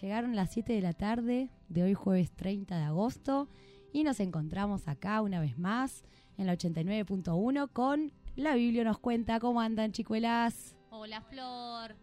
Llegaron 0.00 0.36
las 0.36 0.50
7 0.52 0.72
de 0.72 0.80
la 0.80 0.92
tarde 0.92 1.50
de 1.68 1.82
hoy 1.82 1.94
jueves 1.94 2.30
30 2.32 2.76
de 2.78 2.84
agosto 2.84 3.48
y 3.92 4.04
nos 4.04 4.20
encontramos 4.20 4.86
acá 4.86 5.20
una 5.22 5.40
vez 5.40 5.58
más 5.58 6.04
en 6.36 6.46
la 6.46 6.54
89.1 6.56 7.72
con 7.72 8.12
La 8.36 8.54
Biblia 8.54 8.84
nos 8.84 8.98
cuenta. 8.98 9.40
¿Cómo 9.40 9.60
andan, 9.60 9.90
chicuelas? 9.92 10.76
Hola, 10.90 11.20
Flor. 11.22 11.96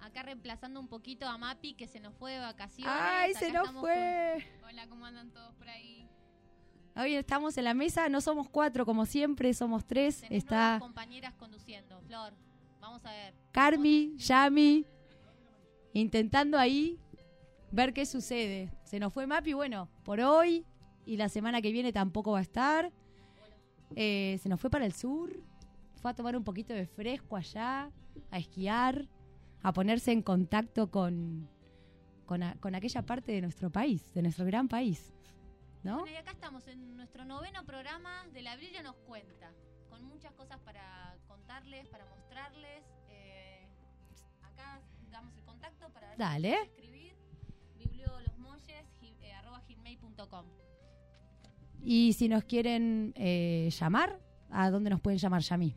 Acá 0.00 0.22
reemplazando 0.22 0.78
un 0.78 0.86
poquito 0.86 1.26
a 1.26 1.36
Mapi 1.36 1.74
que 1.74 1.88
se 1.88 1.98
nos 1.98 2.14
fue 2.14 2.32
de 2.32 2.38
vacaciones. 2.40 2.94
¡Ay, 2.96 3.30
Acá 3.32 3.40
se 3.40 3.52
nos 3.52 3.70
fue! 3.72 4.44
con- 4.60 4.68
Hola, 4.70 4.86
¿cómo 4.88 5.04
andan 5.04 5.30
todos 5.30 5.52
por 5.54 5.68
ahí? 5.68 6.08
Hoy 6.94 7.14
estamos 7.14 7.58
en 7.58 7.64
la 7.64 7.74
mesa, 7.74 8.08
no 8.08 8.20
somos 8.20 8.48
cuatro 8.48 8.86
como 8.86 9.04
siempre, 9.04 9.52
somos 9.52 9.84
tres. 9.84 10.20
Tenés 10.20 10.44
Está 10.44 10.78
compañeras 10.80 11.34
conduciendo. 11.34 12.00
Flor, 12.02 12.34
vamos 12.80 13.04
a 13.04 13.10
ver. 13.10 13.34
Carmi, 13.50 14.14
Yami, 14.16 14.86
intentando 15.92 16.56
ahí 16.58 16.98
ver 17.70 17.92
qué 17.92 18.06
sucede. 18.06 18.70
Se 18.84 18.98
nos 18.98 19.12
fue 19.12 19.26
Mapi, 19.26 19.52
bueno, 19.52 19.88
por 20.04 20.20
hoy 20.20 20.64
y 21.04 21.16
la 21.16 21.28
semana 21.28 21.60
que 21.62 21.72
viene 21.72 21.92
tampoco 21.92 22.32
va 22.32 22.38
a 22.38 22.42
estar. 22.42 22.92
Eh, 23.94 24.38
se 24.42 24.48
nos 24.48 24.60
fue 24.60 24.70
para 24.70 24.84
el 24.86 24.92
sur, 24.92 25.30
fue 26.00 26.10
a 26.10 26.14
tomar 26.14 26.36
un 26.36 26.44
poquito 26.44 26.72
de 26.74 26.86
fresco 26.86 27.36
allá, 27.36 27.90
a 28.30 28.38
esquiar, 28.38 29.06
a 29.62 29.72
ponerse 29.72 30.10
en 30.12 30.22
contacto 30.22 30.90
con, 30.90 31.48
con, 32.24 32.42
a- 32.42 32.56
con 32.60 32.74
aquella 32.74 33.02
parte 33.02 33.32
de 33.32 33.40
nuestro 33.42 33.70
país, 33.70 34.12
de 34.14 34.22
nuestro 34.22 34.44
gran 34.44 34.68
país. 34.68 35.12
¿No? 35.84 36.00
Bueno, 36.00 36.12
y 36.14 36.16
acá 36.18 36.32
estamos 36.32 36.66
en 36.66 36.96
nuestro 36.96 37.24
noveno 37.24 37.64
programa 37.64 38.26
de 38.32 38.42
La 38.42 38.56
Biblia 38.56 38.82
nos 38.82 38.96
cuenta. 39.06 39.52
Con 39.88 40.02
muchas 40.04 40.32
cosas 40.32 40.58
para 40.60 41.16
contarles, 41.28 41.86
para 41.86 42.04
mostrarles. 42.06 42.82
Eh, 43.08 43.68
acá 44.42 44.80
damos 45.12 45.36
el 45.36 45.44
contacto 45.44 45.88
para 45.90 46.16
Dale. 46.16 46.56
gmail.com. 50.16 50.46
Y 51.82 52.14
si 52.14 52.28
nos 52.28 52.44
quieren 52.44 53.12
eh, 53.16 53.70
llamar, 53.78 54.18
¿a 54.50 54.70
dónde 54.70 54.90
nos 54.90 55.00
pueden 55.00 55.18
llamar, 55.18 55.42
Yami? 55.42 55.76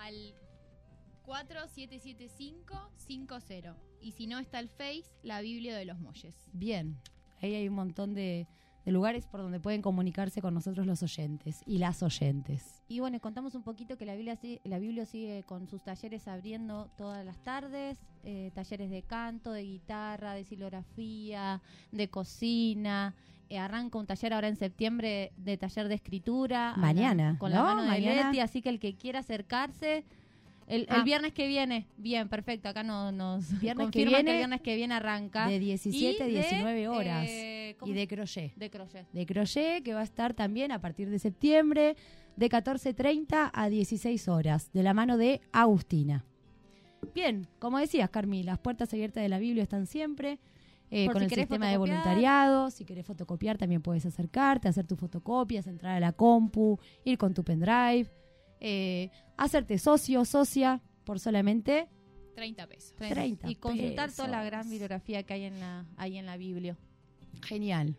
al 0.00 0.34
477550. 1.24 3.76
Y 4.00 4.12
si 4.12 4.26
no 4.26 4.38
está 4.38 4.58
el 4.58 4.68
Face, 4.68 5.10
la 5.22 5.42
Biblia 5.42 5.76
de 5.76 5.84
los 5.84 5.98
Molles. 5.98 6.48
Bien, 6.52 6.98
ahí 7.42 7.54
hay 7.54 7.68
un 7.68 7.74
montón 7.74 8.14
de, 8.14 8.48
de 8.84 8.92
lugares 8.92 9.26
por 9.26 9.40
donde 9.42 9.60
pueden 9.60 9.82
comunicarse 9.82 10.40
con 10.40 10.54
nosotros 10.54 10.86
los 10.86 11.02
oyentes 11.02 11.62
y 11.66 11.78
las 11.78 12.02
oyentes. 12.02 12.82
Y 12.88 13.00
bueno, 13.00 13.20
contamos 13.20 13.54
un 13.54 13.62
poquito 13.62 13.96
que 13.98 14.06
la 14.06 14.14
Biblia, 14.14 14.38
la 14.64 14.78
Biblia 14.78 15.04
sigue 15.06 15.42
con 15.44 15.68
sus 15.68 15.82
talleres 15.82 16.26
abriendo 16.28 16.88
todas 16.96 17.24
las 17.24 17.38
tardes, 17.44 17.98
eh, 18.24 18.50
talleres 18.54 18.90
de 18.90 19.02
canto, 19.02 19.52
de 19.52 19.62
guitarra, 19.64 20.32
de 20.34 20.44
silografía, 20.44 21.60
de 21.92 22.08
cocina. 22.08 23.14
Eh, 23.48 23.58
arranca 23.58 23.98
un 23.98 24.06
taller 24.06 24.32
ahora 24.32 24.48
en 24.48 24.56
septiembre 24.56 25.32
de 25.36 25.56
taller 25.56 25.88
de 25.88 25.94
escritura. 25.96 26.74
Mañana, 26.76 27.36
Con 27.38 27.50
la 27.50 27.56
¿no? 27.58 27.64
mano 27.64 27.82
de 27.82 27.88
Mañana. 27.88 28.24
Leti, 28.30 28.40
así 28.40 28.62
que 28.62 28.68
el 28.68 28.78
que 28.80 28.94
quiera 28.94 29.20
acercarse... 29.20 30.04
El, 30.68 30.82
el 30.82 30.86
Ah. 30.88 31.02
viernes 31.02 31.32
que 31.32 31.48
viene, 31.48 31.88
bien, 31.96 32.28
perfecto, 32.28 32.68
acá 32.68 32.84
no, 32.84 33.10
nos 33.10 33.58
Viernes 33.58 33.86
que 33.90 34.04
confirman 34.04 34.14
viene, 34.22 34.30
el 34.30 34.36
viernes 34.36 34.60
que 34.60 34.76
viene 34.76 34.94
arranca. 34.94 35.48
De 35.48 35.58
17 35.58 36.22
a 36.22 36.28
Y 36.28 36.32
de, 36.32 36.38
19 36.42 36.86
horas. 36.88 37.26
eh, 37.28 37.49
¿cómo 37.80 37.90
y 37.90 37.94
de 37.94 38.06
crochet. 38.06 38.54
de 38.54 38.70
crochet. 38.70 39.10
De 39.12 39.26
crochet 39.26 39.82
que 39.82 39.94
va 39.94 40.00
a 40.00 40.04
estar 40.04 40.34
también 40.34 40.70
a 40.70 40.80
partir 40.80 41.10
de 41.10 41.18
septiembre 41.18 41.96
de 42.36 42.48
14.30 42.48 43.50
a 43.52 43.68
16 43.68 44.28
horas, 44.28 44.72
de 44.72 44.82
la 44.82 44.94
mano 44.94 45.16
de 45.16 45.40
Agustina. 45.50 46.24
Bien, 47.14 47.46
como 47.58 47.78
decías, 47.78 48.10
Carmi, 48.10 48.42
las 48.42 48.58
puertas 48.58 48.92
abiertas 48.92 49.22
de 49.22 49.28
la 49.28 49.38
Biblia 49.38 49.62
están 49.62 49.86
siempre. 49.86 50.38
eh, 50.92 51.06
con 51.06 51.18
si 51.18 51.24
el 51.24 51.30
sistema 51.30 51.68
de 51.70 51.76
voluntariado, 51.76 52.70
si 52.70 52.84
querés 52.84 53.06
fotocopiar 53.06 53.56
también 53.56 53.80
puedes 53.80 54.04
acercarte, 54.06 54.68
hacer 54.68 54.86
tus 54.86 54.98
fotocopias, 54.98 55.66
entrar 55.66 55.96
a 55.96 56.00
la 56.00 56.12
compu, 56.12 56.78
ir 57.04 57.16
con 57.16 57.32
tu 57.32 57.44
pendrive, 57.44 58.10
eh, 58.58 59.10
hacerte 59.36 59.78
socio, 59.78 60.24
socia, 60.24 60.82
por 61.04 61.20
solamente 61.20 61.88
30 62.34 62.66
pesos. 62.66 62.94
30 62.96 63.50
y 63.50 63.54
consultar 63.56 64.06
pesos. 64.06 64.16
toda 64.16 64.28
la 64.28 64.44
gran 64.44 64.68
bibliografía 64.68 65.22
que 65.22 65.34
hay 65.34 65.44
en 65.44 65.60
la, 65.60 65.86
ahí 65.96 66.16
en 66.16 66.26
la 66.26 66.36
Biblia. 66.36 66.76
Genial. 67.42 67.96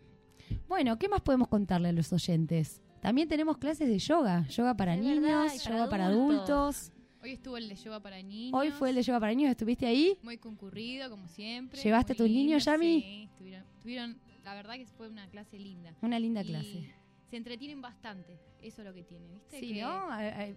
Bueno, 0.68 0.98
¿qué 0.98 1.08
más 1.08 1.20
podemos 1.20 1.48
contarle 1.48 1.88
a 1.88 1.92
los 1.92 2.12
oyentes? 2.12 2.80
También 3.00 3.28
tenemos 3.28 3.58
clases 3.58 3.88
de 3.88 3.98
yoga, 3.98 4.46
yoga 4.48 4.76
para 4.76 4.94
Es 4.94 5.00
niños, 5.00 5.20
verdad, 5.22 5.44
y 5.54 5.58
para 5.58 5.76
yoga 5.76 5.90
para 5.90 6.06
adultos. 6.06 6.92
Hoy 7.22 7.30
estuvo 7.32 7.56
el 7.56 7.68
de 7.68 7.74
yoga 7.76 8.00
para 8.00 8.20
niños. 8.22 8.60
Hoy 8.60 8.70
fue 8.70 8.90
el 8.90 8.96
de 8.96 9.02
yoga 9.02 9.20
para 9.20 9.32
niños, 9.34 9.50
¿estuviste 9.50 9.86
ahí? 9.86 10.18
Muy 10.22 10.38
concurrido, 10.38 11.08
como 11.10 11.28
siempre. 11.28 11.80
¿Llevaste 11.80 12.12
a 12.12 12.16
tus 12.16 12.26
lindo, 12.26 12.38
niños, 12.40 12.64
Yami? 12.64 13.00
Sí, 13.00 13.28
estuvieron, 13.30 13.64
estuvieron- 13.76 14.18
la 14.44 14.54
verdad 14.54 14.74
que 14.74 14.86
fue 14.86 15.08
una 15.08 15.28
clase 15.28 15.58
linda. 15.58 15.94
Una 16.02 16.18
linda 16.18 16.42
Y 16.42 16.46
clase. 16.46 16.94
Se 17.30 17.36
entretienen 17.36 17.80
bastante, 17.80 18.38
eso 18.60 18.82
es 18.82 18.86
lo 18.88 18.92
que 18.92 19.04
tiene, 19.04 19.26
¿viste? 19.28 19.58
Sí, 19.58 19.72
Que- 19.72 19.82
¿no? 19.82 20.08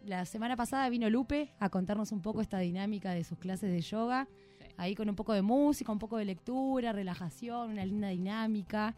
La 0.06 0.26
semana 0.26 0.56
pasada 0.58 0.90
vino 0.90 1.10
Lupe 1.10 1.54
a 1.60 1.70
contarnos 1.70 2.12
un 2.12 2.22
poco 2.22 2.42
esta 2.42 2.60
dinámica 2.60 3.14
de 3.14 3.24
sus 3.24 3.38
clases 3.38 3.72
de 3.72 3.82
yoga. 3.82 4.28
Ahí 4.78 4.96
con 4.96 5.10
un 5.10 5.16
poco 5.16 5.34
de 5.34 5.42
música, 5.42 5.92
un 5.92 6.00
poco 6.00 6.18
de 6.18 6.26
lectura, 6.26 6.92
relajación, 6.92 7.72
una 7.72 7.86
linda 7.86 8.10
dinámica. 8.10 8.96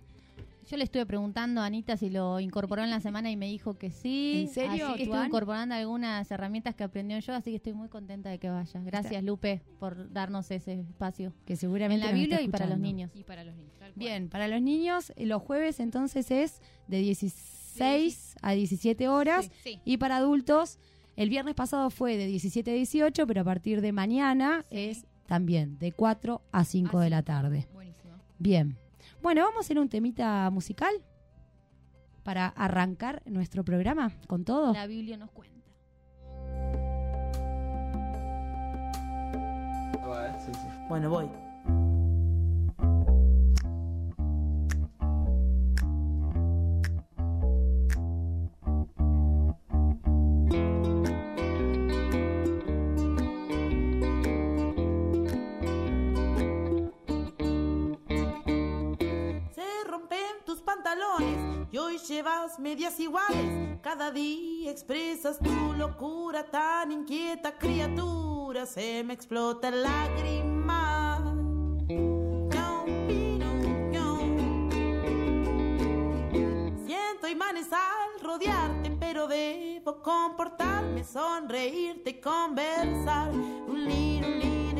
Yo 0.69 0.75
le 0.75 0.83
estuve 0.83 1.05
preguntando 1.05 1.61
a 1.61 1.65
Anita 1.65 1.95
si 1.95 2.09
lo 2.09 2.41
incorporó 2.41 2.83
en 2.83 2.89
la 2.89 2.99
semana 2.99 3.31
y 3.31 3.37
me 3.37 3.47
dijo 3.47 3.77
que 3.77 3.89
sí. 3.89 4.47
¿En 4.47 4.49
serio, 4.49 4.87
Así 4.87 4.97
que 4.97 5.03
estuve 5.03 5.25
incorporando 5.25 5.75
algunas 5.75 6.29
herramientas 6.29 6.75
que 6.75 6.83
aprendió 6.83 7.15
en 7.15 7.21
yo, 7.21 7.33
así 7.33 7.51
que 7.51 7.55
estoy 7.55 7.73
muy 7.73 7.87
contenta 7.87 8.29
de 8.29 8.37
que 8.37 8.49
vaya. 8.49 8.81
Gracias, 8.81 9.23
Lupe, 9.23 9.61
por 9.79 10.11
darnos 10.11 10.51
ese 10.51 10.81
espacio. 10.81 11.31
Que 11.45 11.53
En 11.53 11.57
seguramente 11.57 12.05
la 12.05 12.11
nos 12.11 12.19
Biblia 12.19 12.41
y 12.41 12.49
para 12.49 12.65
los 12.65 12.79
niños. 12.79 13.11
Y 13.15 13.23
para 13.23 13.45
los 13.45 13.55
niños. 13.55 13.71
tal 13.79 13.93
cual. 13.93 13.93
Bien, 13.95 14.27
para 14.27 14.49
los 14.49 14.61
niños, 14.61 15.13
eh, 15.15 15.25
los 15.25 15.41
jueves 15.41 15.79
entonces 15.79 16.31
es 16.31 16.61
de 16.87 16.99
16 16.99 18.35
a 18.41 18.51
17 18.51 19.07
horas. 19.07 19.45
Sí, 19.45 19.51
sí. 19.63 19.81
Y 19.85 19.97
para 19.97 20.17
adultos, 20.17 20.79
el 21.15 21.29
viernes 21.29 21.55
pasado 21.55 21.89
fue 21.91 22.17
de 22.17 22.27
17 22.27 22.71
a 22.71 22.73
18, 22.73 23.25
pero 23.25 23.39
a 23.39 23.45
partir 23.45 23.79
de 23.79 23.93
mañana 23.93 24.65
es 24.69 25.05
también 25.27 25.77
de 25.79 25.91
4 25.91 26.41
a 26.51 26.63
5 26.65 26.97
Ah, 26.97 27.03
de 27.03 27.09
la 27.09 27.21
tarde. 27.21 27.67
Buenísimo. 27.73 28.13
Bien. 28.39 28.77
Bueno, 29.21 29.41
vamos 29.43 29.57
a 29.57 29.61
hacer 29.61 29.77
un 29.79 29.89
temita 29.89 30.49
musical 30.49 30.91
para 32.23 32.47
arrancar 32.47 33.21
nuestro 33.25 33.63
programa 33.63 34.11
con 34.27 34.43
todo. 34.43 34.73
La 34.73 34.87
Biblia 34.87 35.17
nos 35.17 35.31
cuenta. 35.31 35.55
Bueno, 40.89 41.09
voy. 41.09 41.29
Y 61.71 61.77
hoy 61.77 61.97
llevas 61.97 62.59
medias 62.59 62.99
iguales. 62.99 63.79
Cada 63.81 64.11
día 64.11 64.71
expresas 64.71 65.37
tu 65.39 65.73
locura 65.73 66.43
tan 66.49 66.91
inquieta, 66.91 67.57
criatura. 67.57 68.65
Se 68.65 69.03
me 69.03 69.13
explota 69.13 69.69
el 69.69 69.83
lágrima. 69.83 71.23
Siento 76.85 77.27
imanes 77.27 77.67
al 77.71 78.21
rodearte, 78.21 78.91
pero 78.99 79.27
debo 79.27 80.01
comportarme, 80.01 81.03
sonreírte 81.03 82.11
y 82.11 82.21
conversar. 82.21 83.31
Un 83.31 83.85
liro, 83.85 84.27
liro, 84.27 84.73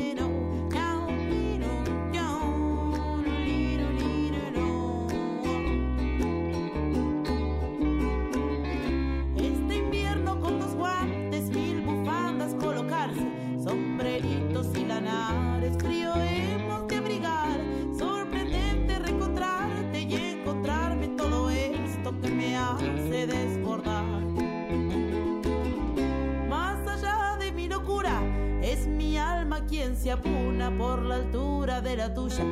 por 30.16 31.02
la 31.02 31.16
altura 31.16 31.82
de 31.82 31.96
la 31.96 32.14
tuya, 32.14 32.42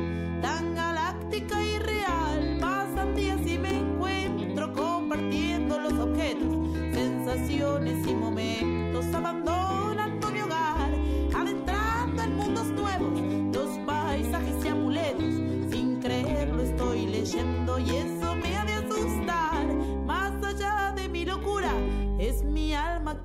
tan 0.43 0.75
galáctica 0.75 1.59
y 1.63 1.79
real. 1.79 2.57
Pasan 2.61 3.15
días 3.15 3.39
y 3.47 3.57
me 3.57 3.79
encuentro 3.79 4.71
compartiendo 4.73 5.79
los 5.79 5.93
objetos, 5.93 6.55
sensaciones 6.93 8.07
y 8.07 8.13
momentos, 8.13 9.05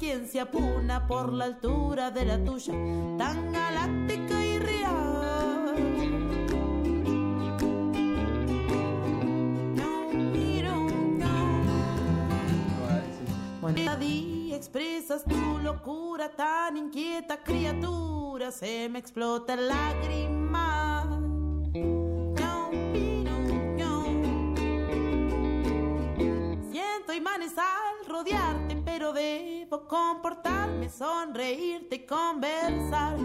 quien 0.02 0.26
se 0.26 0.40
apuna 0.40 1.06
por 1.06 1.32
la 1.32 1.44
altura 1.44 2.10
de 2.10 2.25
la 2.25 2.37
tuya, 2.44 2.72
tan 3.19 3.52
galáctica 3.52 4.44
y 4.44 4.58
real. 4.58 5.75
Bueno, 13.60 13.78
cada 13.84 13.96
día 13.96 14.56
expresas 14.56 15.22
tu 15.22 15.58
locura 15.62 16.28
tan 16.31 16.76
inquieta, 16.76 17.40
criatura, 17.40 18.50
se 18.50 18.88
me 18.88 18.99
explota 18.99 19.54
lágrima. 19.54 21.06
Siento 26.72 27.12
imanes 27.12 27.56
al 27.56 27.91
rodearte, 28.12 28.76
pero 28.85 29.12
debo 29.12 29.88
comportarme, 29.88 30.91
sonreírte 30.91 31.97
y 31.97 32.06
conversar. 32.06 33.17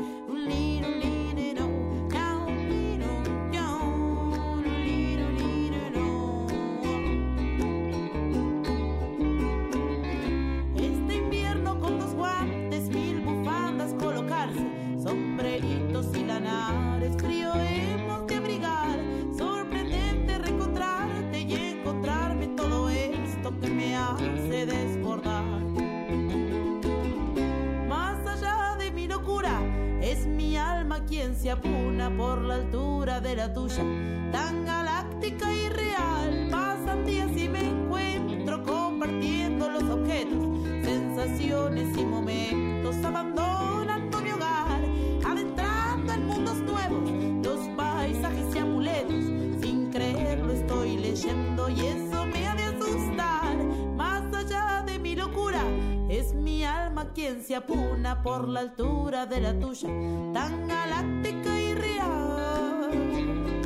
Apuna 31.49 32.09
por 32.15 32.41
la 32.41 32.55
altura 32.55 33.19
de 33.21 33.35
la 33.35 33.53
tuya, 33.53 33.83
tan 34.31 34.65
galáctica 34.65 35.51
y 35.53 35.56
quien 57.17 57.43
se 57.43 57.55
por 58.21 58.47
la 58.47 58.59
altura 58.59 59.25
de 59.25 59.41
la 59.41 59.59
tuya, 59.59 59.89
tan 60.35 60.67
galáctica 60.67 61.59
y 61.59 61.73
real. 61.73 63.56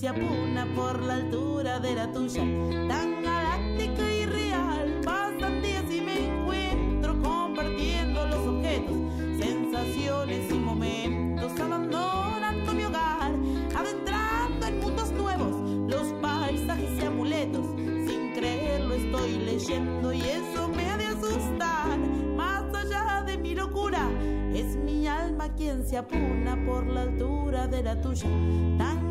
Se 0.00 0.08
apuna 0.08 0.66
por 0.74 1.02
la 1.02 1.16
altura 1.16 1.78
de 1.78 1.94
la 1.94 2.10
tuya, 2.10 2.42
tan 2.88 3.22
galáctica 3.22 4.10
y 4.10 4.24
real. 4.24 4.98
Pasan 5.04 5.60
días 5.60 5.84
y 5.90 6.00
me 6.00 6.26
encuentro 6.26 7.20
compartiendo 7.20 8.26
los 8.28 8.46
objetos, 8.46 8.96
sensaciones 9.38 10.50
y 10.50 10.58
momentos, 10.58 11.52
abandonando 11.60 12.72
mi 12.72 12.84
hogar, 12.84 13.32
adentrando 13.76 14.66
en 14.66 14.80
mundos 14.80 15.12
nuevos, 15.12 15.70
los 15.90 16.06
paisajes 16.22 16.90
y 16.98 17.04
amuletos. 17.04 17.66
Sin 17.76 18.32
creerlo 18.32 18.94
estoy 18.94 19.32
leyendo 19.32 20.14
y 20.14 20.22
eso 20.22 20.68
me 20.68 20.88
ha 20.88 20.96
de 20.96 21.06
asustar. 21.08 21.98
Más 22.36 22.64
allá 22.74 23.22
de 23.26 23.36
mi 23.36 23.54
locura, 23.54 24.08
es 24.54 24.76
mi 24.76 25.06
alma 25.06 25.50
quien 25.56 25.86
se 25.86 25.98
apuna 25.98 26.56
por 26.64 26.86
la 26.86 27.02
altura 27.02 27.66
de 27.66 27.82
la 27.82 28.00
tuya, 28.00 28.30
tan 28.78 29.09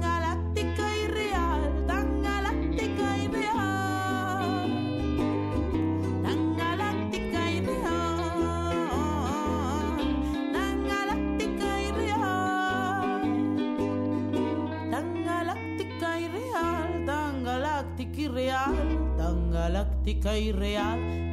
y 20.26 20.52
real, 20.52 21.29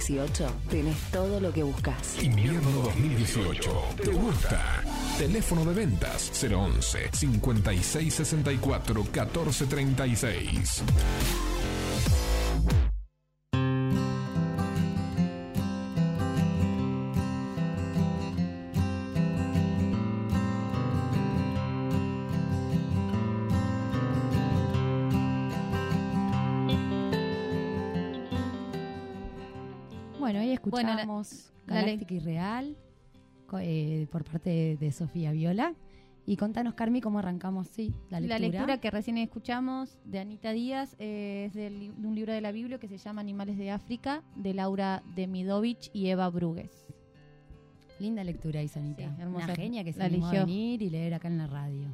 2018 0.00 0.46
tenés 0.70 0.96
todo 1.12 1.38
lo 1.40 1.52
que 1.52 1.62
buscas. 1.62 2.22
Invierno 2.22 2.70
2018. 2.70 3.70
¿Te 4.02 4.10
gusta? 4.10 4.82
Teléfono 5.18 5.64
de 5.66 5.74
ventas 5.74 6.32
011 6.42 7.10
5664 7.12 9.02
1436. 9.02 10.82
Galáctica 31.80 32.14
y 32.14 32.18
Real 32.20 32.76
eh, 33.60 34.06
por 34.10 34.24
parte 34.24 34.76
de, 34.78 34.92
Sofía 34.92 35.32
Viola. 35.32 35.74
Y 36.26 36.36
contanos, 36.36 36.74
Carmi, 36.74 37.00
cómo 37.00 37.18
arrancamos, 37.18 37.66
sí, 37.68 37.92
la 38.08 38.20
lectura. 38.20 38.38
La 38.38 38.46
lectura 38.46 38.80
que 38.80 38.90
recién 38.90 39.18
escuchamos 39.18 39.98
de 40.04 40.20
Anita 40.20 40.52
Díaz 40.52 40.94
eh, 40.98 41.46
es 41.48 41.54
del 41.54 41.92
de 42.00 42.06
un 42.06 42.14
libro 42.14 42.32
de 42.32 42.40
la 42.40 42.52
Biblia 42.52 42.78
que 42.78 42.86
se 42.86 42.98
llama 42.98 43.20
Animales 43.20 43.58
de 43.58 43.70
África, 43.70 44.22
de 44.36 44.54
Laura 44.54 45.02
Demidovich 45.16 45.90
y 45.92 46.08
Eva 46.08 46.28
Brugues. 46.28 46.86
Linda 47.98 48.22
lectura, 48.22 48.62
Isanita. 48.62 49.14
Sí, 49.14 49.22
hermosa. 49.22 49.46
Una 49.46 49.54
genia 49.56 49.82
que 49.82 49.92
se 49.92 50.02
animó 50.02 50.26
a 50.28 50.32
venir 50.32 50.82
y 50.82 50.90
leer 50.90 51.14
acá 51.14 51.28
en 51.28 51.38
la 51.38 51.46
radio. 51.46 51.88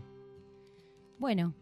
Bueno, 1.19 1.55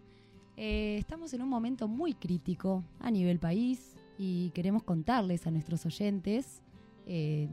eh, 0.56 0.96
estamos 0.98 1.32
en 1.34 1.42
un 1.42 1.48
momento 1.48 1.86
muy 1.86 2.14
crítico 2.14 2.84
a 2.98 3.10
nivel 3.10 3.38
país 3.38 3.96
y 4.18 4.50
queremos 4.50 4.82
contarles 4.82 5.46
a 5.46 5.50
nuestros 5.50 5.86
oyentes 5.86 6.62
eh, 7.06 7.48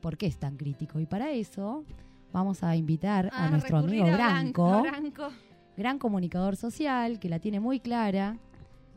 por 0.00 0.16
qué 0.16 0.26
es 0.26 0.36
tan 0.38 0.56
crítico. 0.56 1.00
Y 1.00 1.06
para 1.06 1.30
eso 1.32 1.84
vamos 2.32 2.62
a 2.62 2.76
invitar 2.76 3.26
a 3.32 3.46
Ah, 3.46 3.50
nuestro 3.50 3.78
amigo 3.78 4.06
a 4.06 4.12
Branco, 4.14 4.82
Branco, 4.82 5.28
gran 5.76 5.98
comunicador 5.98 6.56
social, 6.56 7.18
que 7.18 7.28
la 7.28 7.38
tiene 7.38 7.60
muy 7.60 7.80
clara. 7.80 8.38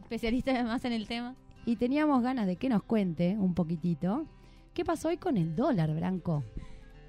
especialista 0.02 0.52
además 0.52 0.84
en 0.86 0.94
el 0.94 1.08
tema. 1.08 1.36
Y 1.66 1.78
teníamos 1.78 2.22
ganas 2.22 2.46
de 2.46 2.58
que 2.58 2.68
nos 2.70 2.84
cuente 2.84 3.36
un 3.40 3.54
poquitito 3.54 4.26
qué 4.74 4.84
pasó 4.84 5.08
hoy 5.08 5.18
con 5.18 5.38
el 5.38 5.56
dólar, 5.56 5.94
Branco. 5.96 6.44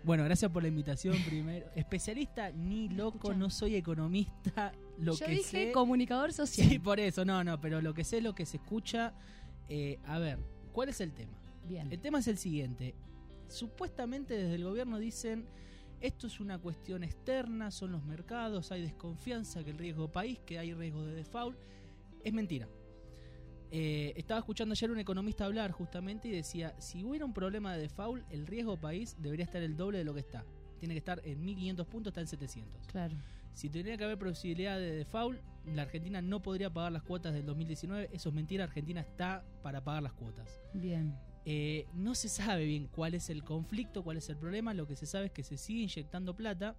Bueno, 0.04 0.22
gracias 0.24 0.50
por 0.50 0.62
la 0.62 0.68
invitación 0.68 1.16
primero. 1.26 1.66
Especialista 1.74 2.50
ni 2.52 2.88
loco, 2.90 3.16
Escucha. 3.16 3.36
no 3.38 3.50
soy 3.50 3.74
economista. 3.74 4.72
Lo 4.98 5.14
Yo 5.14 5.26
que 5.26 5.32
dije 5.32 5.66
sé. 5.66 5.72
comunicador 5.72 6.32
social. 6.32 6.68
Sí, 6.68 6.78
por 6.78 7.00
eso, 7.00 7.24
no, 7.24 7.42
no, 7.42 7.60
pero 7.60 7.80
lo 7.80 7.94
que 7.94 8.04
sé 8.04 8.18
es 8.18 8.22
lo 8.22 8.34
que 8.34 8.46
se 8.46 8.58
escucha. 8.58 9.12
Eh, 9.68 9.98
a 10.06 10.18
ver, 10.18 10.38
¿cuál 10.72 10.90
es 10.90 11.00
el 11.00 11.12
tema? 11.12 11.32
Bien. 11.66 11.90
El 11.90 11.98
tema 12.00 12.18
es 12.20 12.28
el 12.28 12.36
siguiente. 12.36 12.94
Supuestamente 13.48 14.36
desde 14.36 14.54
el 14.54 14.64
gobierno 14.64 14.98
dicen 14.98 15.46
esto 16.00 16.26
es 16.26 16.38
una 16.38 16.58
cuestión 16.58 17.02
externa, 17.02 17.70
son 17.70 17.92
los 17.92 18.04
mercados, 18.04 18.70
hay 18.72 18.82
desconfianza, 18.82 19.64
que 19.64 19.70
el 19.70 19.78
riesgo 19.78 20.12
país, 20.12 20.38
que 20.40 20.58
hay 20.58 20.74
riesgo 20.74 21.02
de 21.02 21.14
default. 21.14 21.58
Es 22.22 22.32
mentira. 22.32 22.68
Eh, 23.70 24.12
estaba 24.16 24.40
escuchando 24.40 24.72
ayer 24.74 24.90
un 24.90 24.98
economista 24.98 25.46
hablar 25.46 25.72
justamente 25.72 26.28
y 26.28 26.32
decía, 26.32 26.78
si 26.78 27.02
hubiera 27.04 27.24
un 27.24 27.32
problema 27.32 27.74
de 27.74 27.80
default, 27.80 28.22
el 28.30 28.46
riesgo 28.46 28.76
país 28.76 29.16
debería 29.18 29.46
estar 29.46 29.62
el 29.62 29.78
doble 29.78 29.98
de 29.98 30.04
lo 30.04 30.12
que 30.12 30.20
está. 30.20 30.44
Tiene 30.78 30.92
que 30.94 30.98
estar 30.98 31.22
en 31.24 31.42
1500 31.42 31.86
puntos, 31.86 32.10
está 32.10 32.20
en 32.20 32.26
700. 32.26 32.86
Claro. 32.88 33.16
Si 33.54 33.70
tendría 33.70 33.96
que 33.96 34.04
haber 34.04 34.18
posibilidad 34.18 34.78
de 34.78 34.96
default, 34.96 35.40
la 35.64 35.82
Argentina 35.82 36.20
no 36.20 36.42
podría 36.42 36.70
pagar 36.70 36.92
las 36.92 37.02
cuotas 37.02 37.32
del 37.32 37.46
2019. 37.46 38.10
Eso 38.12 38.28
es 38.28 38.34
mentira, 38.34 38.64
Argentina 38.64 39.00
está 39.00 39.42
para 39.62 39.82
pagar 39.82 40.02
las 40.02 40.12
cuotas. 40.12 40.60
Bien. 40.74 41.16
Eh, 41.46 41.86
no 41.94 42.14
se 42.14 42.28
sabe 42.28 42.64
bien 42.64 42.88
cuál 42.88 43.14
es 43.14 43.28
el 43.30 43.44
conflicto, 43.44 44.02
cuál 44.02 44.16
es 44.16 44.28
el 44.28 44.36
problema. 44.36 44.74
Lo 44.74 44.86
que 44.86 44.96
se 44.96 45.06
sabe 45.06 45.26
es 45.26 45.32
que 45.32 45.42
se 45.42 45.56
sigue 45.56 45.82
inyectando 45.82 46.34
plata. 46.34 46.76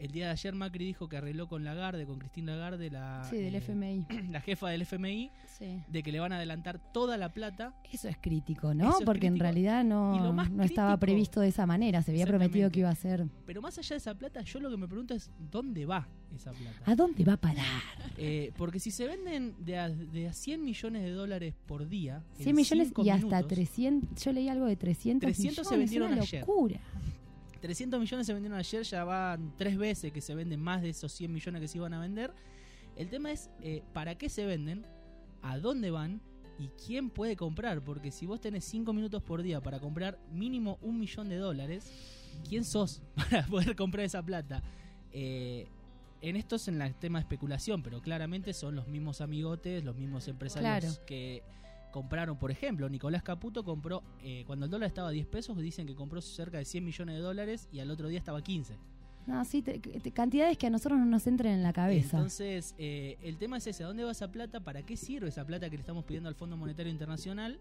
El 0.00 0.12
día 0.12 0.26
de 0.26 0.32
ayer 0.32 0.54
Macri 0.54 0.86
dijo 0.86 1.10
que 1.10 1.18
arregló 1.18 1.46
con 1.46 1.62
Lagarde, 1.62 2.06
con 2.06 2.18
Cristina 2.18 2.52
Lagarde, 2.56 2.90
la, 2.90 3.22
Sí, 3.28 3.36
del 3.36 3.54
eh, 3.54 3.58
FMI. 3.58 4.06
la 4.30 4.40
jefa 4.40 4.70
del 4.70 4.80
FMI, 4.82 5.30
Sí. 5.58 5.82
de 5.88 6.02
que 6.02 6.10
le 6.10 6.18
van 6.20 6.32
a 6.32 6.36
adelantar 6.36 6.80
toda 6.92 7.18
la 7.18 7.28
plata. 7.34 7.74
Eso 7.92 8.08
es 8.08 8.16
crítico, 8.18 8.72
¿no? 8.72 8.88
Eso 8.88 9.00
es 9.00 9.04
Porque 9.04 9.26
en 9.26 9.38
realidad 9.38 9.84
no, 9.84 10.32
no 10.32 10.62
estaba 10.62 10.96
previsto 10.96 11.40
de 11.40 11.48
esa 11.48 11.66
manera. 11.66 12.02
Se 12.02 12.12
había 12.12 12.26
prometido 12.26 12.70
que 12.70 12.80
iba 12.80 12.88
a 12.88 12.94
ser. 12.94 13.26
Pero 13.44 13.60
más 13.60 13.76
allá 13.76 13.90
de 13.90 13.98
esa 13.98 14.14
plata, 14.14 14.40
yo 14.40 14.58
lo 14.58 14.70
que 14.70 14.78
me 14.78 14.88
pregunto 14.88 15.12
es 15.12 15.30
dónde 15.50 15.84
va 15.84 16.08
esa 16.34 16.52
plata. 16.52 16.78
¿A 16.90 16.94
dónde 16.94 17.22
va 17.24 17.34
a 17.34 17.36
parar? 17.36 17.82
Eh, 18.16 18.52
porque 18.56 18.78
si 18.80 18.90
se 18.90 19.06
venden 19.06 19.54
de 19.58 19.78
a, 19.78 19.90
de 19.90 20.28
a 20.28 20.32
100 20.32 20.64
millones 20.64 21.02
de 21.02 21.10
dólares 21.10 21.54
por 21.66 21.86
día, 21.88 22.22
en 22.38 22.44
100 22.44 22.56
millones 22.56 22.92
y 22.96 23.10
hasta 23.10 23.26
minutos, 23.26 23.48
300. 23.48 24.22
Yo 24.24 24.32
leí 24.32 24.48
algo 24.48 24.64
de 24.64 24.76
300, 24.76 25.26
300 25.26 25.66
se 25.66 25.76
millones. 25.76 25.78
vendieron 25.90 26.12
una 26.12 26.22
ayer. 26.22 26.44
Locura. 27.60 27.68
300 27.68 28.00
millones 28.00 28.26
se 28.26 28.32
vendieron 28.34 28.58
ayer, 28.58 28.82
ya 28.82 29.04
van 29.04 29.54
tres 29.56 29.76
veces 29.76 30.12
que 30.12 30.20
se 30.20 30.34
venden 30.34 30.60
más 30.60 30.82
de 30.82 30.90
esos 30.90 31.12
100 31.12 31.32
millones 31.32 31.60
que 31.60 31.68
se 31.68 31.78
iban 31.78 31.94
a 31.94 32.00
vender. 32.00 32.32
El 32.96 33.08
tema 33.08 33.30
es 33.30 33.50
eh, 33.60 33.82
para 33.92 34.16
qué 34.16 34.28
se 34.28 34.44
venden, 34.46 34.86
a 35.42 35.58
dónde 35.58 35.90
van 35.90 36.20
y 36.58 36.68
quién 36.86 37.10
puede 37.10 37.36
comprar. 37.36 37.82
Porque 37.82 38.10
si 38.10 38.26
vos 38.26 38.40
tenés 38.40 38.64
5 38.64 38.92
minutos 38.92 39.22
por 39.22 39.42
día 39.42 39.60
para 39.62 39.80
comprar 39.80 40.18
mínimo 40.32 40.78
un 40.82 40.98
millón 40.98 41.28
de 41.28 41.36
dólares, 41.36 41.90
¿quién 42.48 42.64
sos 42.64 43.02
para 43.14 43.46
poder 43.46 43.76
comprar 43.76 44.04
esa 44.04 44.22
plata? 44.22 44.62
Eh, 45.12 45.66
en 46.22 46.36
esto 46.36 46.56
es 46.56 46.68
en 46.68 46.82
el 46.82 46.94
tema 46.94 47.18
de 47.18 47.22
especulación, 47.22 47.82
pero 47.82 48.02
claramente 48.02 48.52
son 48.52 48.76
los 48.76 48.86
mismos 48.88 49.22
amigotes, 49.22 49.82
los 49.84 49.96
mismos 49.96 50.28
empresarios 50.28 50.96
Claro. 50.96 51.06
que 51.06 51.42
compraron, 51.90 52.38
por 52.38 52.50
ejemplo, 52.50 52.88
Nicolás 52.88 53.22
Caputo 53.22 53.64
compró, 53.64 54.02
eh, 54.22 54.44
cuando 54.46 54.64
el 54.66 54.70
dólar 54.70 54.88
estaba 54.88 55.08
a 55.08 55.12
10 55.12 55.26
pesos, 55.26 55.56
dicen 55.58 55.86
que 55.86 55.94
compró 55.94 56.20
cerca 56.20 56.58
de 56.58 56.64
100 56.64 56.84
millones 56.84 57.16
de 57.16 57.20
dólares 57.20 57.68
y 57.72 57.80
al 57.80 57.90
otro 57.90 58.08
día 58.08 58.18
estaba 58.18 58.38
a 58.38 58.42
15. 58.42 58.76
No, 59.26 59.44
sí, 59.44 59.62
te- 59.62 59.78
te- 59.78 60.10
cantidades 60.12 60.56
que 60.56 60.66
a 60.66 60.70
nosotros 60.70 60.98
no 60.98 61.04
nos 61.04 61.26
entren 61.26 61.52
en 61.52 61.62
la 61.62 61.72
cabeza. 61.72 62.16
Entonces, 62.16 62.74
eh, 62.78 63.16
el 63.22 63.36
tema 63.36 63.58
es 63.58 63.66
ese, 63.66 63.84
¿a 63.84 63.86
dónde 63.86 64.02
va 64.04 64.12
esa 64.12 64.32
plata? 64.32 64.60
¿Para 64.60 64.82
qué 64.82 64.96
sirve 64.96 65.28
esa 65.28 65.44
plata 65.44 65.68
que 65.68 65.76
le 65.76 65.80
estamos 65.82 66.04
pidiendo 66.04 66.28
al 66.28 66.34
Fondo 66.34 66.56
Monetario 66.56 66.90
Internacional? 66.90 67.58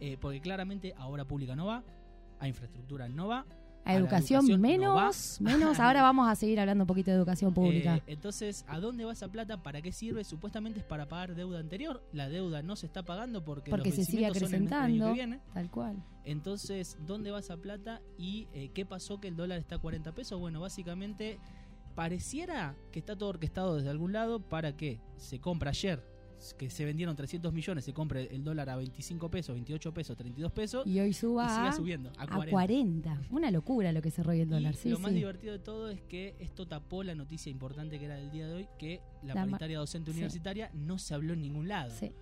Eh, 0.00 0.18
porque 0.20 0.40
claramente 0.40 0.92
a 0.98 1.06
obra 1.06 1.24
pública 1.24 1.54
no 1.56 1.66
va, 1.66 1.82
a 2.40 2.48
infraestructura 2.48 3.08
no 3.08 3.28
va. 3.28 3.46
A 3.86 3.94
educación, 3.94 4.40
educación 4.40 4.60
no 4.60 4.68
menos, 4.68 5.40
menos. 5.40 5.78
Ahora 5.78 6.02
vamos 6.10 6.28
a 6.28 6.34
seguir 6.34 6.58
hablando 6.58 6.82
un 6.82 6.88
poquito 6.88 7.12
de 7.12 7.16
educación 7.16 7.54
pública. 7.54 7.96
Eh, 7.96 8.02
entonces, 8.08 8.64
¿a 8.66 8.80
dónde 8.80 9.04
va 9.04 9.12
esa 9.12 9.28
plata? 9.28 9.62
¿Para 9.62 9.80
qué 9.80 9.92
sirve? 9.92 10.24
Supuestamente 10.24 10.80
es 10.80 10.84
para 10.84 11.06
pagar 11.06 11.36
deuda 11.36 11.60
anterior. 11.60 12.02
La 12.12 12.28
deuda 12.28 12.62
no 12.62 12.74
se 12.74 12.86
está 12.86 13.04
pagando 13.04 13.44
porque, 13.44 13.70
porque 13.70 13.90
los 13.90 13.96
se 13.96 14.04
sigue 14.04 14.26
acrecentando. 14.26 15.06
que 15.06 15.12
viene. 15.12 15.40
Tal 15.54 15.70
cual. 15.70 16.02
Entonces, 16.24 16.98
¿dónde 17.06 17.30
va 17.30 17.38
esa 17.38 17.56
plata 17.56 18.02
y 18.18 18.48
eh, 18.52 18.70
qué 18.74 18.84
pasó 18.84 19.20
que 19.20 19.28
el 19.28 19.36
dólar 19.36 19.60
está 19.60 19.76
a 19.76 19.78
40 19.78 20.12
pesos? 20.12 20.40
Bueno, 20.40 20.60
básicamente 20.60 21.38
pareciera 21.94 22.74
que 22.90 22.98
está 22.98 23.16
todo 23.16 23.28
orquestado 23.28 23.76
desde 23.76 23.90
algún 23.90 24.12
lado 24.12 24.40
para 24.40 24.76
que 24.76 25.00
se 25.16 25.40
compra 25.40 25.70
ayer, 25.70 26.04
que 26.58 26.70
se 26.70 26.84
vendieron 26.84 27.16
300 27.16 27.52
millones, 27.52 27.84
se 27.84 27.92
compre 27.92 28.28
el 28.34 28.44
dólar 28.44 28.68
a 28.70 28.76
25 28.76 29.30
pesos, 29.30 29.54
28 29.54 29.92
pesos, 29.94 30.16
32 30.16 30.52
pesos 30.52 30.86
y, 30.86 30.92
Y 30.92 31.00
hoy 31.00 31.12
suba 31.12 31.48
siga 31.48 31.68
a, 31.68 31.72
subiendo 31.72 32.10
a 32.18 32.22
a 32.22 32.26
40. 32.26 32.50
40. 32.50 33.22
Una 33.30 33.50
locura 33.50 33.90
lo 33.92 34.02
que 34.02 34.10
cerró 34.10 34.32
hoy 34.32 34.40
el 34.40 34.48
dólar. 34.48 34.74
Y 34.74 34.76
Sí, 34.76 34.88
lo 34.90 34.98
más 34.98 35.10
sí. 35.12 35.16
divertido 35.18 35.52
de 35.52 35.58
todo 35.58 35.88
es 35.90 36.00
que 36.02 36.36
esto 36.38 36.66
tapó 36.66 37.02
la 37.02 37.14
noticia 37.14 37.50
importante 37.50 37.98
que 37.98 38.04
era 38.04 38.16
del 38.16 38.30
día 38.30 38.46
de 38.46 38.54
hoy, 38.54 38.68
que 38.78 39.00
la, 39.22 39.34
La 39.34 39.40
paritaria 39.46 39.78
docente 39.78 40.10
sí. 40.12 40.16
universitaria 40.18 40.70
no 40.74 40.98
se 40.98 41.14
habló 41.14 41.32
en 41.32 41.40
ningún 41.40 41.68
lado. 41.68 41.90
Sí, 41.98 42.12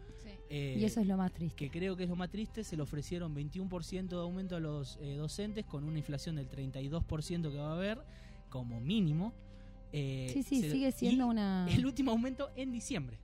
Eh, 0.49 0.77
Y 0.81 0.85
eso 0.85 1.01
es 1.01 1.07
lo 1.07 1.17
más 1.17 1.33
triste. 1.33 1.57
que 1.57 1.71
creo 1.71 1.97
que 1.97 2.05
es 2.05 2.09
lo 2.09 2.17
más 2.17 2.31
triste, 2.31 2.63
se 2.65 2.77
le 2.77 2.83
ofrecieron 2.83 3.35
21% 3.35 4.09
de 4.09 4.17
aumento 4.23 4.57
a 4.57 4.61
los 4.61 4.99
eh, 5.01 5.17
docentes 5.17 5.65
con 5.65 5.85
una 5.85 5.99
inflación 5.99 6.37
del 6.37 6.49
32% 6.49 7.51
que 7.51 7.59
va 7.59 7.71
a 7.71 7.75
haber 7.75 7.99
como 8.49 8.81
mínimo. 8.81 9.33
Eh, 9.93 10.29
Sí, 10.33 10.43
sí, 10.43 10.61
se- 10.61 10.71
sigue 10.71 10.93
siendo 10.93 11.27
y 11.27 11.31
una... 11.31 11.67
El 11.71 11.85
último 11.87 12.11
aumento 12.13 12.51
en 12.57 12.73
diciembre. 12.73 13.19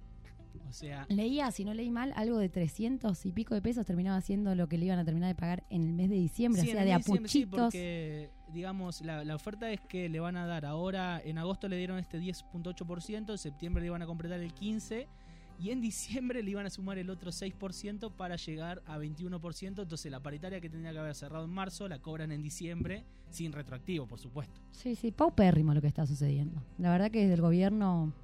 O 0.71 0.73
sea, 0.73 1.05
Leía, 1.09 1.51
si 1.51 1.65
no 1.65 1.75
leí 1.75 1.91
mal, 1.91 2.13
algo 2.15 2.39
de 2.39 2.49
300 2.49 3.27
y 3.27 3.33
pico 3.33 3.55
de 3.55 3.61
pesos 3.61 3.85
terminaba 3.85 4.21
siendo 4.21 4.55
lo 4.55 4.69
que 4.69 4.79
le 4.79 4.87
iban 4.87 4.99
a 4.99 5.05
terminar 5.05 5.29
de 5.29 5.35
pagar 5.35 5.65
en 5.69 5.83
el 5.83 5.93
mes 5.93 6.09
de 6.09 6.17
diciembre. 6.17 6.63
sí, 6.63 6.69
o 6.69 6.73
sea, 6.73 6.85
de 6.85 6.93
a 6.93 6.99
diciembre 6.99 7.29
sí, 7.29 7.45
puchitos. 7.47 7.61
porque, 7.67 8.31
digamos, 8.53 9.01
la, 9.03 9.25
la 9.25 9.35
oferta 9.35 9.71
es 9.71 9.81
que 9.81 10.09
le 10.09 10.21
van 10.21 10.37
a 10.37 10.47
dar 10.47 10.65
ahora, 10.65 11.21
en 11.25 11.39
agosto 11.39 11.69
le 11.69 11.77
dieron 11.77 11.99
este 11.99 12.21
10.8%, 12.21 13.31
en 13.31 13.39
septiembre 13.39 13.81
le 13.83 13.89
iban 13.89 14.03
a 14.03 14.07
completar 14.07 14.41
el 14.41 14.55
15%. 14.55 15.07
Y 15.61 15.73
en 15.73 15.83
diciembre 15.83 16.43
le 16.43 16.53
iban 16.53 16.65
a 16.65 16.71
sumar 16.71 16.97
el 16.97 17.11
otro 17.11 17.31
6% 17.31 18.13
para 18.17 18.37
llegar 18.37 18.83
a 18.87 18.97
21%. 18.97 19.83
Entonces 19.83 20.11
la 20.11 20.21
paritaria 20.21 20.59
que 20.59 20.71
tendría 20.71 20.93
que 20.93 20.99
haber 20.99 21.15
cerrado 21.15 21.45
en 21.45 21.51
marzo 21.51 21.87
la 21.87 21.99
cobran 21.99 22.33
en 22.33 22.41
diciembre, 22.41 23.05
sin 23.29 23.53
retroactivo, 23.53 24.07
por 24.07 24.19
supuesto. 24.19 24.59
Sí, 24.71 24.95
sí, 24.95 25.13
paupérrimo 25.13 25.75
lo 25.75 25.83
que 25.83 25.89
está 25.89 26.07
sucediendo. 26.07 26.63
La 26.79 26.91
verdad 26.91 27.11
que 27.11 27.21
desde 27.21 27.35
el 27.35 27.43
gobierno 27.43 28.15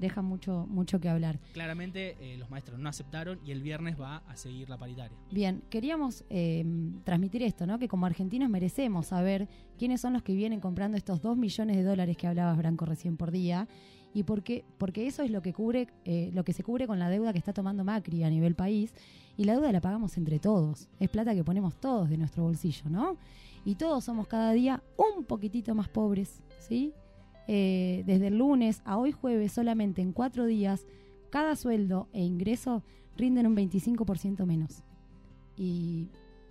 deja 0.00 0.22
mucho, 0.22 0.66
mucho 0.68 0.98
que 1.00 1.08
hablar. 1.08 1.38
Claramente 1.52 2.16
eh, 2.20 2.36
los 2.38 2.50
maestros 2.50 2.78
no 2.78 2.88
aceptaron 2.88 3.38
y 3.44 3.52
el 3.52 3.62
viernes 3.62 4.00
va 4.00 4.18
a 4.26 4.36
seguir 4.36 4.68
la 4.68 4.78
paritaria. 4.78 5.16
Bien, 5.30 5.62
queríamos 5.70 6.24
eh, 6.30 6.64
transmitir 7.04 7.42
esto, 7.42 7.66
¿no? 7.66 7.78
Que 7.78 7.86
como 7.86 8.06
argentinos 8.06 8.50
merecemos 8.50 9.08
saber 9.08 9.48
quiénes 9.78 10.00
son 10.00 10.14
los 10.14 10.22
que 10.22 10.34
vienen 10.34 10.60
comprando 10.60 10.96
estos 10.96 11.20
2 11.22 11.36
millones 11.36 11.76
de 11.76 11.82
dólares 11.84 12.16
que 12.16 12.26
hablabas, 12.26 12.56
Branco, 12.56 12.86
recién 12.86 13.16
por 13.16 13.30
día. 13.30 13.68
Y 14.12 14.24
por 14.24 14.42
qué, 14.42 14.64
porque 14.78 15.06
eso 15.06 15.22
es 15.22 15.30
lo 15.30 15.40
que 15.40 15.52
cubre, 15.52 15.86
eh, 16.04 16.30
lo 16.32 16.42
que 16.42 16.52
se 16.52 16.64
cubre 16.64 16.88
con 16.88 16.98
la 16.98 17.08
deuda 17.08 17.32
que 17.32 17.38
está 17.38 17.52
tomando 17.52 17.84
Macri 17.84 18.24
a 18.24 18.30
nivel 18.30 18.56
país. 18.56 18.92
Y 19.36 19.44
la 19.44 19.52
deuda 19.52 19.70
la 19.70 19.80
pagamos 19.80 20.16
entre 20.16 20.38
todos. 20.38 20.88
Es 20.98 21.08
plata 21.08 21.34
que 21.34 21.44
ponemos 21.44 21.76
todos 21.76 22.10
de 22.10 22.18
nuestro 22.18 22.42
bolsillo, 22.42 22.90
¿no? 22.90 23.16
Y 23.64 23.76
todos 23.76 24.04
somos 24.04 24.26
cada 24.26 24.52
día 24.52 24.82
un 24.96 25.24
poquitito 25.24 25.74
más 25.74 25.88
pobres, 25.88 26.42
¿sí? 26.58 26.92
Eh, 27.48 28.02
desde 28.06 28.28
el 28.28 28.38
lunes 28.38 28.82
a 28.84 28.96
hoy 28.96 29.12
jueves, 29.12 29.52
solamente 29.52 30.02
en 30.02 30.12
cuatro 30.12 30.46
días, 30.46 30.86
cada 31.30 31.56
sueldo 31.56 32.08
e 32.12 32.22
ingreso 32.22 32.82
rinden 33.16 33.46
un 33.46 33.56
25% 33.56 34.46
menos 34.46 34.82
y 35.56 36.08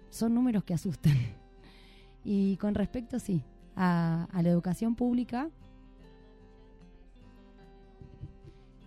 son 0.10 0.34
números 0.34 0.63
que 0.63 0.74
asustan. 0.74 1.13
Y 2.25 2.58
con 2.58 2.75
respecto, 2.75 3.17
sí, 3.17 3.41
a, 3.77 4.27
la 4.34 4.50
educación 4.50 4.93
pública, 4.93 5.50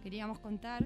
queríamos 0.02 0.38
contar 0.38 0.84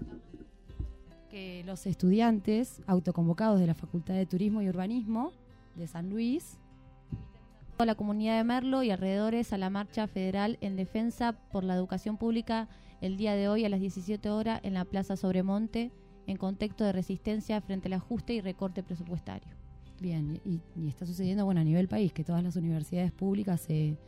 que 1.28 1.64
los 1.66 1.86
estudiantes 1.86 2.80
autoconvocados 2.86 3.58
de 3.58 3.66
la 3.66 3.74
Facultad 3.74 4.14
de 4.14 4.24
Turismo 4.24 4.62
y 4.62 4.68
Urbanismo 4.68 5.32
de 5.74 5.88
San 5.88 6.08
Luis, 6.08 6.56
la 7.84 7.94
comunidad 7.94 8.38
de 8.38 8.44
Merlo 8.44 8.82
y 8.82 8.90
alrededores 8.90 9.52
a 9.52 9.58
la 9.58 9.68
marcha 9.68 10.06
federal 10.06 10.56
en 10.62 10.76
defensa 10.76 11.32
por 11.50 11.64
la 11.64 11.74
educación 11.74 12.16
pública 12.16 12.68
el 13.02 13.18
día 13.18 13.34
de 13.34 13.48
hoy 13.48 13.64
a 13.66 13.68
las 13.68 13.80
17 13.80 14.30
horas 14.30 14.60
en 14.62 14.72
la 14.72 14.86
Plaza 14.86 15.16
Sobremonte 15.16 15.90
en 16.26 16.36
contexto 16.38 16.84
de 16.84 16.92
resistencia 16.92 17.60
frente 17.60 17.88
al 17.88 17.94
ajuste 17.94 18.32
y 18.32 18.40
recorte 18.40 18.82
presupuestario. 18.82 19.48
bien, 20.00 20.40
y, 20.44 20.60
está 20.88 21.04
sucediendo 21.04 21.44
bueno 21.44 21.60
a 21.60 21.64
nivel 21.64 21.88
país 21.88 22.12
que 22.12 22.24
todas 22.24 22.42
las 22.42 22.56
universidades 22.56 23.12
públicas 23.12 23.60
se 23.60 23.98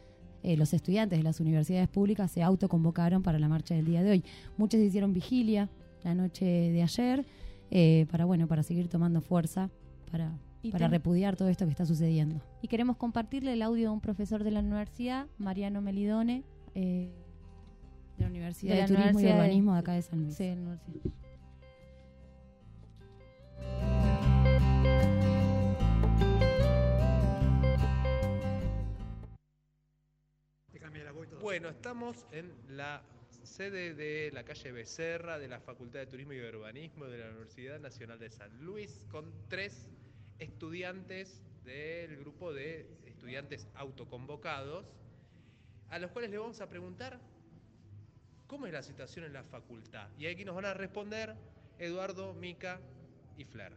eh, 0.45 0.57
los 0.57 0.73
estudiantes 0.73 1.19
de 1.19 1.25
las 1.25 1.41
universidades 1.41 1.89
públicas 1.89 2.31
se 2.31 2.45
autoconvocaron 2.45 3.25
para 3.25 3.41
la 3.41 3.49
marcha 3.49 3.75
del 3.75 3.87
día 3.87 4.03
de 4.05 4.13
hoy. 4.13 4.25
Muchos 4.57 4.81
hicieron 4.81 5.13
vigilia 5.13 5.69
la 6.05 6.15
noche 6.15 6.45
de 6.45 6.83
ayer 6.83 7.27
eh, 7.73 8.07
para 8.11 8.25
bueno 8.25 8.47
para 8.47 8.63
seguir 8.63 8.89
tomando 8.89 9.21
fuerza 9.21 9.69
para 10.13 10.33
Y 10.63 10.73
para 10.73 10.87
ten- 10.87 10.91
repudiar 10.93 11.37
todo 11.37 11.49
esto 11.49 11.65
que 11.65 11.71
está 11.71 11.87
sucediendo. 11.87 12.41
Y 12.63 12.69
queremos 12.69 12.97
compartirle 12.97 13.53
el 13.53 13.63
audio 13.63 13.85
de 13.89 13.95
un 13.95 14.01
profesor 14.01 14.43
de 14.45 14.51
la 14.51 14.61
universidad, 14.61 15.27
Mariano 15.39 15.81
Melidone. 15.81 16.45
eh, 16.75 17.11
De 18.17 18.25
la 18.25 18.31
Universidad 18.31 18.71
De 18.75 18.77
de, 18.77 18.83
la 18.83 18.87
Turismo 18.89 19.05
Universidad 19.11 19.31
y 19.31 19.33
de- 19.35 19.41
Urbanismo 19.45 19.73
de 19.75 19.79
acá 19.79 19.93
de 19.93 20.03
San 20.03 20.23
Luis. 20.25 20.35
sí, 20.37 20.45
de 20.45 20.57
la 20.57 20.63
universidad. 20.63 21.13
Bueno, 31.41 31.69
estamos 31.69 32.27
en 32.33 32.53
la 32.77 33.03
sede 33.43 33.95
de 33.95 34.31
la 34.33 34.45
calle 34.45 34.73
Becerra 34.73 35.39
de 35.39 35.49
la 35.49 35.61
Facultad 35.61 36.01
de 36.01 36.07
Turismo 36.07 36.33
y 36.35 36.41
Urbanismo 36.41 37.07
de 37.07 37.19
la 37.19 37.31
Universidad 37.31 37.81
Nacional 37.81 38.19
de 38.19 38.31
San 38.31 38.51
Luis 38.65 39.01
con 39.11 39.33
tres 39.49 39.89
estudiantes 40.39 41.43
del 41.65 42.17
grupo 42.19 42.53
de 42.53 42.89
estudiantes 43.07 43.69
autoconvocados 43.75 44.87
a 45.91 45.99
los 45.99 46.11
cuales 46.11 46.31
le 46.31 46.39
vamos 46.39 46.61
a 46.61 46.69
preguntar 46.69 47.21
cómo 48.47 48.67
es 48.67 48.73
la 48.73 48.83
situación 48.83 49.25
en 49.25 49.33
la 49.33 49.43
facultad. 49.45 50.09
Y 50.19 50.27
aquí 50.27 50.45
nos 50.45 50.55
van 50.55 50.67
a 50.67 50.75
responder 50.75 51.35
Eduardo, 51.79 52.35
Mica 52.35 52.81
y 53.37 53.45
Flair. 53.45 53.73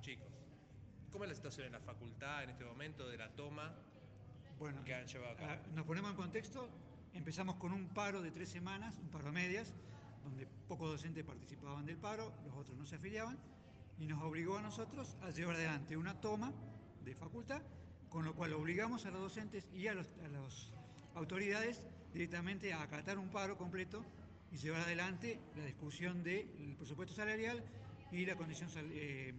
Chicos, 0.00 0.28
¿cómo 1.10 1.24
es 1.24 1.30
la 1.30 1.36
situación 1.36 1.66
en 1.66 1.72
la 1.72 1.80
facultad 1.80 2.44
en 2.44 2.50
este 2.50 2.64
momento 2.64 3.08
de 3.08 3.18
la 3.18 3.28
toma 3.30 3.74
Bueno, 4.58 4.82
que 4.84 4.94
han 4.94 5.06
llevado 5.06 5.32
a 5.32 5.36
cabo? 5.36 5.50
ah, 5.50 5.58
nos 5.74 5.86
ponemos 5.86 6.10
en 6.10 6.16
contexto. 6.16 6.68
Empezamos 7.12 7.56
con 7.56 7.72
un 7.72 7.88
paro 7.88 8.20
de 8.22 8.30
tres 8.30 8.48
semanas, 8.48 8.94
un 9.00 9.08
paro 9.08 9.28
a 9.28 9.32
medias, 9.32 9.74
donde 10.22 10.46
pocos 10.68 10.90
docentes 10.90 11.24
participaban 11.24 11.86
del 11.86 11.96
paro, 11.96 12.32
los 12.44 12.54
otros 12.56 12.76
no 12.76 12.84
se 12.84 12.96
afiliaban, 12.96 13.38
y 13.98 14.06
nos 14.06 14.22
obligó 14.22 14.58
a 14.58 14.62
nosotros 14.62 15.16
a 15.22 15.30
llevar 15.30 15.56
adelante 15.56 15.96
una 15.96 16.20
toma 16.20 16.52
de 17.04 17.14
facultad, 17.14 17.62
con 18.08 18.24
lo 18.24 18.34
cual 18.34 18.52
obligamos 18.52 19.06
a 19.06 19.10
los 19.10 19.20
docentes 19.20 19.68
y 19.72 19.86
a, 19.88 19.94
los- 19.94 20.06
a 20.24 20.28
las 20.28 20.70
autoridades 21.14 21.82
directamente 22.12 22.72
a 22.72 22.82
acatar 22.82 23.18
un 23.18 23.28
paro 23.30 23.56
completo 23.56 24.04
y 24.52 24.56
llevar 24.58 24.82
adelante 24.82 25.40
la 25.56 25.64
discusión 25.64 26.22
del 26.22 26.74
presupuesto 26.76 27.14
salarial 27.14 27.62
y 28.12 28.24
la 28.26 28.36
condición 28.36 28.68
eh, 28.92 29.34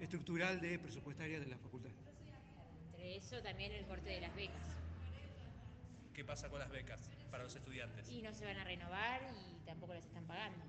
estructural 0.00 0.60
de 0.60 0.78
presupuestaria 0.78 1.38
de 1.40 1.46
la 1.46 1.58
facultad. 1.58 1.90
Entre 2.92 3.16
eso 3.16 3.42
también 3.42 3.72
el 3.72 3.84
corte 3.86 4.08
de 4.10 4.20
las 4.20 4.34
becas. 4.34 4.76
¿Qué 6.14 6.24
pasa 6.24 6.48
con 6.48 6.58
las 6.58 6.70
becas 6.70 7.10
para 7.30 7.44
los 7.44 7.54
estudiantes? 7.54 8.08
Y 8.10 8.22
no 8.22 8.32
se 8.32 8.44
van 8.44 8.56
a 8.56 8.64
renovar 8.64 9.20
y 9.52 9.64
tampoco 9.66 9.94
las 9.94 10.04
están 10.04 10.24
pagando. 10.26 10.64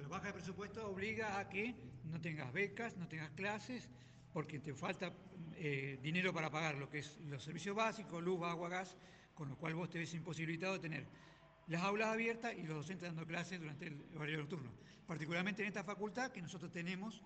La 0.00 0.08
baja 0.08 0.26
de 0.28 0.32
presupuesto 0.34 0.88
obliga 0.88 1.38
a 1.38 1.48
que 1.48 1.74
no 2.04 2.20
tengas 2.20 2.52
becas, 2.52 2.96
no 2.96 3.08
tengas 3.08 3.30
clases, 3.30 3.88
porque 4.32 4.58
te 4.58 4.74
falta 4.74 5.12
eh, 5.56 5.98
dinero 6.02 6.32
para 6.32 6.50
pagar 6.50 6.74
lo 6.76 6.88
que 6.88 6.98
es 6.98 7.18
los 7.20 7.42
servicios 7.42 7.74
básicos, 7.76 8.22
luz, 8.22 8.42
agua, 8.42 8.68
gas, 8.68 8.96
con 9.34 9.48
lo 9.48 9.56
cual 9.56 9.74
vos 9.74 9.88
te 9.90 9.98
ves 9.98 10.12
imposibilitado 10.14 10.74
de 10.74 10.78
tener 10.80 11.06
las 11.68 11.82
aulas 11.82 12.08
abiertas 12.08 12.54
y 12.54 12.62
los 12.64 12.76
docentes 12.76 13.08
dando 13.08 13.26
clases 13.26 13.60
durante 13.60 13.86
el 13.86 14.04
horario 14.16 14.38
nocturno. 14.38 14.70
Particularmente 15.06 15.62
en 15.62 15.68
esta 15.68 15.84
facultad 15.84 16.30
que 16.30 16.42
nosotros 16.42 16.70
tenemos 16.70 17.22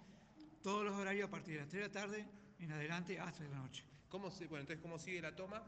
todos 0.62 0.84
los 0.84 0.94
horarios 0.94 1.28
a 1.28 1.30
partir 1.30 1.54
de 1.54 1.60
las 1.60 1.68
3 1.68 1.82
de 1.82 1.88
la 1.88 1.92
tarde 1.92 2.26
en 2.60 2.72
adelante 2.72 3.18
hasta 3.18 3.44
la 3.44 3.56
noche. 3.58 3.84
¿Cómo 4.08 4.30
se- 4.30 4.46
bueno, 4.46 4.62
entonces, 4.62 4.82
¿cómo 4.82 4.98
sigue 4.98 5.20
la 5.20 5.34
toma? 5.34 5.62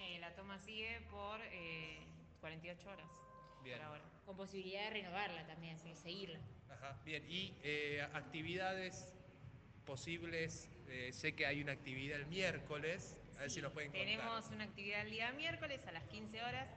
Eh, 0.00 0.18
la 0.20 0.34
toma 0.34 0.58
sigue 0.58 1.00
por 1.10 1.40
eh, 1.52 2.06
48 2.40 2.88
horas 2.88 3.06
Bien. 3.68 3.78
por 3.78 3.86
ahora. 3.88 4.02
Con 4.24 4.36
posibilidad 4.36 4.84
de 4.84 4.90
renovarla 4.90 5.46
también, 5.46 5.78
seguirla. 5.78 6.38
Ajá, 6.70 6.96
bien. 7.04 7.24
¿Y 7.28 7.54
eh, 7.62 8.06
actividades 8.14 9.14
posibles? 9.84 10.70
Eh, 10.88 11.12
sé 11.12 11.34
que 11.34 11.46
hay 11.46 11.60
una 11.60 11.72
actividad 11.72 12.18
el 12.18 12.26
miércoles. 12.26 13.16
A 13.36 13.42
ver 13.42 13.50
si 13.50 13.60
nos 13.60 13.72
pueden 13.72 13.90
contar. 13.90 14.06
Tenemos 14.06 14.48
una 14.48 14.64
actividad 14.64 15.02
el 15.02 15.10
día 15.10 15.32
miércoles 15.32 15.86
a 15.86 15.92
las 15.92 16.04
15 16.04 16.42
horas. 16.42 16.68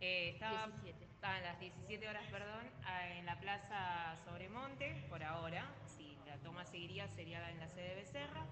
Eh, 0.00 0.30
estaba 0.30 0.66
17. 0.66 1.06
a 1.22 1.40
las 1.40 1.60
17 1.60 2.08
horas, 2.08 2.24
perdón, 2.30 2.68
en 3.16 3.24
la 3.24 3.38
Plaza 3.38 4.16
Sobremonte, 4.24 5.04
por 5.08 5.22
ahora. 5.22 5.72
Si 5.86 6.16
la 6.26 6.36
toma 6.38 6.64
seguiría, 6.64 7.06
sería 7.08 7.48
en 7.50 7.60
la 7.60 7.68
sede 7.68 7.90
de 7.90 7.94
Becerra. 7.94 8.44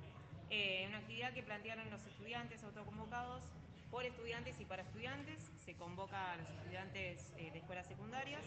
Eh, 0.51 0.85
una 0.89 0.99
actividad 0.99 1.33
que 1.33 1.43
plantearon 1.43 1.91
los 1.91 2.05
estudiantes 2.07 2.63
autoconvocados 2.63 3.43
por 3.91 4.05
estudiantes 4.05 4.59
y 4.61 4.65
para 4.65 4.83
estudiantes. 4.83 5.51
Se 5.65 5.75
convoca 5.75 6.33
a 6.33 6.37
los 6.37 6.49
estudiantes 6.49 7.33
eh, 7.37 7.51
de 7.51 7.59
escuelas 7.59 7.87
secundarias 7.87 8.43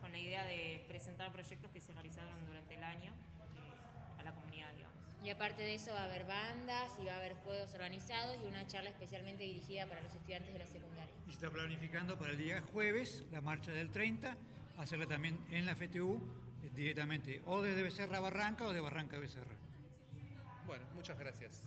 con 0.00 0.12
la 0.12 0.18
idea 0.18 0.44
de 0.44 0.84
presentar 0.88 1.32
proyectos 1.32 1.70
que 1.70 1.80
se 1.80 1.92
realizaron 1.92 2.34
durante 2.46 2.74
el 2.74 2.82
año 2.82 3.12
eh, 3.12 4.20
a 4.20 4.22
la 4.22 4.32
comunidad, 4.32 4.72
digamos. 4.74 4.96
Y 5.22 5.30
aparte 5.30 5.62
de 5.62 5.74
eso 5.74 5.92
va 5.92 6.02
a 6.02 6.04
haber 6.04 6.24
bandas 6.24 6.90
y 7.00 7.06
va 7.06 7.14
a 7.14 7.16
haber 7.18 7.34
juegos 7.34 7.72
organizados 7.74 8.38
y 8.42 8.46
una 8.46 8.66
charla 8.66 8.90
especialmente 8.90 9.44
dirigida 9.44 9.86
para 9.86 10.00
los 10.00 10.14
estudiantes 10.14 10.52
de 10.52 10.58
la 10.58 10.66
secundaria. 10.66 11.14
Y 11.26 11.30
se 11.30 11.34
está 11.34 11.50
planificando 11.50 12.18
para 12.18 12.32
el 12.32 12.38
día 12.38 12.62
jueves 12.72 13.24
la 13.30 13.40
marcha 13.40 13.70
del 13.70 13.90
30, 13.90 14.36
hacerla 14.78 15.06
también 15.06 15.38
en 15.50 15.66
la 15.66 15.76
FTU 15.76 16.20
eh, 16.62 16.70
directamente, 16.74 17.42
o 17.46 17.62
desde 17.62 17.82
Becerra 17.82 18.18
a 18.18 18.20
Barranca 18.20 18.64
o 18.64 18.72
de 18.72 18.80
Barranca 18.80 19.16
a 19.16 19.20
Becerra. 19.20 19.54
Bueno, 20.66 20.84
muchas. 20.94 21.18
Gracias. 21.18 21.62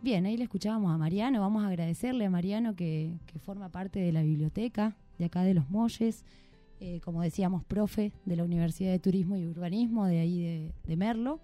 Bien, 0.00 0.24
ahí 0.26 0.36
le 0.36 0.44
escuchábamos 0.44 0.92
a 0.92 0.98
Mariano. 0.98 1.40
Vamos 1.40 1.64
a 1.64 1.68
agradecerle 1.68 2.24
a 2.26 2.30
Mariano 2.30 2.74
que, 2.76 3.18
que 3.26 3.38
forma 3.38 3.68
parte 3.70 3.98
de 3.98 4.12
la 4.12 4.22
biblioteca 4.22 4.96
de 5.18 5.24
acá 5.24 5.42
de 5.42 5.54
Los 5.54 5.68
Molles. 5.70 6.24
Eh, 6.80 7.00
como 7.04 7.22
decíamos, 7.22 7.64
profe 7.64 8.12
de 8.24 8.36
la 8.36 8.44
Universidad 8.44 8.92
de 8.92 9.00
Turismo 9.00 9.36
y 9.36 9.44
Urbanismo 9.46 10.06
de 10.06 10.20
ahí 10.20 10.40
de, 10.42 10.72
de 10.84 10.96
Merlo, 10.96 11.40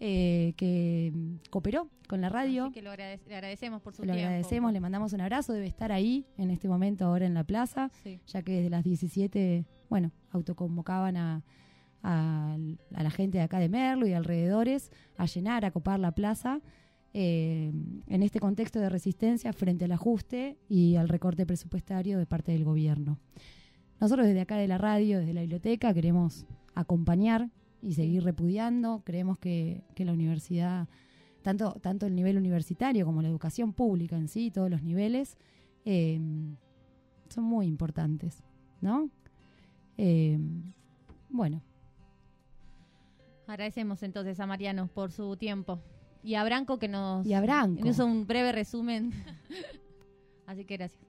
eh, 0.00 0.54
que 0.56 1.12
cooperó 1.50 1.90
con 2.08 2.22
la 2.22 2.30
radio. 2.30 2.64
Así 2.64 2.72
que 2.74 2.80
lo 2.82 2.96
le 2.96 3.20
agradecemos 3.30 3.82
por 3.82 3.94
su 3.94 4.02
lo 4.04 4.14
tiempo. 4.14 4.26
agradecemos, 4.28 4.72
le 4.72 4.80
mandamos 4.80 5.12
un 5.12 5.20
abrazo. 5.20 5.52
Debe 5.52 5.66
estar 5.66 5.92
ahí 5.92 6.24
en 6.38 6.50
este 6.50 6.66
momento, 6.68 7.04
ahora 7.04 7.26
en 7.26 7.34
la 7.34 7.44
plaza, 7.44 7.90
Sí. 8.02 8.18
ya 8.26 8.40
que 8.42 8.52
desde 8.52 8.70
las 8.70 8.84
17, 8.84 9.66
bueno, 9.90 10.10
autoconvocaban 10.32 11.18
a, 11.18 11.42
a, 12.02 12.56
a 12.94 13.02
la 13.02 13.10
gente 13.10 13.36
de 13.36 13.44
acá 13.44 13.58
de 13.58 13.68
Merlo 13.68 14.06
y 14.06 14.10
de 14.10 14.16
alrededores 14.16 14.90
a 15.18 15.26
llenar, 15.26 15.66
a 15.66 15.70
copar 15.72 16.00
la 16.00 16.12
plaza. 16.12 16.62
Eh, 17.16 17.72
en 18.08 18.22
este 18.24 18.40
contexto 18.40 18.80
de 18.80 18.88
resistencia 18.88 19.52
frente 19.52 19.84
al 19.84 19.92
ajuste 19.92 20.58
y 20.68 20.96
al 20.96 21.08
recorte 21.08 21.46
presupuestario 21.46 22.18
de 22.18 22.26
parte 22.26 22.50
del 22.50 22.64
gobierno. 22.64 23.20
Nosotros 24.00 24.26
desde 24.26 24.40
acá 24.40 24.56
de 24.56 24.66
la 24.66 24.78
radio, 24.78 25.20
desde 25.20 25.32
la 25.32 25.42
biblioteca, 25.42 25.94
queremos 25.94 26.44
acompañar 26.74 27.50
y 27.80 27.94
seguir 27.94 28.24
repudiando. 28.24 29.02
Creemos 29.04 29.38
que, 29.38 29.84
la 29.96 30.12
universidad, 30.12 30.88
tanto, 31.42 31.78
tanto 31.80 32.06
el 32.06 32.16
nivel 32.16 32.36
universitario 32.36 33.06
como 33.06 33.22
la 33.22 33.28
educación 33.28 33.72
pública 33.72 34.16
en 34.16 34.26
sí, 34.26 34.50
todos 34.50 34.68
los 34.68 34.82
niveles, 34.82 35.38
eh, 35.84 36.20
son 37.28 37.44
muy 37.44 37.66
importantes, 37.66 38.42
¿no? 38.80 39.08
Eh, 39.96 40.38
bueno, 41.30 41.62
Agradecemos 43.46 44.02
entonces 44.02 44.40
a 44.40 44.46
Mariano 44.46 44.86
por 44.86 45.12
su 45.12 45.36
tiempo. 45.36 45.80
Y 46.24 46.34
a 46.36 46.44
Branco 46.44 46.78
que 46.78 46.88
nos 46.88 47.26
Y 47.26 47.34
a 47.34 47.40
Branco. 47.40 47.84
nos 47.84 47.96
hizo 47.96 48.06
un 48.06 48.26
breve 48.26 48.50
resumen. 48.50 49.12
Así 50.46 50.64
que 50.64 50.76
gracias. 50.76 51.00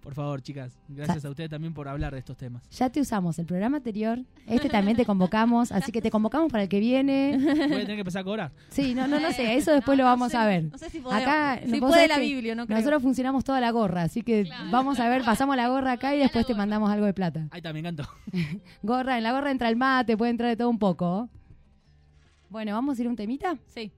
Por 0.00 0.14
favor, 0.14 0.40
chicas, 0.40 0.80
gracias 0.88 1.26
a 1.26 1.28
ustedes 1.28 1.50
también 1.50 1.74
por 1.74 1.86
hablar 1.86 2.14
de 2.14 2.18
estos 2.20 2.34
temas. 2.34 2.62
ya 2.70 2.88
te 2.88 3.02
usamos 3.02 3.38
el 3.38 3.44
programa 3.44 3.76
anterior, 3.76 4.18
este 4.46 4.70
también 4.70 4.96
te 4.96 5.04
convocamos, 5.04 5.70
así 5.72 5.92
que 5.92 6.00
te 6.00 6.10
convocamos 6.10 6.50
para 6.50 6.62
el 6.62 6.70
que 6.70 6.80
viene. 6.80 7.36
Voy 7.38 7.50
a 7.50 7.68
tener 7.68 7.86
que 7.86 7.98
empezar 7.98 8.22
a 8.22 8.24
cobrar. 8.24 8.52
Sí, 8.70 8.94
no, 8.94 9.06
no, 9.06 9.20
no 9.20 9.30
sé, 9.32 9.56
eso 9.56 9.72
después 9.74 9.98
lo 9.98 10.04
vamos 10.04 10.34
a 10.34 10.46
ver. 10.46 10.64
No 10.72 10.78
sé 10.78 10.88
si 10.88 11.00
podemos. 11.00 11.22
Acá 11.22 11.60
si 11.66 11.78
puede 11.80 12.08
la 12.08 12.18
Biblia, 12.18 12.54
no 12.54 12.64
creo. 12.66 12.78
Nosotros 12.78 13.02
funcionamos 13.02 13.44
toda 13.44 13.60
la 13.60 13.70
gorra, 13.72 14.04
así 14.04 14.22
que 14.22 14.48
vamos 14.70 14.98
a 15.00 15.08
ver, 15.10 15.22
pasamos 15.22 15.54
la 15.54 15.68
gorra 15.68 15.92
acá 15.92 16.16
y 16.16 16.20
después 16.20 16.46
te 16.46 16.54
mandamos 16.54 16.90
algo 16.90 17.04
de 17.04 17.12
plata. 17.12 17.46
Ahí 17.50 17.60
también 17.60 17.84
canto. 17.84 18.04
Gorra, 18.82 19.18
en 19.18 19.22
la 19.24 19.32
gorra 19.32 19.50
entra 19.50 19.68
el 19.68 19.76
mate, 19.76 20.16
puede 20.16 20.30
entrar 20.30 20.48
de 20.48 20.56
todo 20.56 20.70
un 20.70 20.78
poco. 20.78 21.28
Bueno, 22.48 22.72
¿vamos 22.72 22.98
a 22.98 23.02
ir 23.02 23.06
a 23.06 23.10
un 23.10 23.16
temita? 23.16 23.58
Sí. 23.66 23.92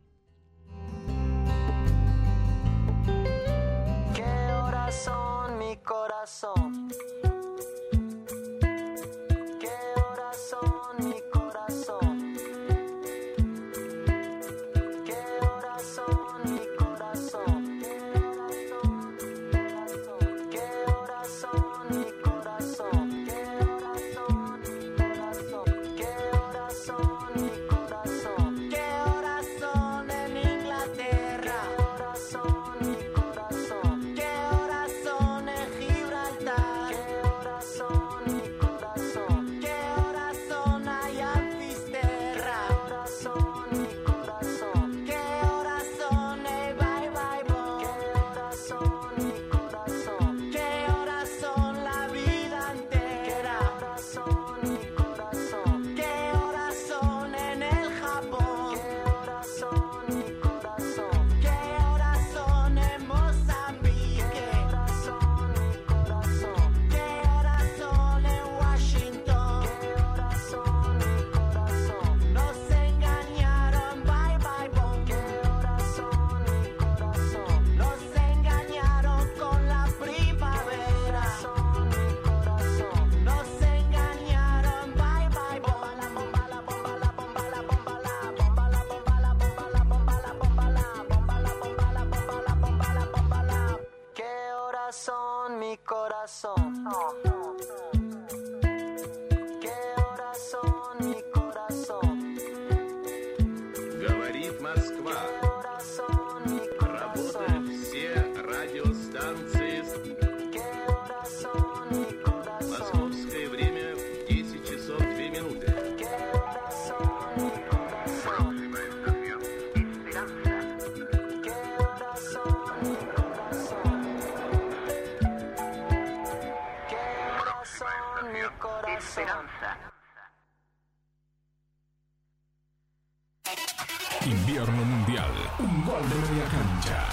De 136.09 136.17
media 136.17 136.45
cancha. 136.51 137.09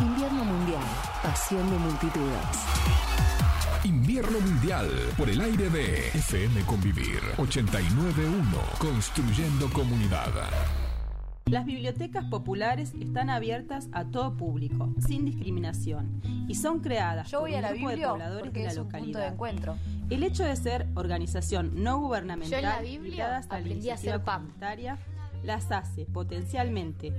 Invierno 0.00 0.44
Mundial. 0.44 0.82
Pasión 1.22 1.70
de 1.70 1.78
multitudes. 1.78 2.64
Invierno 3.84 4.40
Mundial. 4.40 4.90
Por 5.16 5.28
el 5.30 5.40
aire 5.40 5.70
de 5.70 6.08
FM 6.08 6.62
Convivir 6.62 7.20
891. 7.36 8.42
Construyendo 8.78 9.68
comunidad. 9.70 10.32
Las 11.46 11.64
bibliotecas 11.64 12.24
populares 12.26 12.92
están 13.00 13.30
abiertas 13.30 13.88
a 13.92 14.04
todo 14.04 14.36
público, 14.36 14.92
sin 15.06 15.24
discriminación, 15.24 16.20
y 16.46 16.56
son 16.56 16.80
creadas 16.80 17.30
Yo 17.30 17.40
por 17.40 17.48
un 17.48 17.62
la 17.62 17.72
grupo 17.72 17.88
de 17.88 17.96
pobladores 17.96 18.52
de 18.52 18.62
la 18.64 18.68
es 18.70 18.76
un 18.76 18.82
punto 18.82 18.98
de 18.98 19.06
localidad. 19.06 19.32
encuentro. 19.32 19.76
El 20.10 20.24
hecho 20.24 20.44
de 20.44 20.56
ser 20.56 20.88
organización 20.94 21.82
no 21.82 22.00
gubernamental 22.00 22.50
Yo 22.50 22.58
en 22.58 22.74
la 22.74 22.80
Biblia 22.80 23.10
ligadas 23.10 23.46
a 23.48 23.54
la 23.54 23.60
aprendí 23.60 23.90
a 23.90 23.94
hacer 23.94 24.22
PAM. 24.22 24.52
Las 25.48 25.72
hace 25.72 26.04
potencialmente 26.04 27.10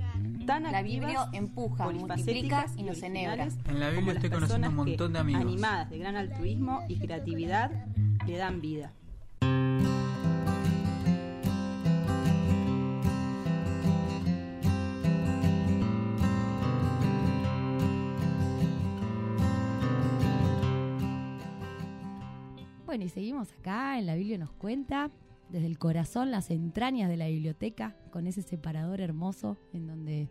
tan 0.46 0.62
La 0.62 0.78
activas, 0.78 0.84
Biblia 0.84 1.28
empuja, 1.32 1.84
polifacéticas 1.84 2.70
multiplica 2.70 2.80
y 2.80 2.82
nos 2.84 3.02
originales 3.02 3.56
enhebra. 3.56 3.72
En 3.72 3.80
la 3.80 3.90
Biblia 3.90 4.12
estoy 4.12 4.30
conociendo 4.30 4.68
un 4.68 4.74
montón 4.76 5.12
de 5.12 5.18
amigos. 5.18 5.42
animadas 5.42 5.90
de 5.90 5.98
gran 5.98 6.14
altruismo 6.14 6.80
y 6.88 7.00
creatividad 7.00 7.72
le 8.28 8.36
dan 8.36 8.60
vida. 8.60 8.92
Bueno, 22.86 23.04
y 23.04 23.08
seguimos 23.08 23.52
acá, 23.58 23.98
en 23.98 24.06
la 24.06 24.14
Biblia 24.14 24.38
nos 24.38 24.52
cuenta, 24.52 25.10
desde 25.50 25.66
el 25.66 25.78
corazón, 25.78 26.30
las 26.30 26.50
entrañas 26.50 27.08
de 27.08 27.16
la 27.16 27.28
biblioteca, 27.28 27.96
con 28.10 28.26
ese 28.26 28.42
separador 28.42 29.00
hermoso 29.00 29.56
en 29.72 29.86
donde 29.86 30.28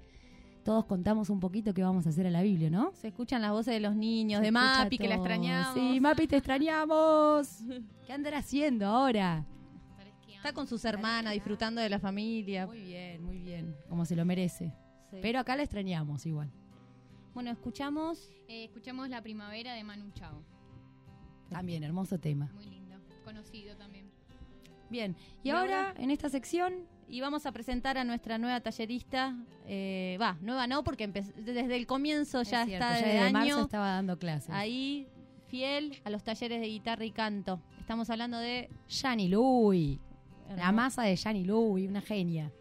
todos 0.63 0.86
contamos 0.86 1.29
un 1.29 1.39
poquito 1.39 1.73
qué 1.73 1.84
vamos 1.84 2.05
a 2.05 2.10
hacer 2.10 2.27
a 2.27 2.29
la 2.29 2.41
Biblia, 2.41 2.69
¿no? 2.69 2.91
Se 2.93 3.08
escuchan 3.08 3.41
las 3.41 3.51
voces 3.51 3.73
de 3.73 3.79
los 3.79 3.95
niños, 3.95 4.39
Se 4.39 4.45
de 4.45 4.51
Mapi, 4.51 4.97
que 4.97 5.08
la 5.08 5.15
extrañamos. 5.15 5.73
Sí, 5.73 5.99
Mapi, 5.99 6.27
te 6.27 6.38
extrañamos. 6.38 7.60
¿Qué 8.05 8.13
andará 8.13 8.39
haciendo 8.39 8.86
ahora? 8.86 9.45
Está 10.27 10.53
con 10.53 10.67
sus 10.67 10.86
hermanas, 10.86 11.34
disfrutando 11.34 11.82
de 11.82 11.89
la 11.89 11.99
familia. 11.99 12.65
Muy 12.65 12.82
bien, 12.82 13.21
muy 13.21 13.39
bien, 13.39 13.75
como 13.89 14.05
se 14.05 14.15
lo 14.15 14.23
merece. 14.23 14.73
Sí. 15.10 15.17
Pero 15.21 15.39
acá 15.39 15.58
la 15.58 15.63
extrañamos 15.63 16.25
igual. 16.25 16.49
Bueno, 17.34 17.51
escuchamos. 17.51 18.29
Eh, 18.47 18.63
escuchamos 18.65 19.10
La 19.10 19.21
Primavera 19.21 19.73
de 19.73 19.84
Manu 19.84 20.12
Chao. 20.12 20.41
También, 21.49 21.84
hermoso 21.84 22.19
tema. 22.19 22.49
Muy 22.53 22.67
lindo. 22.67 22.95
Conocido 23.25 23.75
también. 23.75 23.98
Bien, 24.89 25.15
y, 25.43 25.49
ahora, 25.52 25.93
en 25.97 26.12
esta 26.12 26.30
sección, 26.30 26.73
Y 27.08 27.21
vamos 27.21 27.45
a 27.47 27.52
presentar 27.52 27.97
a 27.97 28.04
nuestra 28.04 28.38
nueva 28.38 28.62
tallerista. 28.62 29.36
eh, 29.67 30.17
Va, 30.21 30.38
nueva 30.41 30.67
no, 30.67 30.84
porque 30.84 31.08
desde 31.08 31.75
el 31.75 31.88
comienzo 31.88 32.43
ya 32.43 32.62
Es 32.63 32.67
cierto, 32.67 32.86
está 32.86 32.99
ya 32.99 33.06
desde 33.08 33.19
desde 33.19 33.32
marzo 33.34 33.54
año 33.56 33.63
estaba 33.65 33.89
dando 33.89 34.17
clases. 34.19 34.49
ahí 34.52 35.08
fiel 35.47 35.99
a 36.04 36.10
los 36.12 36.23
talleres 36.23 36.62
de 36.62 36.67
guitarra 36.67 37.06
y 37.06 37.12
canto. 37.12 37.60
Estamos 37.80 38.10
hablando 38.12 38.38
de 38.38 38.69
Yani 38.88 39.28
Louis, 39.30 39.99
la 40.56 40.71
masa 40.71 41.02
de 41.04 41.15
Yani 41.15 41.43
Louis, 41.45 41.89
una 41.89 42.02
genia. 42.02 42.52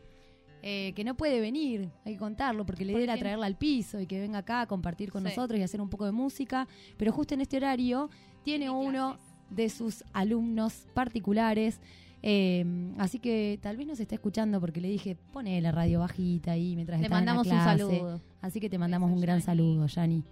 Eh, 0.62 0.92
que 0.96 1.04
no 1.04 1.14
puede 1.14 1.40
venir, 1.40 1.88
hay 2.04 2.14
que 2.14 2.18
contarlo, 2.18 2.64
porque 2.66 2.84
la 2.84 2.92
idea 2.92 3.00
¿Por 3.02 3.10
era 3.10 3.18
traerla 3.18 3.46
al 3.46 3.56
piso 3.56 4.00
y 4.00 4.06
que 4.06 4.18
venga 4.20 4.38
acá 4.38 4.62
a 4.62 4.66
compartir 4.66 5.12
con 5.12 5.22
Sí. 5.22 5.28
nosotros 5.28 5.60
y 5.60 5.62
hacer 5.62 5.80
un 5.80 5.88
poco 5.90 6.04
de 6.06 6.12
música. 6.12 6.66
Pero 6.96 7.12
justo 7.12 7.34
en 7.34 7.42
este 7.42 7.58
horario 7.58 8.08
tiene 8.42 8.68
uno 8.70 9.18
de 9.50 9.68
sus 9.68 10.02
alumnos 10.14 10.86
particulares. 10.94 11.80
Eh, 12.22 12.64
así 12.98 13.18
que 13.18 13.58
tal 13.62 13.76
vez 13.76 13.86
nos 13.86 14.00
está 14.00 14.14
escuchando 14.16 14.60
porque 14.60 14.80
le 14.80 14.88
dije, 14.88 15.16
pone 15.32 15.60
la 15.60 15.72
radio 15.72 16.00
bajita 16.00 16.52
ahí 16.52 16.74
mientras 16.74 16.98
Le 17.00 17.06
estás 17.06 17.20
en 17.20 17.26
la 17.26 17.32
mandamos 17.34 17.46
un 17.46 17.62
clase". 17.62 17.78
saludo. 17.78 18.20
Así 18.40 18.60
que 18.60 18.68
te 18.70 18.78
mandamos 18.78 19.10
un 19.10 19.20
gran 19.20 19.40
saludo, 19.40 19.86
Yani. 19.86 20.24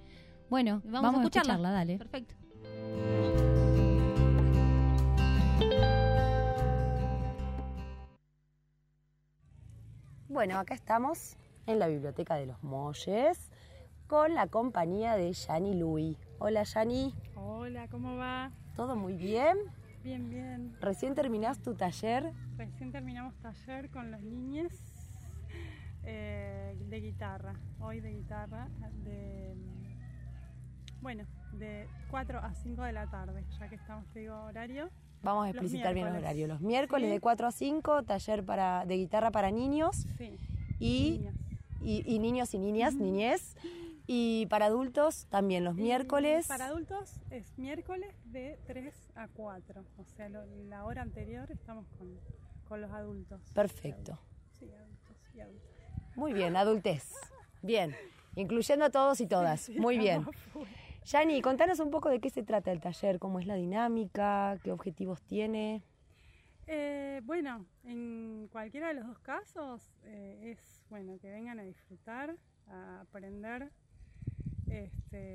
Bueno, 0.50 0.80
Vamos, 0.84 1.02
vamos, 1.02 1.14
a 1.20 1.22
escucharla. 1.22 1.52
escucharla, 1.54 1.70
dale. 1.70 1.98
Perfecto. 1.98 2.34
Bueno, 10.28 10.58
acá 10.58 10.74
estamos 10.74 11.36
en 11.66 11.78
la 11.78 11.88
Biblioteca 11.88 12.36
de 12.36 12.46
los 12.46 12.62
Molles 12.62 13.50
con 14.06 14.34
la 14.34 14.46
compañía 14.48 15.16
de 15.16 15.32
Yani 15.32 15.74
Louis. 15.74 16.16
Hola 16.38 16.62
Yani, 16.64 17.14
Hola, 17.36 17.88
¿cómo 17.88 18.16
va? 18.16 18.50
¿todo 18.76 18.96
muy 18.96 19.14
bien? 19.14 19.56
Bien, 20.06 20.30
bien. 20.30 20.72
Recién 20.80 21.16
terminás 21.16 21.58
tu 21.58 21.74
taller. 21.74 22.30
Recién 22.56 22.92
terminamos 22.92 23.34
taller 23.40 23.90
con 23.90 24.12
los 24.12 24.22
niños 24.22 24.72
eh, 26.04 26.76
de 26.88 27.00
guitarra. 27.00 27.54
Hoy 27.80 27.98
de 27.98 28.12
guitarra, 28.12 28.68
de, 29.02 29.56
bueno, 31.00 31.24
de 31.58 31.88
4 32.08 32.38
a 32.38 32.54
5 32.54 32.82
de 32.84 32.92
la 32.92 33.10
tarde, 33.10 33.42
ya 33.58 33.68
que 33.68 33.74
estamos, 33.74 34.06
te 34.12 34.20
digo, 34.20 34.36
horario. 34.44 34.90
Vamos 35.24 35.46
a 35.46 35.50
explicitar 35.50 35.92
bien 35.92 36.04
miércoles. 36.06 36.22
horarios. 36.22 36.48
Los 36.50 36.60
miércoles 36.60 37.08
Sí. 37.08 37.12
de 37.12 37.20
4 37.20 37.46
a 37.48 37.50
5, 37.50 38.02
taller 38.04 38.44
para, 38.44 38.86
de 38.86 38.96
guitarra 38.98 39.32
para 39.32 39.50
niños 39.50 40.06
Sí. 40.18 40.36
y, 40.78 41.26
y 41.82 42.18
niños 42.20 42.54
y 42.54 42.60
niñas, 42.60 42.94
niñez. 42.94 43.56
Y 44.06 44.46
para 44.46 44.66
adultos 44.66 45.26
también 45.30 45.64
los 45.64 45.74
miércoles. 45.74 46.46
Para 46.46 46.66
adultos 46.66 47.20
es 47.30 47.58
miércoles 47.58 48.14
de 48.26 48.58
3 48.66 48.94
a 49.16 49.28
4. 49.28 49.84
O 49.98 50.04
sea, 50.04 50.28
lo- 50.28 50.46
la 50.68 50.84
hora 50.84 51.02
anterior 51.02 51.50
estamos 51.50 51.86
con, 51.98 52.18
con 52.68 52.80
los 52.80 52.92
adultos. 52.92 53.40
Perfecto. 53.52 54.18
Sí, 54.58 54.70
adultos 54.72 55.16
y 55.34 55.40
adultos. 55.40 55.70
Muy 56.14 56.32
bien, 56.32 56.56
adultez. 56.56 57.12
Bien, 57.62 57.94
incluyendo 58.36 58.84
a 58.84 58.90
todos 58.90 59.20
y 59.20 59.26
todas. 59.26 59.68
Muy 59.70 59.98
bien. 59.98 60.24
Yani, 61.04 61.40
contanos 61.42 61.78
un 61.80 61.90
poco 61.90 62.08
de 62.08 62.20
qué 62.20 62.30
se 62.30 62.42
trata 62.42 62.70
el 62.72 62.80
taller, 62.80 63.18
cómo 63.18 63.38
es 63.40 63.46
la 63.46 63.54
dinámica, 63.54 64.56
qué 64.62 64.70
objetivos 64.72 65.22
tiene. 65.22 65.82
Eh, 66.68 67.20
bueno, 67.24 67.64
en 67.84 68.48
cualquiera 68.50 68.88
de 68.88 68.94
los 68.94 69.06
dos 69.06 69.18
casos 69.20 69.82
eh, 70.04 70.50
es 70.52 70.82
bueno 70.90 71.16
que 71.20 71.30
vengan 71.30 71.60
a 71.60 71.62
disfrutar, 71.62 72.36
a 72.68 73.00
aprender 73.02 73.70
este, 74.70 75.34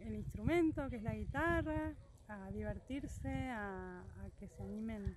el 0.00 0.14
instrumento 0.14 0.88
que 0.88 0.96
es 0.96 1.02
la 1.02 1.14
guitarra, 1.14 1.94
a 2.28 2.50
divertirse, 2.50 3.50
a, 3.50 4.02
que 4.38 4.48
se 4.48 4.62
animen 4.62 5.16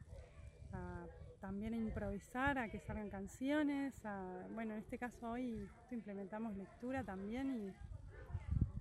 a 0.73 1.05
también 1.41 1.73
a 1.73 1.77
improvisar, 1.77 2.59
a 2.59 2.69
que 2.69 2.79
salgan 2.79 3.09
canciones. 3.09 3.93
bueno, 4.53 4.73
en 4.73 4.79
este 4.79 4.97
caso 4.97 5.31
hoy 5.31 5.67
implementamos 5.89 6.55
lectura 6.55 7.03
también 7.03 7.73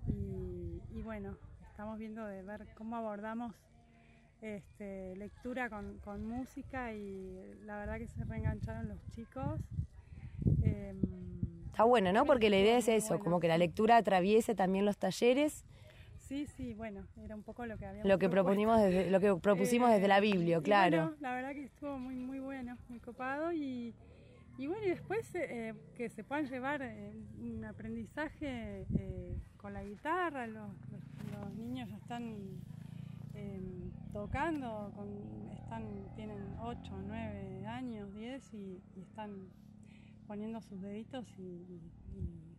y, 0.07 1.03
bueno, 1.03 1.37
estamos 1.71 1.99
viendo 1.99 2.25
de 2.27 2.43
ver 2.43 2.67
cómo 2.75 2.97
abordamos 2.97 3.55
este, 4.43 5.17
lectura 5.17 5.71
con, 5.71 5.99
con 6.01 6.27
música 6.27 6.93
y 6.93 7.55
la 7.65 7.79
verdad 7.79 7.99
que 7.99 8.07
se 8.07 8.25
reengancharon 8.25 8.89
los 8.89 9.03
chicos. 9.09 9.61
Em, 10.63 11.40
Está 11.71 11.85
bueno, 11.85 12.13
¿no? 12.13 12.25
Porque 12.27 12.51
la 12.51 12.59
idea 12.59 12.79
es 12.79 12.89
eso, 12.89 13.09
bueno, 13.11 13.25
como 13.25 13.41
que 13.41 13.49
la 13.49 13.57
lectura 13.59 13.97
atraviese 13.97 14.55
también 14.55 14.85
los 14.85 14.99
talleres, 14.99 15.65
sí, 16.19 16.47
sí, 16.47 16.75
bueno, 16.75 17.07
era 17.25 17.35
un 17.35 17.43
poco 17.43 17.65
lo 17.67 17.77
que 17.79 17.87
habíamos 17.87 18.09
lo 18.09 18.19
que 18.19 18.29
propuesto. 18.29 18.45
proponimos 18.45 18.81
desde, 18.81 19.11
lo 19.11 19.21
que 19.21 19.35
propusimos 19.43 19.91
desde 19.91 20.09
la 20.09 20.19
Eh, 20.19 20.21
Biblia, 20.21 20.61
claro. 20.61 20.97
bueno, 20.99 21.17
la 21.21 21.35
verdad 21.35 21.53
que 21.53 21.65
estuvo 21.65 21.99
muy, 21.99 22.17
muy 22.17 22.39
bueno, 22.41 22.77
muy 22.89 22.99
copado 23.01 23.53
y, 23.53 23.95
y 24.59 24.67
bueno, 24.67 24.83
y 24.85 24.91
después 24.91 25.29
eh, 25.35 25.75
que 25.97 26.09
se 26.09 26.23
puedan 26.25 26.47
llevar 26.47 26.83
eh, 26.83 27.13
un 27.41 27.65
aprendizaje 27.65 28.87
eh, 28.95 29.37
con 29.57 29.73
la 29.73 29.83
guitarra, 29.85 30.47
los, 30.47 30.71
los- 30.91 31.33
los 31.33 31.55
niños 31.55 31.89
ya 31.89 31.97
están 31.97 32.37
eh, 33.35 33.61
tocando, 34.13 34.93
con- 34.97 35.51
están, 35.53 35.85
tienen 36.17 36.55
8, 36.61 36.93
9 37.07 37.67
años, 37.67 38.13
10 38.15 38.53
y, 38.55 38.81
y 38.97 39.01
están 39.03 39.49
poniendo 40.31 40.61
sus 40.63 40.81
deditos 40.81 41.27
y, 41.39 41.43
y- 41.43 41.81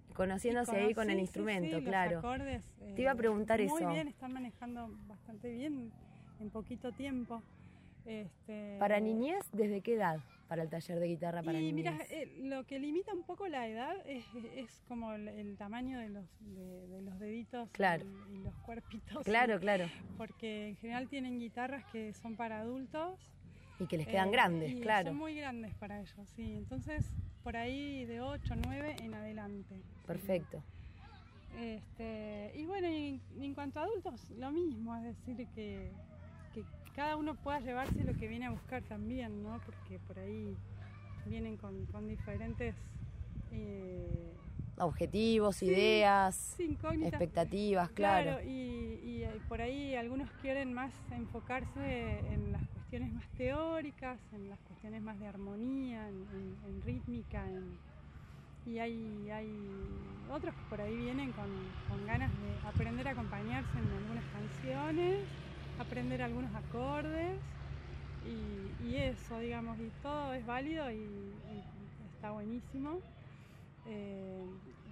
y 0.10 0.13
conociéndose 0.13 0.73
Y 0.73 0.88
ahí 0.88 0.93
con 0.93 1.10
el 1.10 1.15
sí, 1.15 1.21
instrumento, 1.21 1.67
sí, 1.69 1.71
los 1.75 1.84
claro. 1.86 2.17
acordes, 2.19 2.65
Te 2.97 3.01
iba 3.01 3.12
a 3.12 3.13
eh, 3.13 3.17
preguntar 3.17 3.62
muy 3.62 3.81
eso. 3.81 3.89
bien, 3.89 4.10
están 4.10 4.34
manejando 4.34 4.89
bastante 5.07 5.49
bien 5.53 5.89
en 6.41 6.49
poquito 6.49 6.91
tiempo. 6.91 7.41
Este, 8.05 8.75
Para 8.77 8.99
niñez, 8.99 9.39
¿desde 9.53 9.79
qué 9.79 9.93
edad? 9.93 10.19
Para 10.49 10.63
el 10.63 10.69
taller 10.69 10.99
de 10.99 11.07
guitarra 11.07 11.41
para 11.43 11.62
y 11.62 11.71
niñez. 11.71 11.75
mira, 11.93 11.97
eh, 12.10 12.39
lo 12.43 12.65
que 12.65 12.77
limita 12.77 13.13
un 13.13 13.23
poco 13.23 13.47
la 13.47 13.65
edad 13.69 13.95
es, 14.05 14.25
es 14.53 14.81
como 14.89 15.13
el, 15.13 15.29
el 15.29 15.55
tamaño 15.55 15.97
de 15.97 16.10
los, 16.10 16.25
de, 16.41 16.88
de 16.89 17.01
los 17.03 17.17
deditos 17.19 17.69
Claro. 17.71 18.05
y, 18.29 18.34
y 18.36 18.38
los 18.43 18.53
cuerpitos. 18.65 19.23
Claro, 19.23 19.62
claro. 19.62 19.86
Porque 20.17 20.67
en 20.67 20.75
general 20.75 21.07
tienen 21.07 21.39
guitarras 21.39 21.86
que 21.93 22.12
son 22.15 22.36
para 22.36 22.60
adultos. 22.60 23.17
Y 23.82 23.88
que 23.88 23.98
les 23.98 24.08
quedan 24.08 24.30
eh, 24.30 24.32
grandes, 24.32 24.76
claro. 24.82 25.10
Son 25.10 25.17
muy 25.17 25.36
grandes 25.36 25.74
para 25.76 26.00
ellos, 26.00 26.30
sí. 26.36 26.54
Entonces, 26.56 27.04
por 27.44 27.58
ahí 27.58 28.06
de 28.06 28.22
8, 28.22 28.56
9 28.63 28.96
en 29.02 29.13
adelante. 29.13 29.76
Perfecto. 30.06 30.62
Este, 31.60 32.54
y 32.56 32.65
bueno, 32.65 32.88
y 32.88 33.20
en, 33.38 33.44
en 33.44 33.54
cuanto 33.54 33.80
a 33.80 33.84
adultos, 33.84 34.30
lo 34.32 34.52
mismo, 34.52 34.96
es 34.98 35.04
decir, 35.04 35.48
que, 35.56 35.91
que 36.54 36.63
cada 36.96 37.17
uno 37.17 37.36
pueda 37.36 37.60
llevarse 37.60 38.04
lo 38.04 38.13
que 38.13 38.28
viene 38.28 38.46
a 38.46 38.52
buscar 38.52 38.84
también, 38.84 39.41
¿no? 39.44 39.60
Porque 39.65 40.00
por 40.08 40.17
ahí 40.20 40.56
vienen 41.26 41.58
con, 41.58 41.86
con 41.88 42.08
diferentes 42.08 42.76
eh, 43.52 44.34
Objetivos, 44.78 45.58
Sí, 45.58 45.65
ideas, 45.67 46.36
sí, 46.58 46.63
incógnitas. 46.63 47.13
expectativas, 47.13 47.89
claro. 47.91 48.41
y, 48.44 49.00
y, 49.04 49.24
eh, 49.24 49.30
por 49.48 49.62
ahí 49.62 49.94
algunos 49.96 50.32
quieren 50.41 50.74
más 50.74 50.91
enfocarse 51.12 52.20
en 52.32 52.52
las 52.54 52.62
cuestiones 52.62 52.81
más 52.99 53.25
teóricas, 53.38 54.19
en 54.34 54.49
las 54.49 54.60
cuestiones 54.60 55.01
más 55.01 55.17
de 55.19 55.27
armonía, 55.27 56.10
en, 56.10 56.15
en- 56.34 56.58
en 56.65 56.82
rítmica, 56.84 57.47
en- 57.47 57.80
y 58.65 58.77
hay, 58.77 59.30
hay 59.32 60.27
otros 60.30 60.54
que 60.54 60.63
por 60.69 60.82
ahí 60.82 60.95
vienen 60.97 61.32
con, 61.32 61.73
con 61.88 62.06
ganas 62.06 62.32
de 62.39 62.60
aprender 62.63 63.08
a 63.08 63.12
acompañarse 63.12 63.80
en 63.80 63.91
algunas 63.93 64.23
canciones, 64.25 65.17
aprender 65.80 66.21
algunos 66.21 66.54
acordes 66.54 67.39
y, 68.23 68.75
y 68.80 68.97
eso, 68.97 69.39
digamos, 69.39 69.80
y 69.80 69.89
todo 70.04 70.34
es 70.34 70.45
válido 70.45 70.91
y, 70.91 70.95
y 70.95 72.06
está 72.17 72.32
buenísimo 72.32 72.99
eh, 73.88 74.45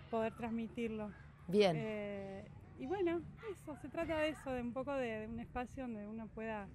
poder 0.09 0.33
transmitirlo. 0.33 1.11
Bien. 1.47 1.75
Eh, 1.77 2.43
y 2.79 2.87
bueno, 2.87 3.21
eso, 3.51 3.75
se 3.81 3.89
trata 3.89 4.17
de 4.19 4.29
eso, 4.29 4.51
de 4.51 4.61
un 4.61 4.73
poco 4.73 4.93
de, 4.93 5.19
de 5.19 5.27
un 5.27 5.39
espacio 5.39 5.83
donde 5.83 6.07
uno 6.07 6.27
pueda 6.33 6.67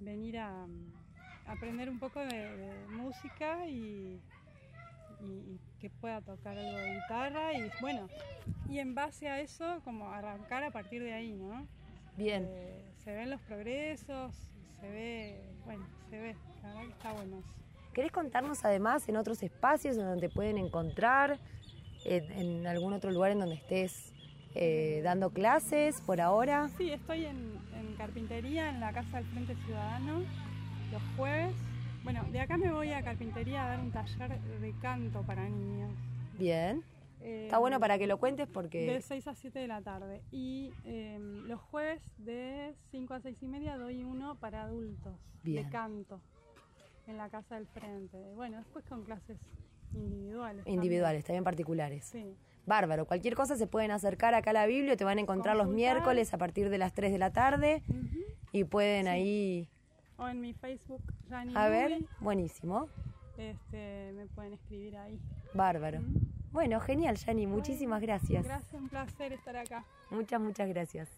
venir 0.00 0.38
a, 0.38 0.50
a 1.46 1.52
aprender 1.52 1.88
un 1.88 1.98
poco 1.98 2.20
de, 2.20 2.26
de 2.56 2.88
música 2.88 3.66
y, 3.68 4.20
y- 5.20 5.24
y 5.24 5.60
que 5.80 5.90
pueda 5.90 6.20
tocar 6.20 6.56
algo 6.58 6.78
de 6.78 6.94
guitarra 6.94 7.52
y 7.54 7.70
bueno, 7.80 8.08
y 8.68 8.78
en 8.78 8.94
base 8.94 9.28
a 9.28 9.40
eso 9.40 9.80
como 9.84 10.10
arrancar 10.10 10.62
a 10.64 10.70
partir 10.70 11.02
de 11.02 11.12
ahí, 11.12 11.32
¿no? 11.32 11.66
Bien. 12.16 12.46
Eh, 12.48 12.82
se 13.04 13.14
ven 13.14 13.30
los 13.30 13.40
progresos, 13.42 14.34
se 14.80 14.90
ve, 14.90 15.40
bueno, 15.64 15.86
se 16.10 16.18
ve, 16.18 16.36
la 16.62 16.68
verdad 16.68 16.82
que 16.84 16.92
está 16.92 17.12
bueno. 17.12 17.42
¿Querés 17.92 18.12
contarnos 18.12 18.64
además 18.64 19.08
en 19.08 19.16
otros 19.16 19.42
espacios 19.42 19.96
en 19.96 20.04
donde 20.04 20.28
te 20.28 20.34
pueden 20.34 20.58
encontrar? 20.58 21.38
En, 22.04 22.30
en 22.32 22.66
algún 22.66 22.92
otro 22.92 23.10
lugar 23.10 23.32
en 23.32 23.40
donde 23.40 23.56
estés 23.56 24.12
eh, 24.54 25.00
dando 25.02 25.30
clases 25.30 26.00
por 26.02 26.20
ahora? 26.20 26.68
Sí, 26.78 26.90
estoy 26.92 27.26
en 27.26 27.58
carpintería 27.96 28.70
en 28.70 28.80
la 28.80 28.92
Casa 28.92 29.18
del 29.18 29.26
Frente 29.26 29.56
Ciudadano 29.64 30.22
los 30.92 31.02
jueves. 31.16 31.54
Bueno, 32.04 32.24
de 32.30 32.40
acá 32.40 32.56
me 32.56 32.70
voy 32.72 32.92
a 32.92 33.02
carpintería 33.02 33.64
a 33.64 33.68
dar 33.70 33.80
un 33.80 33.90
taller 33.90 34.40
de 34.40 34.72
canto 34.80 35.22
para 35.22 35.48
niños. 35.48 35.90
Bien. 36.38 36.84
Eh, 37.20 37.44
Está 37.46 37.58
bueno 37.58 37.80
para 37.80 37.98
que 37.98 38.06
lo 38.06 38.18
cuentes 38.18 38.46
porque... 38.46 38.86
De 38.86 39.00
6 39.00 39.26
a 39.26 39.34
7 39.34 39.58
de 39.58 39.66
la 39.66 39.80
tarde. 39.82 40.22
Y 40.30 40.72
eh, 40.84 41.18
los 41.46 41.60
jueves 41.60 42.00
de 42.18 42.74
5 42.92 43.14
a 43.14 43.20
6 43.20 43.42
y 43.42 43.48
media 43.48 43.76
doy 43.76 44.04
uno 44.04 44.36
para 44.36 44.62
adultos 44.62 45.14
Bien. 45.42 45.64
de 45.64 45.70
canto 45.70 46.20
en 47.08 47.16
la 47.16 47.28
Casa 47.28 47.56
del 47.56 47.66
Frente. 47.66 48.18
Bueno, 48.34 48.58
después 48.58 48.84
con 48.84 49.02
clases 49.02 49.38
individuales. 49.94 50.64
también. 50.64 50.74
Individuales, 50.84 51.24
también 51.24 51.44
particulares. 51.44 52.04
Sí. 52.04 52.36
Bárbaro, 52.66 53.06
cualquier 53.06 53.36
cosa 53.36 53.56
se 53.56 53.68
pueden 53.68 53.92
acercar 53.92 54.34
acá 54.34 54.50
a 54.50 54.52
la 54.52 54.66
Biblia, 54.66 54.96
te 54.96 55.04
van 55.04 55.18
a 55.18 55.20
encontrar 55.20 55.56
los 55.56 55.68
miércoles 55.68 56.34
a 56.34 56.38
partir 56.38 56.68
de 56.68 56.78
las 56.78 56.92
3 56.94 57.12
de 57.12 57.18
la 57.18 57.32
tarde 57.32 57.82
y 58.52 58.64
pueden 58.64 59.06
ahí... 59.06 59.68
O 60.18 60.26
en 60.28 60.40
mi 60.40 60.52
Facebook, 60.54 61.02
Jani 61.28 61.52
A 61.54 61.68
ver, 61.68 61.98
buenísimo, 62.20 62.88
este, 63.36 64.12
me 64.14 64.26
pueden 64.26 64.54
escribir 64.54 64.96
ahí. 64.96 65.20
bárbaro. 65.54 66.00
Bueno, 66.52 66.80
genial, 66.80 67.16
Yani, 67.16 67.46
muchísimas 67.46 68.00
gracias. 68.00 68.44
Gracias, 68.44 68.72
un 68.72 68.88
placer 68.88 69.32
estar 69.32 69.56
acá. 69.56 69.84
Muchas, 70.10 70.40
muchas 70.40 70.68
gracias. 70.68 71.08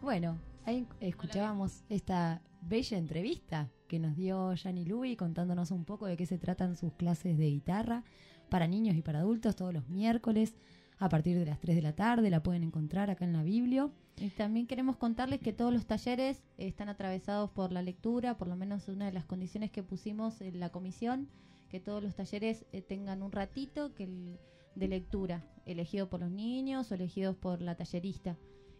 Bueno, 0.00 0.38
ahí 0.68 0.86
escuchábamos 1.00 1.82
esta 1.88 2.42
bella 2.60 2.98
entrevista 2.98 3.70
que 3.88 3.98
nos 3.98 4.16
dio 4.16 4.52
Yani 4.54 4.84
Louis 4.84 5.16
contándonos 5.16 5.70
un 5.70 5.84
poco 5.84 6.06
de 6.06 6.16
qué 6.16 6.26
se 6.26 6.38
tratan 6.38 6.76
sus 6.76 6.92
clases 6.92 7.38
de 7.38 7.46
guitarra 7.50 8.04
para 8.50 8.66
niños 8.66 8.94
y 8.96 9.02
para 9.02 9.20
adultos 9.20 9.56
todos 9.56 9.72
los 9.72 9.88
miércoles 9.88 10.54
a 10.98 11.08
partir 11.08 11.38
de 11.38 11.46
las 11.46 11.58
3 11.60 11.76
de 11.76 11.82
la 11.82 11.94
tarde. 11.94 12.28
La 12.28 12.42
pueden 12.42 12.64
encontrar 12.64 13.08
acá 13.10 13.24
en 13.24 13.32
la 13.32 13.42
Biblia. 13.42 13.88
Y 14.16 14.30
también 14.30 14.66
queremos 14.66 14.96
contarles 14.96 15.40
que 15.40 15.52
todos 15.52 15.72
los 15.72 15.86
talleres 15.86 16.42
están 16.56 16.88
atravesados 16.88 17.50
por 17.50 17.70
la 17.72 17.82
lectura, 17.82 18.36
por 18.36 18.48
lo 18.48 18.56
menos 18.56 18.88
una 18.88 19.06
de 19.06 19.12
las 19.12 19.24
condiciones 19.24 19.70
que 19.70 19.82
pusimos 19.84 20.40
en 20.40 20.58
la 20.58 20.70
comisión, 20.70 21.28
que 21.68 21.78
todos 21.80 22.02
los 22.02 22.14
talleres 22.16 22.66
eh, 22.72 22.82
tengan 22.82 23.22
un 23.22 23.30
ratito 23.32 23.94
que 23.94 24.04
el- 24.04 24.38
de 24.74 24.88
lectura, 24.88 25.44
elegido 25.66 26.08
por 26.10 26.20
los 26.20 26.30
niños 26.30 26.90
o 26.90 26.94
elegidos 26.94 27.36
por 27.36 27.62
la 27.62 27.74
tallerista. 27.76 28.36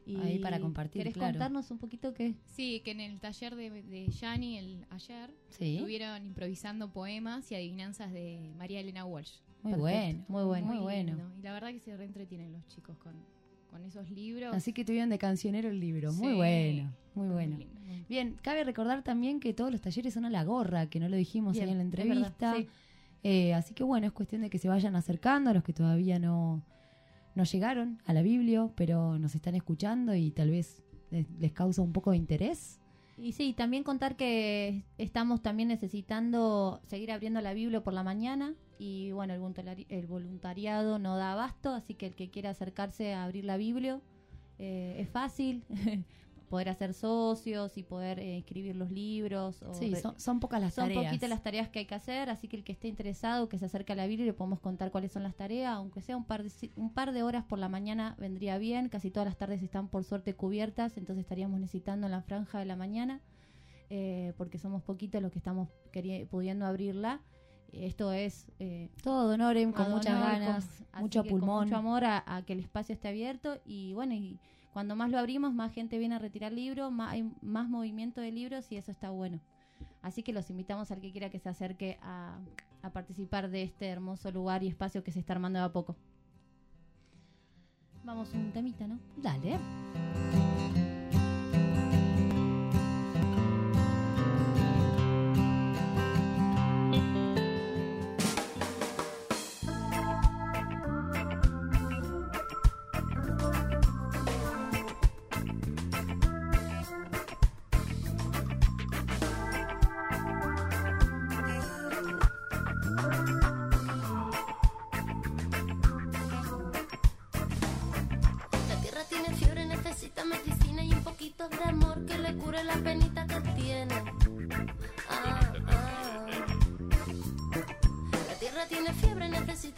Y 0.09 0.17
Ahí 0.17 0.39
para 0.39 0.59
compartir, 0.59 1.01
¿Querés 1.03 1.13
claro. 1.15 1.33
contarnos 1.35 1.71
un 1.71 1.77
poquito 1.79 2.15
qué? 2.15 2.35
Sí, 2.47 2.81
que 2.83 2.93
en 2.93 3.01
el 3.01 3.21
taller 3.21 3.55
de, 3.55 4.09
Yanni 4.09 4.57
el, 4.57 4.87
ayer 4.89 5.31
Sí. 5.51 5.77
estuvieron 5.77 6.25
improvisando 6.25 6.91
poemas 6.91 7.53
y 7.53 7.57
adivinanzas 7.57 8.11
de 8.13 8.53
María 8.57 8.81
Elena 8.81 9.05
Walsh. 9.05 9.33
Muy 9.63 9.75
bueno, 9.79 10.25
muy 10.29 10.45
bueno, 10.45 10.67
muy 10.67 10.79
bueno. 10.79 11.15
lindo. 11.15 11.31
Y 11.39 11.43
la 11.43 11.53
verdad 11.53 11.69
que 11.73 11.81
se 11.81 11.95
reentretienen 11.95 12.53
los 12.53 12.67
chicos 12.69 12.97
con, 12.97 13.13
con 13.71 13.85
esos 13.85 14.11
libros. 14.11 14.55
Así 14.57 14.73
que 14.73 14.83
tuvieron 14.85 15.11
de 15.11 15.19
cancionero 15.19 15.69
el 15.69 15.79
libro. 15.79 16.11
Muy 16.15 16.29
Sí, 16.31 16.35
bueno, 16.37 16.95
muy 17.15 17.27
muy 17.27 17.35
bueno. 17.35 17.59
Bien, 18.09 18.35
cabe 18.41 18.65
recordar 18.65 19.03
también 19.03 19.41
que 19.41 19.53
todos 19.53 19.71
los 19.71 19.83
talleres 19.83 20.15
son 20.15 20.25
a 20.25 20.31
la 20.31 20.43
gorra, 20.45 20.87
que 20.89 21.01
no 21.01 21.09
lo 21.11 21.17
dijimos 21.17 21.53
Bien, 21.53 21.67
ahí 21.67 21.73
en 21.73 21.79
la 21.79 21.85
verdad, 21.85 22.01
entrevista. 22.07 22.55
sí. 22.57 22.69
Eh, 23.25 23.53
así 23.53 23.75
que 23.75 23.83
bueno, 23.85 24.07
es 24.07 24.13
cuestión 24.13 24.41
de 24.41 24.49
que 24.49 24.59
se 24.59 24.69
vayan 24.69 24.97
acercando 24.97 25.51
a 25.51 25.53
los 25.53 25.65
que 25.65 25.73
todavía 25.75 26.19
no, 26.19 26.63
no 27.39 27.45
llegaron 27.45 28.03
a 28.05 28.13
la 28.13 28.23
Biblia, 28.23 28.69
pero 28.75 29.17
nos 29.17 29.37
están 29.37 29.55
escuchando 29.55 30.13
y 30.17 30.33
tal 30.33 30.51
vez 30.51 30.83
les, 31.11 31.53
causa 31.53 31.83
un 31.83 31.93
poco 31.93 32.11
de 32.11 32.17
interés. 32.17 32.81
Y 33.17 33.31
sí, 33.31 33.53
también 33.53 33.85
contar 33.85 34.17
que 34.17 34.85
estamos 34.99 35.41
también 35.41 35.69
necesitando 35.69 36.81
seguir 36.89 37.13
abriendo 37.13 37.41
la 37.41 37.55
Biblia 37.55 37.81
por 37.81 37.93
la 37.93 38.03
mañana 38.03 38.57
y 38.77 39.13
bueno, 39.13 39.35
el 39.35 40.07
voluntariado 40.09 40.99
no 40.99 41.17
da 41.17 41.33
abasto, 41.33 41.71
así 41.71 41.95
que 41.95 42.07
el 42.07 42.17
que 42.17 42.29
quiera 42.29 42.51
acercarse 42.51 43.15
a 43.15 43.23
abrir 43.23 43.45
la 43.45 43.57
Biblia 43.57 44.01
eh, 44.59 44.97
es 44.99 45.09
fácil, 45.09 45.63
poder 46.49 46.69
hacer 46.69 46.95
socios 46.95 47.77
y 47.77 47.83
poder 47.83 48.19
eh, 48.19 48.39
escribir 48.39 48.75
los 48.77 48.91
libros. 48.91 49.63
o 49.63 49.75
Sí, 49.75 49.95
son, 49.97 50.19
son 50.19 50.41
pocas 50.41 50.61
las 50.61 50.75
son 50.75 50.85
tareas. 50.89 51.05
poquitas 51.05 51.29
las 51.31 51.43
tareas 51.43 51.69
que 51.69 51.81
hay 51.81 51.85
que 51.87 51.95
hacer, 51.95 52.31
así 52.31 52.49
que 52.49 52.57
el 52.57 52.65
que 52.65 52.73
esté 52.73 52.89
interesado, 52.89 53.49
que 53.49 53.59
se 53.59 53.67
acerque 53.67 53.93
a 53.93 53.97
la 53.97 54.07
Biblia, 54.07 54.27
le 54.27 54.33
podemos 54.33 54.61
contar 54.61 54.91
cuáles 54.91 55.13
son 55.13 55.23
las 55.23 55.35
tareas, 55.37 55.75
aunque 55.75 56.01
sea 56.01 56.17
un 56.17 56.25
par 56.25 56.43
de, 56.43 56.51
un 56.77 56.93
par 56.93 57.13
de 57.13 57.23
horas 57.23 57.45
por 57.45 57.59
la 57.59 57.69
mañana 57.69 58.17
vendría 58.19 58.59
bien, 58.59 58.89
casi 58.89 59.11
todas 59.11 59.27
las 59.27 59.37
tardes 59.37 59.63
están 59.63 59.89
por 59.89 60.05
suerte 60.05 60.35
cubiertas, 60.35 60.97
entonces 60.97 61.21
estaríamos 61.23 61.61
necesitando 61.61 62.07
en 62.07 62.13
la 62.13 62.23
franja 62.23 62.59
de 62.59 62.65
la 62.65 62.77
mañana, 62.77 63.21
eh, 63.91 64.33
porque 64.37 64.59
somos 64.59 64.83
poquitos 64.83 65.23
los 65.23 65.31
que 65.33 65.39
estamos 65.39 65.69
pudiendo 66.31 66.67
abrirla. 66.67 67.21
Esto 67.73 68.13
es... 68.15 68.47
eh, 68.61 68.89
Todo 69.03 69.29
Donorem, 69.29 69.73
con 69.73 69.91
muchas 69.91 70.15
honorem, 70.15 70.41
ganas, 70.41 70.67
con- 70.91 71.03
mucho 71.03 71.21
con 71.21 71.29
pulmón. 71.29 71.65
mucho 71.65 71.77
amor 71.77 72.05
a, 72.05 72.25
a 72.27 72.43
que 72.43 72.55
el 72.55 72.61
espacio 72.61 72.95
esté 72.95 73.09
abierto 73.09 73.59
y 73.67 73.93
bueno, 73.93 74.15
y 74.15 74.39
cuando 74.79 74.95
más 74.95 75.11
lo 75.11 75.19
abrimos, 75.19 75.53
más 75.53 75.73
gente 75.73 75.99
viene 75.99 76.15
a 76.15 76.21
retirar 76.21 76.53
libros, 76.53 76.93
más, 76.93 77.11
hay 77.11 77.29
más 77.43 77.69
movimiento 77.69 78.21
de 78.21 78.31
libros 78.31 78.71
y 78.71 78.77
eso 78.77 78.93
está 78.93 79.11
bueno. 79.11 79.41
Así 80.03 80.23
que 80.23 80.33
los 80.33 80.51
invitamos 80.51 80.93
al 80.93 81.01
que 81.01 81.11
quiera 81.11 81.31
que 81.31 81.41
se 81.41 81.49
acerque 81.49 81.99
a, 82.01 82.39
a 82.83 82.91
participar 82.91 83.51
de 83.51 83.65
este 83.65 83.89
hermoso 83.89 84.31
lugar 84.31 84.63
y 84.63 84.69
espacio 84.69 85.03
que 85.03 85.11
se 85.11 85.19
está 85.19 85.33
armando 85.33 85.59
de 85.59 85.65
a 85.65 85.73
poco. 85.73 85.97
Vamos 88.05 88.33
un 88.35 88.53
temita, 88.53 88.87
¿no? 88.87 89.01
Dale. 89.17 89.59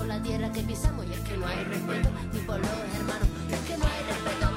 por 0.00 0.08
la 0.08 0.22
tierra 0.22 0.50
que 0.50 0.62
pisamos. 0.62 1.04
Y 1.06 1.12
es 1.12 1.20
que 1.20 1.36
no 1.36 1.46
hay 1.46 1.62
respeto 1.64 2.08
ni 2.32 2.40
por 2.40 2.58
los 2.58 2.68
hermanos. 2.96 3.28
Y 3.50 3.52
es 3.52 3.60
que 3.60 3.76
no 3.76 3.84
hay 3.84 4.02
respeto 4.08 4.49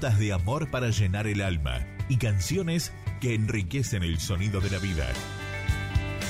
De 0.00 0.32
amor 0.32 0.70
para 0.70 0.88
llenar 0.88 1.26
el 1.26 1.42
alma 1.42 1.86
y 2.08 2.16
canciones 2.16 2.90
que 3.20 3.34
enriquecen 3.34 4.02
el 4.02 4.18
sonido 4.18 4.58
de 4.62 4.70
la 4.70 4.78
vida. 4.78 5.06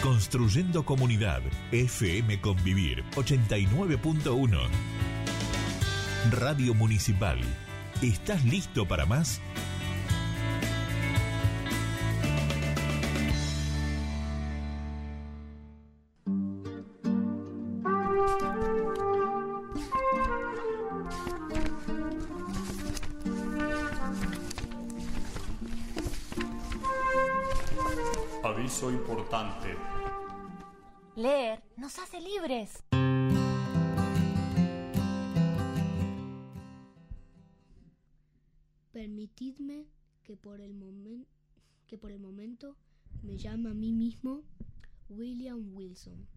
Construyendo 0.03 0.85
comunidad, 0.85 1.41
FM 1.71 2.41
Convivir 2.41 3.05
89.1. 3.15 4.59
Radio 6.33 6.75
Municipal. 6.75 7.39
¿Estás 8.03 8.45
listo 8.45 8.89
para 8.89 9.07
más? 9.07 9.41
Nos 31.77 31.99
hace 31.99 32.21
libres. 32.21 32.83
Permitidme 38.93 39.87
que 40.23 40.37
por 40.37 40.61
el 40.61 40.75
que 41.87 41.99
por 41.99 42.13
el 42.13 42.21
momento 42.21 42.77
me 43.23 43.37
llame 43.37 43.71
a 43.71 43.75
mí 43.75 43.93
mismo 43.93 44.43
William 45.09 45.75
Wilson. 45.75 46.29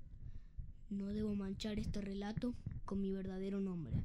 No 0.89 1.07
debo 1.07 1.35
manchar 1.35 1.79
este 1.79 2.01
relato 2.01 2.55
con 2.85 3.01
mi 3.01 3.11
verdadero 3.11 3.59
nombre. 3.59 4.03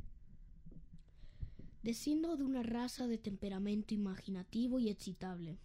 Desciendo 1.83 2.37
de 2.37 2.45
una 2.45 2.63
raza 2.63 3.07
de 3.07 3.19
temperamento 3.19 3.95
imaginativo 3.95 4.79
y 4.79 4.89
excitable. 4.89 5.59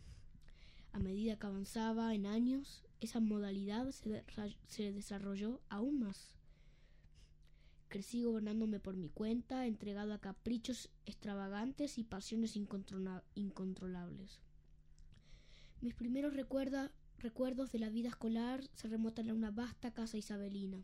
A 0.91 0.99
medida 0.99 1.37
que 1.37 1.47
avanzaba 1.47 2.13
en 2.13 2.27
años, 2.27 2.82
esa 3.05 3.19
modalidad 3.19 3.91
se, 3.91 4.09
de- 4.09 4.23
se 4.67 4.91
desarrolló 4.91 5.61
aún 5.69 5.99
más. 5.99 6.35
Crecí 7.89 8.23
gobernándome 8.23 8.79
por 8.79 8.95
mi 8.95 9.09
cuenta, 9.09 9.67
entregado 9.67 10.13
a 10.13 10.19
caprichos 10.21 10.89
extravagantes 11.05 11.97
y 11.97 12.03
pasiones 12.03 12.55
incontrola- 12.55 13.23
incontrolables. 13.35 14.39
Mis 15.81 15.93
primeros 15.93 16.33
recuerdos 16.33 17.71
de 17.71 17.79
la 17.79 17.89
vida 17.89 18.09
escolar 18.09 18.63
se 18.73 18.87
remontan 18.87 19.29
a 19.29 19.33
una 19.33 19.51
vasta 19.51 19.91
casa 19.93 20.17
isabelina. 20.17 20.83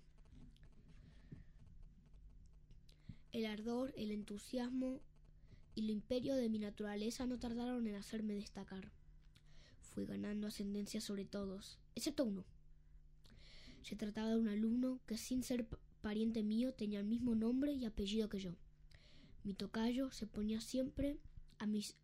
El 3.31 3.45
ardor, 3.45 3.93
el 3.95 4.11
entusiasmo 4.11 5.01
y 5.75 5.81
el 5.85 5.89
imperio 5.91 6.35
de 6.35 6.49
mi 6.49 6.59
naturaleza 6.59 7.25
no 7.25 7.39
tardaron 7.39 7.87
en 7.87 7.95
hacerme 7.95 8.33
destacar. 8.33 8.91
Fui 9.99 10.05
ganando 10.05 10.47
ascendencia 10.47 11.01
sobre 11.01 11.25
todos, 11.25 11.77
excepto 11.93 12.23
uno. 12.23 12.45
Se 13.83 13.97
trataba 13.97 14.29
de 14.29 14.37
un 14.37 14.47
alumno 14.47 15.01
que 15.05 15.17
sin 15.17 15.43
ser 15.43 15.67
pariente 15.99 16.41
mío 16.41 16.73
tenía 16.73 17.01
el 17.01 17.05
mismo 17.05 17.35
nombre 17.35 17.73
y 17.73 17.83
apellido 17.83 18.29
que 18.29 18.39
yo. 18.39 18.55
Mi 19.43 19.53
tocayo 19.53 20.09
se 20.11 20.25
ponía 20.25 20.61
siempre 20.61 21.19
a 21.57 21.65
mis 21.65 21.97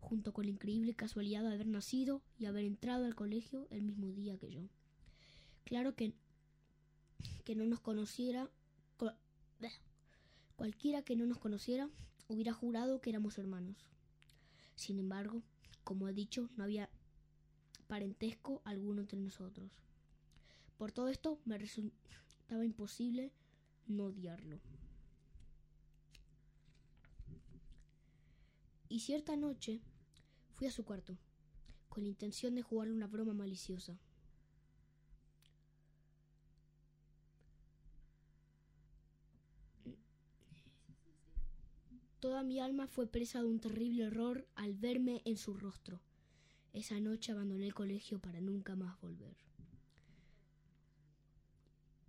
junto 0.00 0.32
con 0.32 0.44
la 0.44 0.52
increíble 0.52 0.94
casualidad 0.94 1.42
de 1.42 1.54
haber 1.54 1.66
nacido 1.66 2.22
y 2.38 2.46
haber 2.46 2.64
entrado 2.64 3.06
al 3.06 3.14
colegio 3.14 3.66
el 3.70 3.82
mismo 3.82 4.12
día 4.12 4.38
que 4.38 4.50
yo. 4.50 4.68
Claro 5.64 5.96
que, 5.96 6.14
que 7.44 7.56
no 7.56 7.64
nos 7.64 7.80
conociera, 7.80 8.50
cualquiera 10.56 11.02
que 11.02 11.16
no 11.16 11.26
nos 11.26 11.38
conociera 11.38 11.90
hubiera 12.28 12.52
jurado 12.52 13.00
que 13.00 13.10
éramos 13.10 13.38
hermanos. 13.38 13.76
Sin 14.74 14.98
embargo, 14.98 15.42
como 15.84 16.08
he 16.08 16.12
dicho, 16.12 16.50
no 16.56 16.64
había 16.64 16.88
parentesco 17.86 18.62
alguno 18.64 19.02
entre 19.02 19.18
nosotros. 19.18 19.70
Por 20.76 20.92
todo 20.92 21.08
esto 21.08 21.38
me 21.44 21.58
resultaba 21.58 22.64
imposible 22.64 23.32
no 23.86 24.06
odiarlo. 24.06 24.60
Y 28.88 29.00
cierta 29.00 29.36
noche 29.36 29.80
fui 30.52 30.66
a 30.66 30.70
su 30.70 30.84
cuarto, 30.84 31.18
con 31.88 32.04
la 32.04 32.08
intención 32.08 32.54
de 32.54 32.62
jugarle 32.62 32.94
una 32.94 33.06
broma 33.06 33.34
maliciosa. 33.34 33.98
Toda 42.20 42.42
mi 42.42 42.60
alma 42.60 42.86
fue 42.86 43.06
presa 43.06 43.40
de 43.40 43.48
un 43.48 43.60
terrible 43.60 44.04
error 44.04 44.46
al 44.54 44.74
verme 44.74 45.22
en 45.24 45.36
su 45.36 45.54
rostro. 45.54 46.00
Esa 46.72 46.98
noche 47.00 47.32
abandoné 47.32 47.66
el 47.66 47.74
colegio 47.74 48.18
para 48.18 48.40
nunca 48.40 48.74
más 48.74 49.00
volver. 49.00 49.36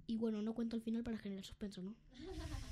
Y 0.08 0.18
bueno, 0.18 0.42
no 0.42 0.54
cuento 0.54 0.76
el 0.76 0.82
final 0.82 1.04
para 1.04 1.18
generar 1.18 1.46
suspenso, 1.46 1.84
¿no? 1.84 1.96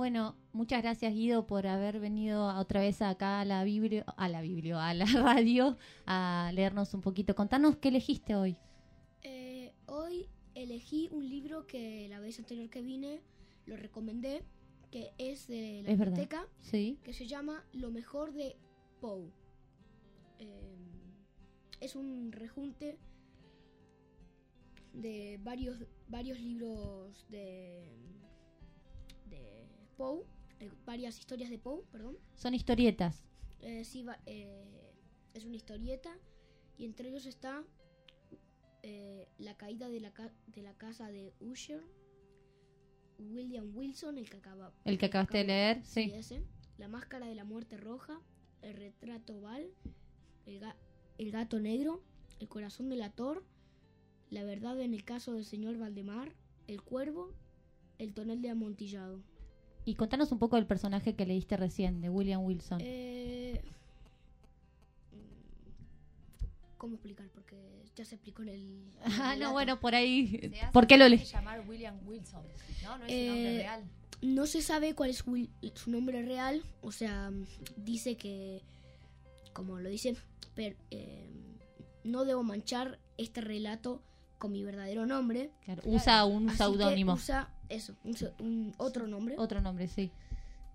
Bueno, 0.00 0.34
muchas 0.54 0.80
gracias 0.80 1.12
Guido 1.12 1.46
por 1.46 1.66
haber 1.66 2.00
venido 2.00 2.46
otra 2.56 2.80
vez 2.80 3.02
acá 3.02 3.40
a 3.42 3.44
la 3.44 3.64
Biblio, 3.64 4.02
a 4.16 4.30
la 4.30 4.40
Biblio, 4.40 4.80
a 4.80 4.94
la 4.94 5.04
radio, 5.36 5.76
a 6.06 6.50
leernos 6.54 6.94
un 6.94 7.02
poquito. 7.02 7.34
Contanos 7.34 7.76
qué 7.76 7.88
elegiste 7.88 8.34
hoy. 8.34 8.56
Eh, 9.22 9.74
hoy 9.84 10.30
elegí 10.54 11.10
un 11.12 11.28
libro 11.28 11.66
que 11.66 12.08
la 12.08 12.18
vez 12.18 12.38
anterior 12.38 12.70
que 12.70 12.80
vine 12.80 13.20
lo 13.66 13.76
recomendé, 13.76 14.42
que 14.90 15.12
es 15.18 15.46
de 15.48 15.82
la 15.84 15.90
Es 15.90 15.98
biblioteca, 15.98 16.46
Sí. 16.60 16.98
que 17.04 17.12
se 17.12 17.26
llama 17.26 17.62
Lo 17.74 17.90
mejor 17.90 18.32
de 18.32 18.56
Poe. 19.02 19.30
Eh, 20.38 20.78
es 21.80 21.94
un 21.94 22.32
rejunte 22.32 22.98
de 24.94 25.38
varios, 25.42 25.76
varios 26.08 26.40
libros 26.40 27.26
de 27.28 28.00
Poe, 30.00 30.24
eh, 30.60 30.70
varias 30.86 31.18
historias 31.18 31.50
de 31.50 31.58
Poe, 31.58 31.82
perdón. 31.92 32.16
Son 32.34 32.54
historietas. 32.54 33.22
Eh, 33.60 33.84
sí, 33.84 34.02
va- 34.02 34.18
eh, 34.24 34.94
es 35.34 35.44
una 35.44 35.56
historieta 35.56 36.16
y 36.78 36.86
entre 36.86 37.10
ellos 37.10 37.26
está 37.26 37.62
eh, 38.82 39.28
La 39.36 39.58
caída 39.58 39.90
de 39.90 40.00
la, 40.00 40.10
ca- 40.14 40.32
de 40.46 40.62
la 40.62 40.72
casa 40.72 41.10
de 41.10 41.34
Usher, 41.38 41.82
William 43.18 43.76
Wilson, 43.76 44.16
el 44.16 44.30
que 44.30 44.38
acaba 44.38 44.72
El 44.86 44.96
que 44.96 45.04
acabaste 45.06 45.36
de 45.38 45.44
leer, 45.44 45.84
sí. 45.84 46.10
ese, 46.14 46.42
La 46.78 46.88
máscara 46.88 47.26
de 47.26 47.34
la 47.34 47.44
muerte 47.44 47.76
roja, 47.76 48.22
El 48.62 48.72
retrato 48.74 49.38
Val, 49.42 49.70
el, 50.46 50.60
ga- 50.62 50.76
el 51.18 51.30
gato 51.30 51.60
negro, 51.60 52.02
El 52.38 52.48
corazón 52.48 52.88
del 52.88 53.02
ator, 53.02 53.44
La 54.30 54.44
verdad 54.44 54.80
en 54.80 54.94
el 54.94 55.04
caso 55.04 55.34
del 55.34 55.44
señor 55.44 55.76
Valdemar, 55.76 56.32
El 56.66 56.80
cuervo, 56.80 57.34
El 57.98 58.14
tonel 58.14 58.40
de 58.40 58.48
amontillado. 58.48 59.20
Y 59.84 59.94
contanos 59.94 60.30
un 60.32 60.38
poco 60.38 60.56
del 60.56 60.66
personaje 60.66 61.14
que 61.14 61.26
leíste 61.26 61.56
recién, 61.56 62.00
de 62.00 62.10
William 62.10 62.44
Wilson. 62.44 62.78
Eh, 62.82 63.60
¿Cómo 66.76 66.94
explicar? 66.94 67.28
Porque 67.34 67.56
ya 67.94 68.04
se 68.04 68.14
explicó 68.14 68.42
en 68.42 68.48
el. 68.48 68.90
Ah, 69.20 69.36
no, 69.38 69.52
bueno, 69.52 69.80
por 69.80 69.94
ahí. 69.94 70.52
¿Por 70.72 70.86
qué 70.86 70.96
lo 70.96 71.04
hace 71.04 71.18
llamar 71.24 71.62
William 71.68 71.96
Wilson, 72.06 72.42
¿no? 72.82 72.98
No 72.98 73.04
es 73.06 73.10
su 73.12 73.26
nombre 73.26 73.54
Eh, 73.56 73.58
real. 73.58 73.84
No 74.22 74.46
se 74.46 74.62
sabe 74.62 74.94
cuál 74.94 75.10
es 75.10 75.26
Will- 75.26 75.50
su 75.74 75.90
nombre 75.90 76.22
real. 76.22 76.62
O 76.82 76.92
sea, 76.92 77.30
dice 77.76 78.16
que. 78.16 78.62
Como 79.52 79.78
lo 79.78 79.88
dice, 79.88 80.16
per- 80.54 80.76
eh, 80.90 81.28
no 82.04 82.24
debo 82.24 82.42
manchar 82.42 82.98
este 83.18 83.40
relato 83.40 84.02
con 84.38 84.52
mi 84.52 84.62
verdadero 84.62 85.04
nombre. 85.06 85.50
Claro, 85.64 85.82
usa 85.84 86.24
un 86.24 86.48
que 86.48 86.56
seudónimo. 86.56 87.14
Usa 87.14 87.50
eso, 87.70 87.94
un, 88.04 88.14
un 88.40 88.74
otro 88.76 89.06
nombre. 89.06 89.34
Otro 89.38 89.60
nombre, 89.62 89.88
sí. 89.88 90.10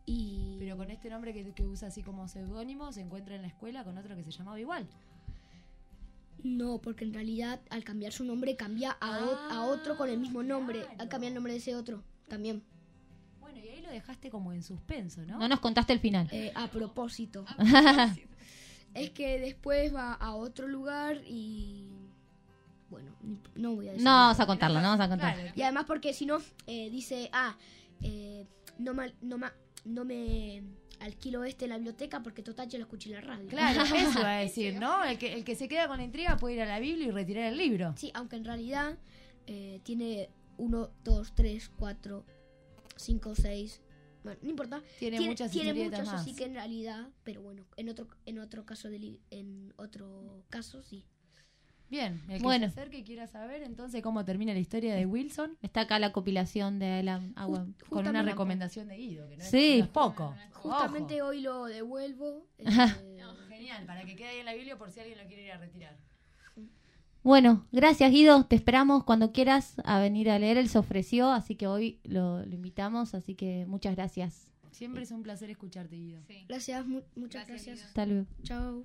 Y 0.08 0.56
Pero 0.60 0.78
con 0.78 0.90
este 0.92 1.10
nombre 1.10 1.34
que, 1.34 1.52
que 1.54 1.64
usa 1.64 1.88
así 1.90 2.02
como 2.04 2.28
seudónimo, 2.28 2.92
se 2.92 3.02
encuentra 3.02 3.36
en 3.36 3.42
la 3.42 3.48
escuela 3.48 3.84
con 3.84 3.98
otro 3.98 4.16
que 4.16 4.24
se 4.24 4.32
llamaba 4.32 4.60
igual. 4.60 4.88
No, 6.44 6.78
porque 6.80 7.06
en 7.06 7.14
realidad 7.14 7.60
al 7.72 7.84
cambiar 7.84 8.12
su 8.12 8.24
nombre 8.24 8.56
cambia 8.56 8.92
a, 9.02 9.20
o- 9.26 9.52
a 9.54 9.66
otro 9.66 9.98
con 9.98 10.10
el 10.10 10.20
mismo 10.20 10.44
nombre. 10.44 10.86
Al 11.00 11.10
cambiar 11.10 11.30
el 11.32 11.36
nombre 11.36 11.54
de 11.54 11.60
ese 11.60 11.76
otro 11.76 12.04
también. 12.28 12.62
Bueno, 13.42 13.58
y 13.60 13.68
ahí 13.68 13.82
lo 13.82 13.90
dejaste 13.90 14.30
como 14.30 14.54
en 14.54 14.62
suspenso, 14.62 15.22
¿no? 15.26 15.40
No 15.40 15.48
nos 15.48 15.60
contaste 15.60 15.94
el 15.94 16.00
final. 16.00 16.28
Eh, 16.32 16.52
a 16.54 16.68
propósito. 16.68 17.46
es 18.94 19.10
que 19.10 19.40
después 19.40 19.94
va 19.96 20.14
a 20.14 20.36
otro 20.36 20.68
lugar 20.68 21.22
y. 21.26 21.90
Bueno, 22.90 23.16
ni- 23.24 23.40
no 23.56 23.76
voy 23.76 23.88
a 23.88 23.92
decir. 23.92 24.04
No 24.04 24.12
nada. 24.12 24.22
vamos 24.28 24.40
a 24.40 24.46
contarlo, 24.46 24.82
no 24.82 24.88
vamos 24.90 25.06
a 25.06 25.10
contar. 25.10 25.54
Y 25.56 25.62
además, 25.62 25.86
porque 25.88 26.14
si 26.14 26.26
no, 26.26 26.38
eh, 26.68 26.90
dice, 26.90 27.30
ah, 27.34 27.58
eh, 28.02 28.46
no, 28.78 28.94
me, 28.94 29.14
no, 29.22 29.38
me, 29.38 29.48
no 29.86 30.06
me 30.06 30.64
alquilo 31.00 31.44
este 31.44 31.66
en 31.66 31.70
la 31.72 31.76
biblioteca 31.78 32.24
porque 32.24 32.42
total 32.42 32.70
yo 32.70 32.78
lo 32.78 32.84
escuché 32.86 33.10
en 33.10 33.16
la 33.16 33.22
radio. 33.22 33.48
Claro, 33.48 33.82
eso 33.96 34.20
iba 34.20 34.36
a 34.38 34.40
decir, 34.40 34.76
¿no? 34.80 35.04
El 35.04 35.18
que, 35.18 35.34
el 35.34 35.44
que 35.44 35.56
se 35.56 35.68
queda 35.68 35.88
con 35.88 35.98
la 35.98 36.04
intriga 36.04 36.38
puede 36.38 36.56
ir 36.56 36.62
a 36.62 36.66
la 36.66 36.80
Biblia 36.80 37.08
y 37.08 37.12
retirar 37.12 37.46
el 37.52 37.58
libro. 37.58 37.94
Sí, 37.98 38.12
aunque 38.14 38.36
en 38.38 38.46
realidad 38.46 38.98
eh, 39.48 39.80
tiene 39.84 40.30
1, 40.58 40.90
2, 41.04 41.34
3, 41.36 41.70
4, 41.78 42.26
5, 42.96 43.36
6. 43.36 43.82
Bueno, 44.24 44.40
no 44.42 44.50
importa. 44.50 44.82
Tiene 45.00 45.22
muchas 45.22 45.52
tiene 45.52 45.74
muchos, 45.74 46.06
más. 46.06 46.22
así 46.22 46.34
que 46.36 46.46
en 46.46 46.54
realidad, 46.56 47.10
pero 47.24 47.42
bueno, 47.42 47.66
en 47.78 47.90
otro 47.90 48.08
en 48.26 48.40
otro 48.40 48.66
caso 48.66 48.90
de 48.90 48.98
li- 49.00 49.20
en 49.30 49.74
otro 49.78 50.44
caso 50.50 50.82
sí. 50.82 51.06
Bien, 51.90 52.22
el 52.30 52.38
que 52.38 52.44
Bueno. 52.44 52.66
se 52.68 52.80
acerque 52.80 52.98
y 53.00 53.04
quiera 53.04 53.28
saber 53.28 53.62
entonces 53.64 54.02
cómo 54.02 54.26
termina 54.26 54.54
la 54.54 54.60
historia 54.60 54.96
de 54.96 55.06
Wilson, 55.06 55.58
Está 55.62 55.82
acá 55.82 56.00
la 56.00 56.12
compilación 56.12 56.80
de 56.80 56.92
Alan 57.00 57.34
Agua. 57.36 57.68
con 57.90 58.08
una 58.08 58.24
recomendación 58.24 58.88
de 58.88 58.98
Guido, 58.98 59.30
que 59.30 59.38
no 59.38 59.44
es, 59.44 59.50
Sí. 59.50 59.76
no 59.80 59.84
es 59.86 59.90
poco. 59.92 60.36
Justamente 60.54 61.22
hoy 61.22 61.42
lo 61.42 61.66
devuelvo. 61.66 62.48
eh, 62.58 63.22
Genial, 63.50 63.86
para 63.86 64.04
que 64.04 64.16
quede 64.16 64.28
ahí 64.30 64.40
en 64.40 64.46
la 64.46 64.54
Biblia 64.54 64.78
por 64.78 64.92
si 64.92 65.00
alguien 65.00 65.18
lo 65.20 65.26
quiere 65.28 65.46
ir 65.46 65.52
a 65.52 65.58
retirar. 65.58 65.96
Bueno, 67.24 67.66
gracias 67.72 68.12
Guido, 68.12 68.46
te 68.46 68.56
esperamos 68.56 69.04
cuando 69.04 69.32
quieras 69.32 69.76
a 69.84 70.00
venir 70.00 70.30
a 70.30 70.38
leer, 70.38 70.58
él 70.58 70.70
se 70.70 70.78
ofreció, 70.78 71.32
así 71.32 71.56
que 71.56 71.66
hoy 71.66 72.00
lo, 72.04 72.46
lo 72.46 72.54
invitamos, 72.54 73.16
así 73.16 73.34
que 73.34 73.66
muchas 73.68 73.96
gracias. 73.96 74.48
Siempre 74.72 75.04
es 75.04 75.12
un 75.12 75.24
placer 75.24 75.50
escucharte, 75.50 75.96
Guido. 75.96 76.22
Gracias, 76.48 76.86
mu- 76.86 77.02
muchas 77.16 77.48
gracias. 77.48 77.82
Hasta 77.84 78.06
luego. 78.06 78.26
Chao. 78.44 78.84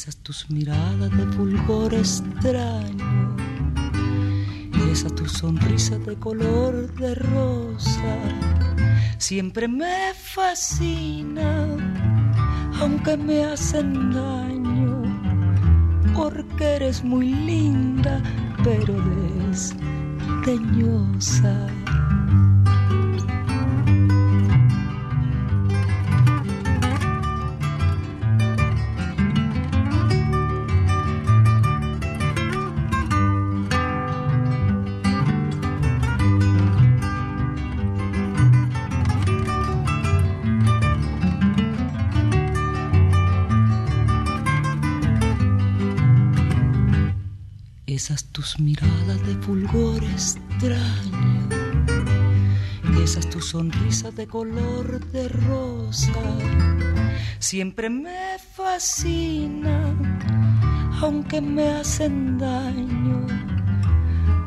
Esas 0.00 0.16
tus 0.18 0.48
miradas 0.48 1.10
de 1.10 1.26
fulgor 1.32 1.92
extraño, 1.92 3.36
esa 4.92 5.08
tu 5.08 5.26
sonrisa 5.28 5.98
de 5.98 6.14
color 6.14 6.94
de 6.94 7.16
rosa, 7.16 8.16
siempre 9.18 9.66
me 9.66 10.14
fascina. 10.14 11.66
aunque 12.80 13.16
me 13.16 13.42
hacen 13.44 14.12
daño, 14.12 15.02
porque 16.14 16.76
eres 16.76 17.02
muy 17.02 17.34
linda, 17.34 18.22
pero 18.62 18.94
desdeñosa. 20.46 21.66
Tus 48.38 48.60
miradas 48.60 49.20
de 49.26 49.34
fulgor 49.42 50.00
extraño, 50.04 51.48
esas 53.02 53.28
tus 53.30 53.48
sonrisas 53.48 54.14
de 54.14 54.28
color 54.28 55.04
de 55.06 55.26
rosa, 55.28 56.12
siempre 57.40 57.90
me 57.90 58.38
fascinan, 58.38 60.20
aunque 61.02 61.40
me 61.40 61.68
hacen 61.68 62.38
daño, 62.38 63.26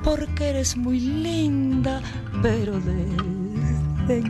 porque 0.05 0.51
eres 0.51 0.77
muy 0.77 1.01
linda, 1.01 2.01
pero 2.41 2.79
desdeñosa. 4.07 4.21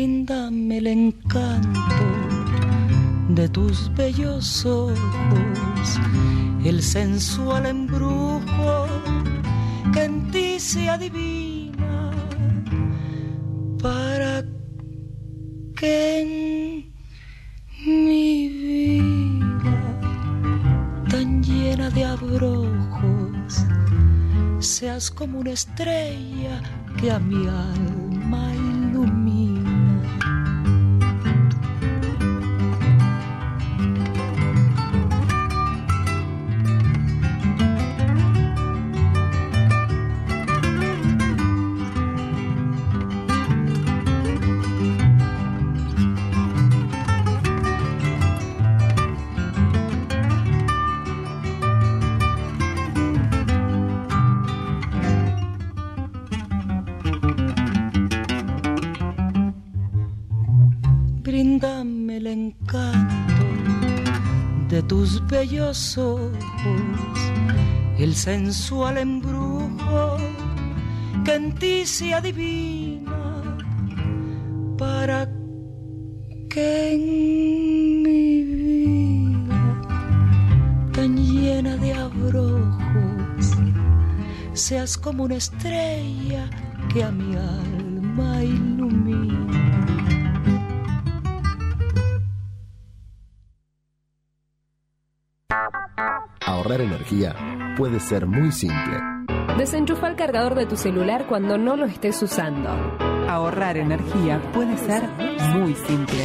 Bríndame 0.00 0.78
el 0.78 0.86
encanto 0.86 2.06
de 3.28 3.46
tus 3.50 3.94
bellos 3.94 4.64
ojos, 4.64 6.00
el 6.64 6.82
sensual 6.82 7.66
embrujo 7.66 8.86
que 9.92 10.04
en 10.04 10.30
ti 10.30 10.58
se 10.58 10.88
adivina, 10.88 12.12
para 13.82 14.42
que 15.76 16.22
en 16.22 16.94
mi 17.84 18.48
vida 18.48 19.82
tan 21.10 21.42
llena 21.42 21.90
de 21.90 22.04
abrojos 22.06 23.66
seas 24.60 25.10
como 25.10 25.40
una 25.40 25.50
estrella 25.50 26.62
que 26.98 27.10
a 27.10 27.18
mi 27.18 27.46
alma 27.46 28.54
ilumina. 28.54 29.49
Bellos 65.70 65.98
ojos, 65.98 66.32
el 67.98 68.14
sensual 68.14 68.98
embrujo 68.98 70.16
que 71.24 71.34
en 71.34 71.54
ti 71.54 71.86
se 71.86 72.12
adivina, 72.12 73.56
para 74.76 75.28
que 76.48 76.94
en 76.94 78.02
mi 78.02 78.42
vida 78.42 79.80
tan 80.92 81.16
llena 81.16 81.76
de 81.76 81.92
abrojos 81.94 83.56
seas 84.54 84.98
como 84.98 85.24
una 85.24 85.36
estrella 85.36 86.50
que 86.92 87.04
a 87.04 87.12
mi 87.12 87.36
alma 87.36 88.42
ilumina. 88.42 90.19
Energía 97.10 97.74
puede 97.76 97.98
ser 97.98 98.26
muy 98.26 98.52
simple. 98.52 99.00
Desenchufa 99.58 100.06
el 100.06 100.14
cargador 100.14 100.54
de 100.54 100.66
tu 100.66 100.76
celular 100.76 101.26
cuando 101.26 101.58
no 101.58 101.74
lo 101.76 101.86
estés 101.86 102.22
usando. 102.22 102.68
Ahorrar 103.28 103.78
energía 103.78 104.40
puede 104.52 104.78
ser 104.78 105.08
muy 105.56 105.74
simple. 105.74 106.24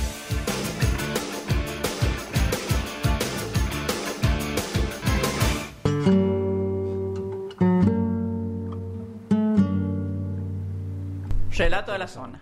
La 12.08 12.14
zona. 12.14 12.42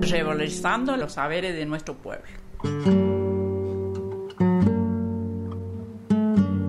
Revalorizando 0.00 0.96
los 0.96 1.12
saberes 1.12 1.54
de 1.54 1.66
nuestro 1.66 1.94
pueblo. 1.94 2.28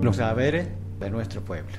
Los 0.02 0.16
saberes 0.16 0.68
de 1.00 1.10
nuestro 1.10 1.40
pueblo. 1.42 1.72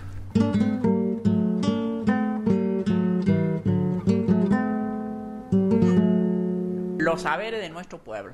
Los 6.98 7.22
saberes 7.22 7.62
de 7.62 7.70
nuestro 7.70 8.00
pueblo. 8.00 8.34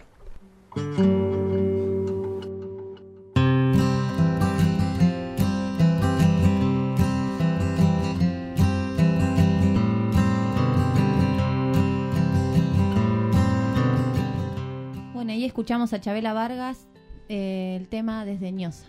Escuchamos 15.59 15.91
a 15.91 15.99
Chabela 15.99 16.31
Vargas 16.31 16.87
eh, 17.27 17.75
el 17.77 17.89
tema 17.89 18.23
Desdeñosa. 18.23 18.85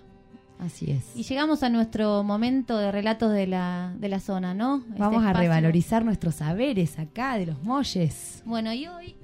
Así 0.61 0.93
es. 0.93 1.17
Y 1.17 1.25
llegamos 1.25 1.65
a 1.65 1.69
nuestro 1.69 2.23
momento 2.23 2.79
de 2.79 2.93
relatos 2.93 3.33
de 3.33 3.49
la, 3.49 3.93
de 3.99 4.09
la 4.09 4.21
zona, 4.21 4.55
¿no? 4.55 4.77
Este 4.77 5.01
Vamos 5.01 5.25
a 5.25 5.33
revalorizar 5.33 6.05
nuestros 6.05 6.37
saberes 6.37 7.01
acá 7.01 7.37
de 7.39 7.47
los 7.47 7.61
molles. 7.65 8.45
Bueno, 8.47 8.73
y 8.73 8.87
hoy 8.87 9.17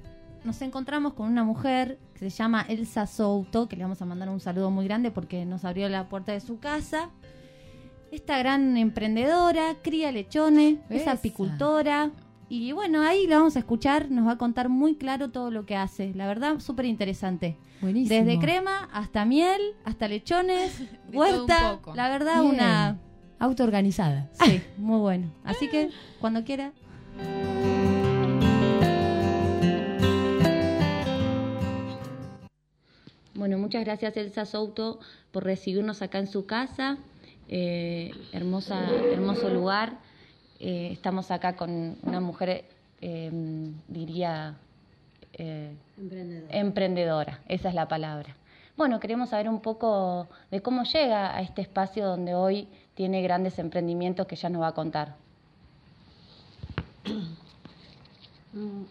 nos 0.43 0.61
encontramos 0.61 1.13
con 1.13 1.31
una 1.31 1.45
mujer 1.45 1.99
que 2.15 2.29
se 2.29 2.31
llama 2.31 2.65
Elsa 2.67 3.07
Souto, 3.07 3.69
que 3.69 3.77
le 3.77 3.83
vamos 3.83 4.01
a 4.01 4.05
mandar 4.05 4.27
un 4.27 4.41
saludo 4.41 4.69
muy 4.69 4.83
grande 4.83 5.09
porque 5.09 5.45
nos 5.45 5.63
abrió 5.63 5.87
la 5.87 6.09
puerta 6.09 6.33
de 6.33 6.41
su 6.41 6.59
casa. 6.59 7.11
Esta 8.11 8.37
gran 8.39 8.75
emprendedora, 8.75 9.77
cría 9.81 10.11
lechones, 10.11 10.79
es 10.89 11.07
apicultora. 11.07 12.11
Y 12.49 12.71
bueno, 12.71 13.01
ahí 13.01 13.27
la 13.27 13.37
vamos 13.39 13.57
a 13.57 13.59
escuchar, 13.59 14.09
nos 14.09 14.25
va 14.25 14.33
a 14.33 14.37
contar 14.37 14.69
muy 14.69 14.95
claro 14.95 15.31
todo 15.31 15.51
lo 15.51 15.65
que 15.65 15.75
hace. 15.75 16.13
La 16.13 16.27
verdad, 16.27 16.59
súper 16.59 16.85
interesante. 16.85 17.57
Buenísimo. 17.81 18.17
Desde 18.17 18.39
crema 18.39 18.89
hasta 18.93 19.25
miel, 19.25 19.59
hasta 19.83 20.07
lechones, 20.07 20.81
huerta. 21.13 21.71
un 21.73 21.77
poco. 21.77 21.95
La 21.95 22.09
verdad, 22.09 22.41
Bien. 22.41 22.53
una... 22.53 22.99
Autoorganizada. 23.39 24.29
Sí, 24.33 24.61
muy 24.77 24.99
bueno. 24.99 25.31
Así 25.43 25.69
que, 25.69 25.91
cuando 26.19 26.43
quiera. 26.43 26.71
Bueno, 33.35 33.59
muchas 33.59 33.85
gracias 33.85 34.17
Elsa 34.17 34.45
Souto 34.45 34.99
por 35.31 35.43
recibirnos 35.43 36.01
acá 36.01 36.17
en 36.17 36.27
su 36.27 36.47
casa. 36.47 36.97
Eh, 37.47 38.11
hermosa, 38.31 38.89
hermoso 39.13 39.49
lugar. 39.49 39.99
Eh, 40.59 40.89
estamos 40.91 41.29
acá 41.31 41.55
con 41.55 41.97
una 42.01 42.19
mujer, 42.19 42.65
eh, 43.01 43.31
diría, 43.87 44.55
eh, 45.33 45.71
emprendedora, 46.49 47.39
esa 47.47 47.69
es 47.69 47.75
la 47.75 47.87
palabra. 47.87 48.35
Bueno, 48.75 48.99
queremos 48.99 49.29
saber 49.29 49.49
un 49.49 49.59
poco 49.59 50.27
de 50.51 50.61
cómo 50.61 50.83
llega 50.83 51.35
a 51.35 51.41
este 51.41 51.61
espacio 51.61 52.05
donde 52.07 52.35
hoy 52.35 52.67
tiene 52.95 53.21
grandes 53.21 53.59
emprendimientos 53.59 54.25
que 54.27 54.35
ya 54.35 54.49
nos 54.49 54.61
va 54.61 54.67
a 54.67 54.73
contar. 54.73 55.15
Mm, 58.53 58.83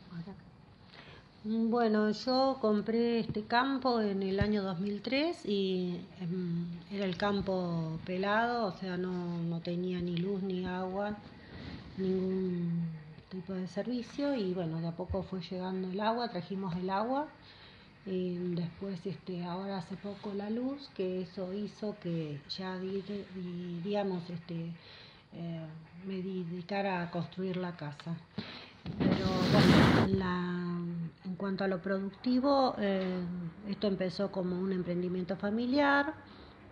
Bueno, 1.71 2.11
yo 2.11 2.59
compré 2.61 3.21
este 3.21 3.45
campo 3.45 4.01
en 4.01 4.23
el 4.25 4.41
año 4.41 4.63
2003 4.65 5.47
y 5.47 6.01
em, 6.21 6.67
era 6.91 7.05
el 7.05 7.17
campo 7.17 7.99
pelado, 8.05 8.67
o 8.67 8.73
sea, 8.73 8.97
no, 8.97 9.13
no 9.43 9.61
tenía 9.61 10.01
ni 10.01 10.17
luz 10.17 10.43
ni 10.43 10.65
agua, 10.67 11.17
ningún 11.99 12.89
tipo 13.31 13.53
de 13.55 13.67
servicio 13.69 14.35
y 14.35 14.55
bueno, 14.55 14.81
de 14.81 14.89
a 14.89 14.93
poco 14.93 15.23
fue 15.23 15.41
llegando 15.41 15.89
el 15.91 16.01
agua, 16.01 16.29
trajimos 16.29 16.75
el 16.77 16.91
agua 16.91 17.27
y 18.05 18.37
después 18.55 19.05
este, 19.05 19.45
ahora 19.45 19.79
hace 19.79 19.97
poco 19.97 20.33
la 20.35 20.49
luz, 20.49 20.89
que 20.95 21.23
eso 21.23 21.53
hizo 21.53 21.99
que 22.01 22.41
ya 22.57 22.79
di- 22.79 23.03
di- 23.03 23.81
digamos, 23.83 24.29
este, 24.31 24.71
eh, 25.33 25.67
me 26.07 26.15
dedicara 26.23 27.03
a 27.03 27.11
construir 27.11 27.57
la 27.57 27.73
casa. 27.77 28.15
Pero 28.99 29.27
bueno, 29.53 30.19
la- 30.19 30.79
en 31.25 31.35
cuanto 31.37 31.65
a 31.65 31.69
lo 31.69 31.83
productivo, 31.83 32.77
eh, 32.79 33.19
esto 33.69 33.89
empezó 33.89 34.31
como 34.31 34.57
un 34.61 34.73
emprendimiento 34.73 35.37
familiar. 35.37 36.15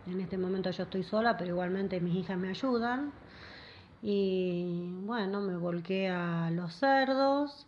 En 0.07 0.21
este 0.21 0.39
momento 0.39 0.71
yo 0.71 0.85
estoy 0.85 1.03
sola, 1.03 1.37
pero 1.37 1.51
igualmente 1.51 2.01
mis 2.01 2.15
hijas 2.15 2.39
me 2.39 2.49
ayudan. 2.51 3.11
Y 4.07 4.91
bueno, 5.07 5.41
me 5.41 5.57
volqué 5.57 6.11
a 6.11 6.51
los 6.51 6.75
cerdos, 6.75 7.67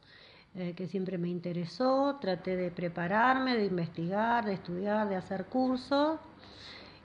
eh, 0.55 0.75
que 0.77 0.87
siempre 0.87 1.17
me 1.17 1.29
interesó. 1.31 2.19
Traté 2.21 2.57
de 2.57 2.71
prepararme, 2.71 3.57
de 3.57 3.65
investigar, 3.65 4.45
de 4.45 4.53
estudiar, 4.53 5.09
de 5.09 5.17
hacer 5.17 5.47
cursos. 5.47 6.21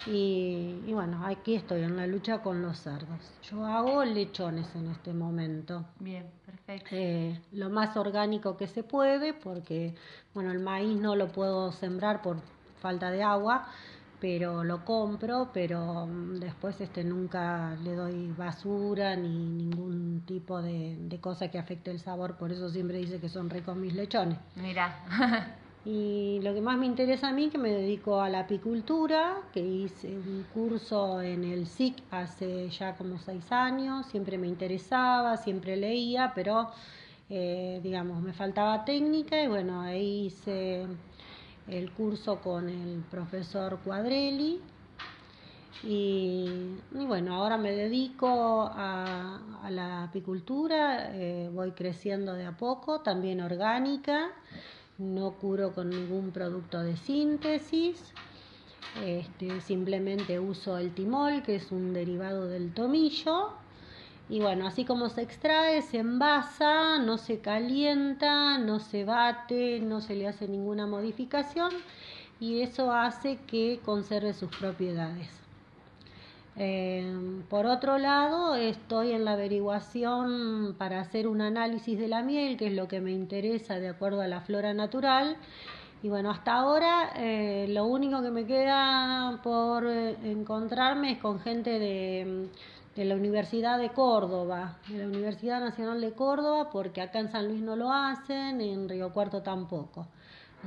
Y, 0.06 0.82
y 0.86 0.92
bueno, 0.92 1.26
aquí 1.26 1.56
estoy 1.56 1.84
en 1.84 1.96
la 1.96 2.08
lucha 2.08 2.40
con 2.40 2.62
los 2.62 2.78
cerdos. 2.80 3.20
Yo 3.44 3.66
hago 3.66 4.04
lechones 4.04 4.68
en 4.76 4.90
este 4.92 5.14
momento. 5.14 5.86
Bien, 6.00 6.30
perfecto. 6.46 6.90
Eh, 6.92 7.40
lo 7.54 7.70
más 7.70 7.96
orgánico 7.96 8.58
que 8.58 8.68
se 8.68 8.84
puede, 8.84 9.34
porque 9.34 9.96
bueno, 10.34 10.52
el 10.52 10.60
maíz 10.60 11.00
no 11.00 11.16
lo 11.16 11.30
puedo 11.30 11.72
sembrar 11.72 12.22
por 12.22 12.42
falta 12.82 13.12
de 13.12 13.24
agua, 13.24 13.70
pero 14.22 14.63
lo 14.63 14.86
compro, 14.86 15.49
pero 15.51 16.07
mm, 16.07 16.39
después 16.39 16.80
este 16.80 17.03
nunca 17.03 17.76
le 17.84 17.95
doy 17.95 18.32
basura 18.32 19.15
ni 19.17 19.28
ningún 19.28 20.24
tipo 20.26 20.61
de, 20.61 20.95
de 20.97 21.19
cosa 21.19 21.49
que 21.49 21.59
afecte 21.59 21.91
el 21.91 21.99
sabor, 21.99 22.38
por 22.38 22.51
eso 22.53 22.69
siempre 22.69 22.99
dice 22.99 23.19
que 23.19 23.28
son 23.28 23.49
ricos 23.49 23.76
mis 23.76 23.93
lechones. 23.93 24.38
Mira, 24.55 24.95
Y 25.84 26.39
lo 26.43 26.53
que 26.53 26.61
más 26.61 26.78
me 26.78 26.86
interesa 26.86 27.30
a 27.30 27.34
mí, 27.34 27.49
que 27.49 27.57
me 27.57 27.72
dedico 27.72 28.22
a 28.22 28.30
la 28.30 28.41
apicultura, 28.41 29.41
que 29.51 29.61
hice 29.61 30.09
un 30.09 30.45
curso 30.53 31.22
en 31.22 31.43
el 31.43 31.65
SIC 31.65 32.03
hace 32.11 32.69
ya 32.69 32.95
como 32.95 33.17
seis 33.17 33.51
años, 33.51 34.05
siempre 34.05 34.38
me 34.38 34.47
interesaba, 34.47 35.38
siempre 35.38 35.76
leía, 35.78 36.34
pero 36.36 36.69
eh, 37.30 37.80
digamos, 37.82 38.22
me 38.22 38.34
faltaba 38.34 38.86
técnica 38.86 39.41
y 39.41 39.47
bueno, 39.47 39.82
ahí 39.82 40.28
hice 40.28 40.86
el 41.68 41.91
curso 41.91 42.41
con 42.41 42.70
el 42.70 43.03
profesor 43.09 43.80
Cuadrelli. 43.84 44.62
Y, 45.84 46.47
bueno, 46.91 47.36
ahora 47.36 47.57
me 47.57 47.72
dedico 47.72 48.70
a, 48.72 49.39
a 49.64 49.72
la 49.72 50.03
apicultura, 50.03 51.16
eh, 51.16 51.49
voy 51.51 51.72
creciendo 51.72 52.34
de 52.34 52.45
a 52.45 52.55
poco, 52.55 53.01
también 53.01 53.41
orgánica, 53.41 54.30
no 54.99 55.32
curo 55.32 55.74
con 55.74 55.89
ningún 55.89 56.32
producto 56.32 56.84
de 56.84 56.97
síntesis, 56.97 58.14
este, 59.03 59.62
simplemente 59.62 60.39
uso 60.39 60.78
el 60.78 60.93
timol, 60.93 61.43
que 61.43 61.55
es 61.55 61.72
un 61.72 61.93
derivado 61.93 62.47
del 62.47 62.74
tomillo, 62.74 63.53
y 64.32 64.40
bueno, 64.40 64.66
así 64.66 64.86
como 64.86 65.10
se 65.10 65.24
extrae, 65.24 65.82
se 65.82 65.98
envasa, 65.98 67.00
no 67.00 67.18
se 67.18 67.40
calienta, 67.40 68.58
no 68.60 68.80
se 68.80 69.04
bate, 69.04 69.82
no 69.82 70.00
se 70.00 70.16
le 70.16 70.26
hace 70.26 70.48
ninguna 70.48 70.88
modificación, 70.88 71.74
y 72.40 72.62
eso 72.62 72.94
hace 72.94 73.40
que 73.46 73.82
conserve 73.84 74.34
sus 74.34 74.50
propiedades. 74.56 75.28
Eh, 76.56 77.42
por 77.50 77.66
otro 77.66 77.98
lado, 77.98 78.56
estoy 78.56 79.12
en 79.12 79.26
la 79.26 79.34
averiguación 79.34 80.76
para 80.78 81.02
hacer 81.02 81.28
un 81.28 81.42
análisis 81.42 82.00
de 82.00 82.08
la 82.08 82.24
miel, 82.24 82.56
que 82.56 82.68
es 82.68 82.74
lo 82.74 82.88
que 82.88 83.02
me 83.02 83.12
interesa 83.12 83.82
de 83.82 83.90
acuerdo 83.90 84.22
a 84.22 84.28
la 84.28 84.40
flora 84.40 84.74
natural. 84.74 85.36
Y 86.04 86.10
bueno, 86.10 86.32
hasta 86.32 86.54
ahora 86.54 87.12
eh, 87.18 87.68
lo 87.70 87.86
único 87.86 88.22
que 88.22 88.32
me 88.32 88.46
queda 88.46 89.42
por 89.44 89.86
eh, 89.86 90.16
encontrarme 90.24 91.12
es 91.12 91.18
con 91.20 91.42
gente 91.42 91.80
de, 91.80 92.48
de 92.96 93.06
la 93.06 93.16
Universidad 93.16 93.80
de 93.80 93.89
Córdoba, 93.89 94.78
de 94.88 94.98
la 95.00 95.06
Universidad 95.06 95.60
Nacional 95.62 96.02
de 96.02 96.12
Córdoba, 96.14 96.70
porque 96.72 97.02
acá 97.02 97.20
en 97.20 97.32
San 97.32 97.48
Luis 97.48 97.62
no 97.62 97.76
lo 97.76 97.92
hacen, 97.92 98.60
en 98.62 98.89
Río 98.89 99.12
Cuarto 99.14 99.42
tampoco. 99.42 100.08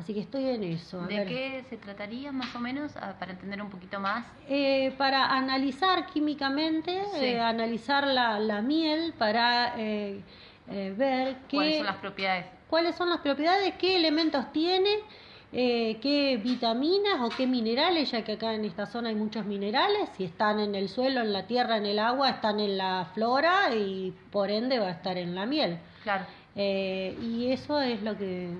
Así 0.00 0.12
que 0.12 0.20
estoy 0.20 0.48
en 0.48 0.64
eso. 0.64 1.00
a 1.02 1.06
¿de 1.06 1.18
ver. 1.18 1.28
qué 1.28 1.64
se 1.70 1.76
trataría 1.76 2.32
más 2.32 2.52
o 2.56 2.58
menos 2.58 2.92
para 2.92 3.30
entender 3.32 3.62
un 3.62 3.70
poquito 3.70 4.00
más? 4.00 4.26
Eh, 4.48 4.92
para 4.98 5.26
analizar 5.26 6.06
químicamente, 6.06 7.02
Sí. 7.18 7.26
eh, 7.26 7.40
analizar 7.40 8.04
la, 8.06 8.40
la 8.40 8.60
miel 8.60 9.14
para 9.16 9.74
eh, 9.78 10.20
eh, 10.70 10.94
ver 10.96 11.36
qué, 11.46 11.56
¿Cuáles 11.58 11.76
son 11.76 11.86
las 11.86 11.96
propiedades? 11.96 12.46
cuáles 12.68 12.96
son 12.96 13.10
las 13.10 13.20
propiedades, 13.20 13.74
qué 13.78 13.94
elementos 13.96 14.50
tiene, 14.52 14.90
eh, 15.56 15.98
qué 16.02 16.36
vitaminas 16.42 17.20
o 17.22 17.28
qué 17.28 17.46
minerales, 17.46 18.10
ya 18.10 18.24
que 18.24 18.32
acá 18.32 18.54
en 18.54 18.64
esta 18.64 18.86
zona 18.86 19.10
hay 19.10 19.14
muchos 19.14 19.46
minerales, 19.46 20.08
si 20.16 20.24
están 20.24 20.58
en 20.58 20.74
el 20.74 20.88
suelo, 20.88 21.20
en 21.20 21.32
la 21.32 21.46
tierra, 21.46 21.76
en 21.76 21.86
el 21.86 22.00
agua, 22.00 22.28
están 22.30 22.58
en 22.58 22.76
la 22.76 23.08
flora 23.14 23.72
y 23.72 24.12
por 24.32 24.50
ende 24.50 24.80
va 24.80 24.88
a 24.88 24.90
estar 24.90 25.16
en 25.16 25.34
la 25.36 25.46
miel. 25.46 25.78
Claro. 26.02 26.26
Eh, 26.56 27.16
y 27.22 27.52
eso 27.52 27.80
es 27.80 28.02
lo 28.02 28.16
que, 28.18 28.50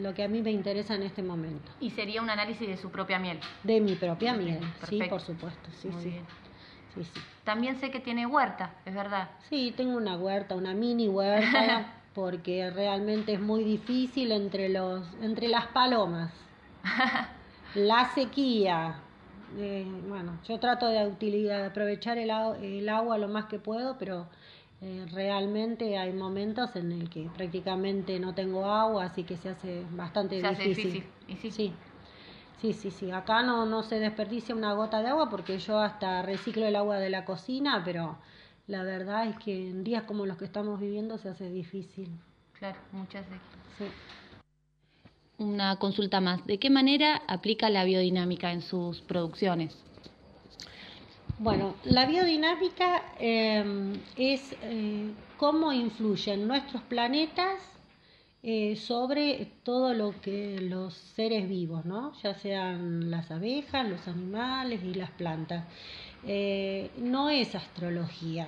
lo 0.00 0.12
que 0.14 0.24
a 0.24 0.28
mí 0.28 0.42
me 0.42 0.50
interesa 0.50 0.96
en 0.96 1.04
este 1.04 1.22
momento. 1.22 1.70
Y 1.78 1.90
sería 1.90 2.20
un 2.20 2.28
análisis 2.30 2.66
de 2.66 2.76
su 2.76 2.90
propia 2.90 3.20
miel. 3.20 3.38
De 3.62 3.80
mi 3.80 3.94
propia 3.94 4.34
miel, 4.34 4.60
sí, 4.88 5.00
por 5.08 5.20
supuesto, 5.20 5.70
sí, 5.80 5.88
Muy 5.88 6.02
sí. 6.02 6.08
bien. 6.10 6.24
sí, 6.94 7.04
sí. 7.04 7.20
También 7.44 7.76
sé 7.80 7.90
que 7.90 8.00
tiene 8.00 8.26
huerta, 8.26 8.74
es 8.84 8.94
verdad. 8.94 9.30
Sí, 9.48 9.72
tengo 9.76 9.96
una 9.96 10.16
huerta, 10.16 10.54
una 10.56 10.74
mini 10.74 11.08
huerta, 11.08 11.86
porque 12.12 12.70
realmente 12.70 13.34
es 13.34 13.40
muy 13.40 13.64
difícil 13.64 14.32
entre 14.32 14.68
los, 14.68 15.14
entre 15.20 15.48
las 15.48 15.66
palomas, 15.68 16.32
la 17.74 18.10
sequía. 18.14 19.04
eh, 19.56 20.00
bueno, 20.06 20.40
yo 20.44 20.58
trato 20.60 20.86
de 20.88 21.06
utilizar, 21.06 21.60
de 21.60 21.66
aprovechar 21.66 22.18
el, 22.18 22.30
el 22.62 22.88
agua 22.88 23.18
lo 23.18 23.28
más 23.28 23.46
que 23.46 23.58
puedo, 23.58 23.98
pero 23.98 24.28
eh, 24.80 25.06
realmente 25.12 25.98
hay 25.98 26.12
momentos 26.12 26.76
en 26.76 26.92
el 26.92 27.08
que 27.10 27.30
prácticamente 27.30 28.18
no 28.20 28.34
tengo 28.34 28.66
agua, 28.66 29.04
así 29.04 29.24
que 29.24 29.36
se 29.36 29.48
hace 29.50 29.86
bastante 29.90 30.36
Se 30.36 30.46
hace 30.46 30.64
difícil. 30.64 30.68
difícil, 30.68 31.14
y 31.26 31.36
sí. 31.36 31.50
sí. 31.50 31.78
Sí, 32.56 32.72
sí, 32.74 32.90
sí. 32.90 33.10
Acá 33.10 33.42
no, 33.42 33.66
no 33.66 33.82
se 33.82 33.98
desperdicia 33.98 34.54
una 34.54 34.72
gota 34.74 35.02
de 35.02 35.08
agua 35.08 35.28
porque 35.28 35.58
yo 35.58 35.78
hasta 35.80 36.22
reciclo 36.22 36.66
el 36.66 36.76
agua 36.76 36.98
de 36.98 37.10
la 37.10 37.24
cocina, 37.24 37.82
pero 37.84 38.18
la 38.66 38.82
verdad 38.82 39.26
es 39.28 39.36
que 39.36 39.70
en 39.70 39.84
días 39.84 40.04
como 40.04 40.26
los 40.26 40.36
que 40.36 40.44
estamos 40.44 40.80
viviendo 40.80 41.18
se 41.18 41.28
hace 41.28 41.50
difícil. 41.50 42.08
Claro, 42.58 42.78
muchas 42.92 43.28
veces. 43.28 43.42
Sí. 43.78 43.84
Una 45.38 45.76
consulta 45.76 46.20
más. 46.20 46.46
¿De 46.46 46.58
qué 46.58 46.70
manera 46.70 47.22
aplica 47.26 47.70
la 47.70 47.84
biodinámica 47.84 48.52
en 48.52 48.62
sus 48.62 49.00
producciones? 49.00 49.76
Bueno, 51.38 51.74
la 51.84 52.06
biodinámica 52.06 53.02
eh, 53.18 53.94
es 54.16 54.54
eh, 54.62 55.10
cómo 55.38 55.72
influyen 55.72 56.46
nuestros 56.46 56.82
planetas 56.82 57.72
eh, 58.44 58.74
sobre 58.74 59.52
todo 59.62 59.94
lo 59.94 60.20
que 60.20 60.60
los 60.60 60.94
seres 60.94 61.48
vivos, 61.48 61.84
¿no? 61.84 62.12
Ya 62.24 62.34
sean 62.34 63.08
las 63.08 63.30
abejas, 63.30 63.88
los 63.88 64.08
animales 64.08 64.82
y 64.82 64.94
las 64.94 65.10
plantas. 65.10 65.64
Eh, 66.26 66.90
no 66.98 67.28
es 67.30 67.54
astrología. 67.54 68.46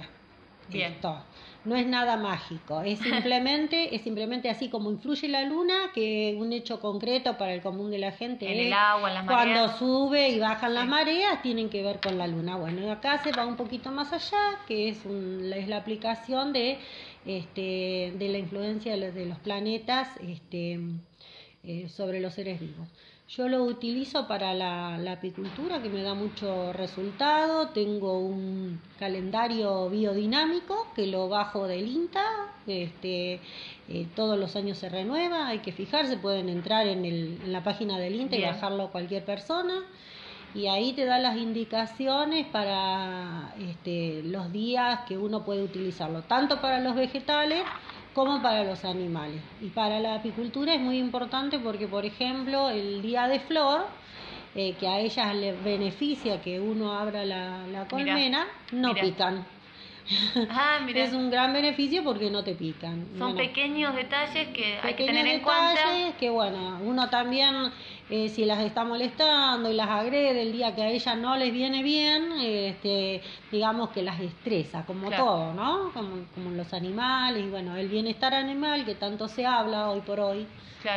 Bien. 0.68 0.92
Esto. 0.92 1.22
No 1.66 1.76
es 1.76 1.86
nada 1.86 2.16
mágico, 2.16 2.80
es 2.82 2.98
simplemente, 3.32 3.94
es 3.94 4.02
simplemente 4.02 4.48
así 4.50 4.68
como 4.70 4.90
influye 4.90 5.28
la 5.28 5.42
luna, 5.44 5.74
que 5.94 6.34
un 6.38 6.52
hecho 6.52 6.80
concreto 6.80 7.36
para 7.38 7.52
el 7.54 7.60
común 7.62 7.90
de 7.90 7.98
la 7.98 8.12
gente 8.12 8.46
En 8.50 8.60
es 8.60 8.66
el 8.66 8.72
agua, 8.72 9.10
las 9.10 9.24
cuando 9.26 9.54
mareas. 9.60 9.78
sube 9.78 10.28
y 10.30 10.38
bajan 10.38 10.74
las 10.74 10.86
mareas 10.86 11.42
tienen 11.42 11.68
que 11.70 11.82
ver 11.82 12.00
con 12.00 12.16
la 12.18 12.26
luna. 12.26 12.56
Bueno, 12.56 12.82
y 12.86 12.88
acá 12.88 13.22
se 13.22 13.32
va 13.32 13.46
un 13.46 13.56
poquito 13.56 13.90
más 13.92 14.12
allá, 14.12 14.58
que 14.66 14.88
es, 14.88 15.04
un- 15.04 15.52
es 15.54 15.68
la 15.68 15.78
aplicación 15.78 16.52
de, 16.54 16.78
este, 17.26 18.12
de 18.16 18.28
la 18.30 18.38
influencia 18.38 18.92
de 18.92 18.98
los, 19.06 19.14
de 19.14 19.26
los 19.26 19.38
planetas 19.38 20.08
este, 20.26 20.78
eh, 21.64 21.88
sobre 21.88 22.20
los 22.20 22.34
seres 22.34 22.60
vivos. 22.60 22.88
Yo 23.36 23.48
lo 23.48 23.64
utilizo 23.64 24.28
para 24.28 24.54
la, 24.54 24.96
la 24.98 25.12
apicultura, 25.12 25.82
que 25.82 25.88
me 25.88 26.02
da 26.02 26.14
mucho 26.14 26.72
resultado. 26.72 27.70
Tengo 27.70 28.18
un 28.20 28.80
calendario 28.98 29.88
biodinámico 29.90 30.86
que 30.94 31.06
lo 31.08 31.28
bajo 31.28 31.66
del 31.66 31.88
INTA. 31.88 32.22
Este, 32.66 33.40
eh, 33.88 34.06
todos 34.14 34.38
los 34.38 34.54
años 34.54 34.78
se 34.78 34.88
renueva, 34.88 35.48
hay 35.48 35.58
que 35.60 35.72
fijarse, 35.72 36.16
pueden 36.16 36.48
entrar 36.48 36.86
en, 36.86 37.04
el- 37.04 37.40
en 37.44 37.52
la 37.52 37.64
página 37.64 37.98
del 37.98 38.14
INTA 38.14 38.36
y 38.36 38.42
bajarlo 38.42 38.90
cualquier 38.92 39.24
persona. 39.24 39.82
y 40.54 40.68
ahí 40.68 40.92
te 40.92 41.04
da 41.04 41.18
las 41.18 41.36
indicaciones 41.36 42.46
para 42.46 43.52
este, 43.58 44.22
los 44.22 44.52
días 44.52 45.00
que 45.08 45.18
uno 45.18 45.44
puede 45.44 45.64
utilizarlo, 45.64 46.22
tanto 46.22 46.60
para 46.60 46.78
los 46.78 46.94
vegetales 46.94 47.64
como 48.14 48.40
para 48.40 48.64
los 48.64 48.84
animales. 48.84 49.40
Y 49.60 49.68
para 49.68 50.00
la 50.00 50.14
apicultura 50.16 50.74
es 50.74 50.80
muy 50.80 50.98
importante 50.98 51.58
porque, 51.58 51.86
por 51.88 52.04
ejemplo, 52.04 52.70
el 52.70 53.02
día 53.02 53.26
de 53.28 53.40
flor, 53.40 53.86
eh, 54.54 54.74
que 54.78 54.86
a 54.86 55.00
ellas 55.00 55.34
les 55.34 55.62
beneficia 55.64 56.40
que 56.40 56.60
uno 56.60 56.92
abra 56.96 57.24
la, 57.24 57.66
la 57.66 57.86
colmena, 57.88 58.46
no 58.72 58.94
pican. 58.94 59.44
Ah. 60.50 60.80
Es 60.94 61.14
un 61.14 61.30
gran 61.30 61.54
beneficio 61.54 62.04
porque 62.04 62.30
no 62.30 62.44
te 62.44 62.54
pican. 62.54 63.06
Son 63.16 63.18
Bueno, 63.18 63.36
pequeños 63.36 63.94
detalles 63.94 64.48
que 64.48 64.78
hay 64.82 64.94
que 64.94 65.06
tener 65.06 65.26
en 65.26 65.40
cuenta. 65.40 65.70
detalles 65.70 66.14
que 66.16 66.28
bueno, 66.28 66.78
uno 66.84 67.08
también 67.08 67.54
eh, 68.10 68.28
si 68.28 68.44
las 68.44 68.60
está 68.60 68.84
molestando 68.84 69.70
y 69.70 69.74
las 69.74 69.88
agrede 69.88 70.42
el 70.42 70.52
día 70.52 70.74
que 70.74 70.82
a 70.82 70.88
ella 70.90 71.14
no 71.14 71.36
les 71.36 71.52
viene 71.52 71.82
bien, 71.82 72.32
este, 72.40 73.22
digamos 73.50 73.90
que 73.90 74.02
las 74.02 74.20
estresa, 74.20 74.84
como 74.84 75.08
Claro. 75.08 75.24
todo, 75.24 75.54
¿no? 75.54 75.92
Como, 75.92 76.24
como 76.34 76.50
los 76.50 76.72
animales 76.74 77.44
y 77.44 77.48
bueno, 77.48 77.76
el 77.76 77.88
bienestar 77.88 78.34
animal 78.34 78.84
que 78.84 78.94
tanto 78.94 79.26
se 79.28 79.46
habla 79.46 79.90
hoy 79.90 80.00
por 80.02 80.20
hoy 80.20 80.46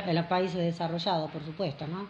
en 0.09 0.15
los 0.15 0.25
países 0.25 0.57
desarrollados, 0.57 1.31
por 1.31 1.43
supuesto, 1.43 1.87
¿no? 1.87 2.07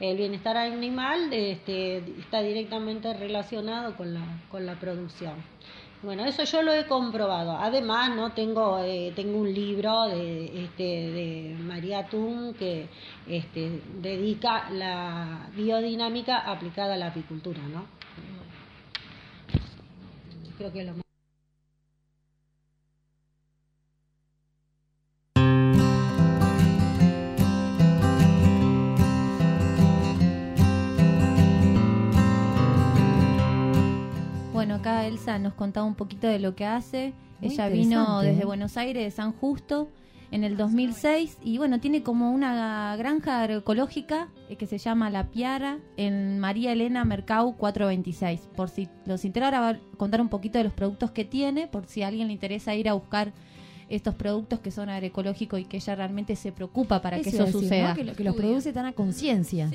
El 0.00 0.16
bienestar 0.16 0.56
animal 0.56 1.32
este, 1.32 1.98
está 2.18 2.40
directamente 2.42 3.12
relacionado 3.14 3.96
con 3.96 4.14
la, 4.14 4.20
con 4.50 4.66
la 4.66 4.74
producción. 4.74 5.34
Bueno, 6.02 6.24
eso 6.24 6.44
yo 6.44 6.62
lo 6.62 6.72
he 6.72 6.86
comprobado. 6.86 7.58
Además, 7.58 8.16
no 8.16 8.32
tengo 8.32 8.78
eh, 8.78 9.12
tengo 9.14 9.38
un 9.38 9.52
libro 9.52 10.08
de 10.08 10.64
este 10.64 10.82
de 10.82 11.56
María 11.60 12.06
Tum 12.06 12.54
que 12.54 12.88
este 13.28 13.82
dedica 14.00 14.70
la 14.70 15.50
biodinámica 15.54 16.38
aplicada 16.38 16.94
a 16.94 16.96
la 16.96 17.08
apicultura, 17.08 17.60
¿no? 17.68 17.84
Creo 20.56 20.72
que 20.72 20.84
lo 20.84 21.09
Bueno, 34.60 34.74
acá 34.74 35.06
Elsa 35.06 35.38
nos 35.38 35.54
contaba 35.54 35.86
un 35.86 35.94
poquito 35.94 36.26
de 36.26 36.38
lo 36.38 36.54
que 36.54 36.66
hace. 36.66 37.14
Muy 37.40 37.50
Ella 37.50 37.70
vino 37.70 38.20
desde 38.20 38.42
¿eh? 38.42 38.44
Buenos 38.44 38.76
Aires, 38.76 39.02
de 39.04 39.10
San 39.10 39.32
Justo, 39.32 39.88
en 40.30 40.44
el 40.44 40.58
2006 40.58 41.38
y 41.42 41.56
bueno, 41.56 41.80
tiene 41.80 42.02
como 42.02 42.30
una 42.30 42.94
granja 42.98 43.40
agroecológica 43.40 44.28
eh, 44.50 44.56
que 44.56 44.66
se 44.66 44.76
llama 44.76 45.08
La 45.08 45.28
Piara 45.30 45.78
en 45.96 46.38
María 46.40 46.72
Elena 46.72 47.06
Mercau 47.06 47.56
426. 47.56 48.50
Por 48.54 48.68
si 48.68 48.90
los 49.06 49.24
interesa, 49.24 49.46
ahora 49.46 49.60
va 49.60 49.68
a 49.70 49.96
contar 49.96 50.20
un 50.20 50.28
poquito 50.28 50.58
de 50.58 50.64
los 50.64 50.74
productos 50.74 51.10
que 51.10 51.24
tiene, 51.24 51.66
por 51.66 51.86
si 51.86 52.02
a 52.02 52.08
alguien 52.08 52.26
le 52.26 52.34
interesa 52.34 52.74
ir 52.74 52.90
a 52.90 52.92
buscar 52.92 53.32
estos 53.88 54.14
productos 54.14 54.60
que 54.60 54.70
son 54.70 54.90
agroecológicos 54.90 55.58
y 55.58 55.64
que 55.64 55.78
ella 55.78 55.94
realmente 55.94 56.36
se 56.36 56.52
preocupa 56.52 57.00
para 57.00 57.18
que 57.18 57.30
Eso 57.30 57.46
decir, 57.46 57.62
suceda. 57.62 57.88
¿no? 57.88 57.94
Que, 57.94 58.04
lo- 58.04 58.12
que 58.14 58.24
los 58.24 58.36
produce 58.36 58.74
tan 58.74 58.84
a 58.84 58.92
conciencia. 58.92 59.70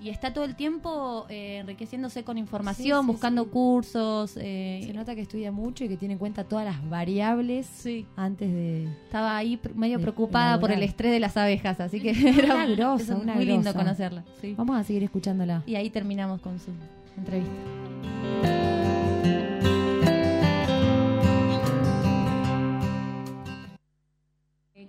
Y 0.00 0.08
está 0.08 0.32
todo 0.32 0.44
el 0.44 0.56
tiempo 0.56 1.26
eh, 1.28 1.58
enriqueciéndose 1.58 2.24
con 2.24 2.38
información, 2.38 3.00
Sí, 3.02 3.06
sí, 3.06 3.12
buscando 3.12 3.44
sí. 3.44 3.50
cursos. 3.50 4.36
eh, 4.40 4.82
Se 4.86 4.92
nota 4.94 5.14
que 5.14 5.20
estudia 5.20 5.52
mucho 5.52 5.84
y 5.84 5.88
que 5.88 5.96
tiene 5.98 6.14
en 6.14 6.18
cuenta 6.18 6.44
todas 6.44 6.64
las 6.64 6.88
variables 6.88 7.68
antes 8.16 8.50
de... 8.50 8.84
Estaba 9.04 9.36
ahí 9.36 9.58
pr- 9.62 9.74
medio 9.74 10.00
preocupada 10.00 10.58
por 10.58 10.70
el 10.72 10.82
estrés 10.82 11.12
de 11.12 11.20
las 11.20 11.36
abejas, 11.36 11.80
así 11.80 12.00
que 12.00 12.12
Una 12.12 12.30
era 12.64 12.66
grosa, 12.66 13.02
eso 13.04 13.16
es 13.16 13.22
una 13.22 13.34
muy 13.34 13.44
lindo 13.44 13.62
grosa. 13.64 13.78
conocerla. 13.78 14.24
sí. 14.40 14.54
Vamos 14.56 14.76
a 14.78 14.84
seguir 14.84 15.02
escuchándola. 15.04 15.62
Y 15.66 15.74
ahí 15.74 15.90
terminamos 15.90 16.40
con 16.40 16.58
su 16.58 16.70
entrevista. 17.18 17.52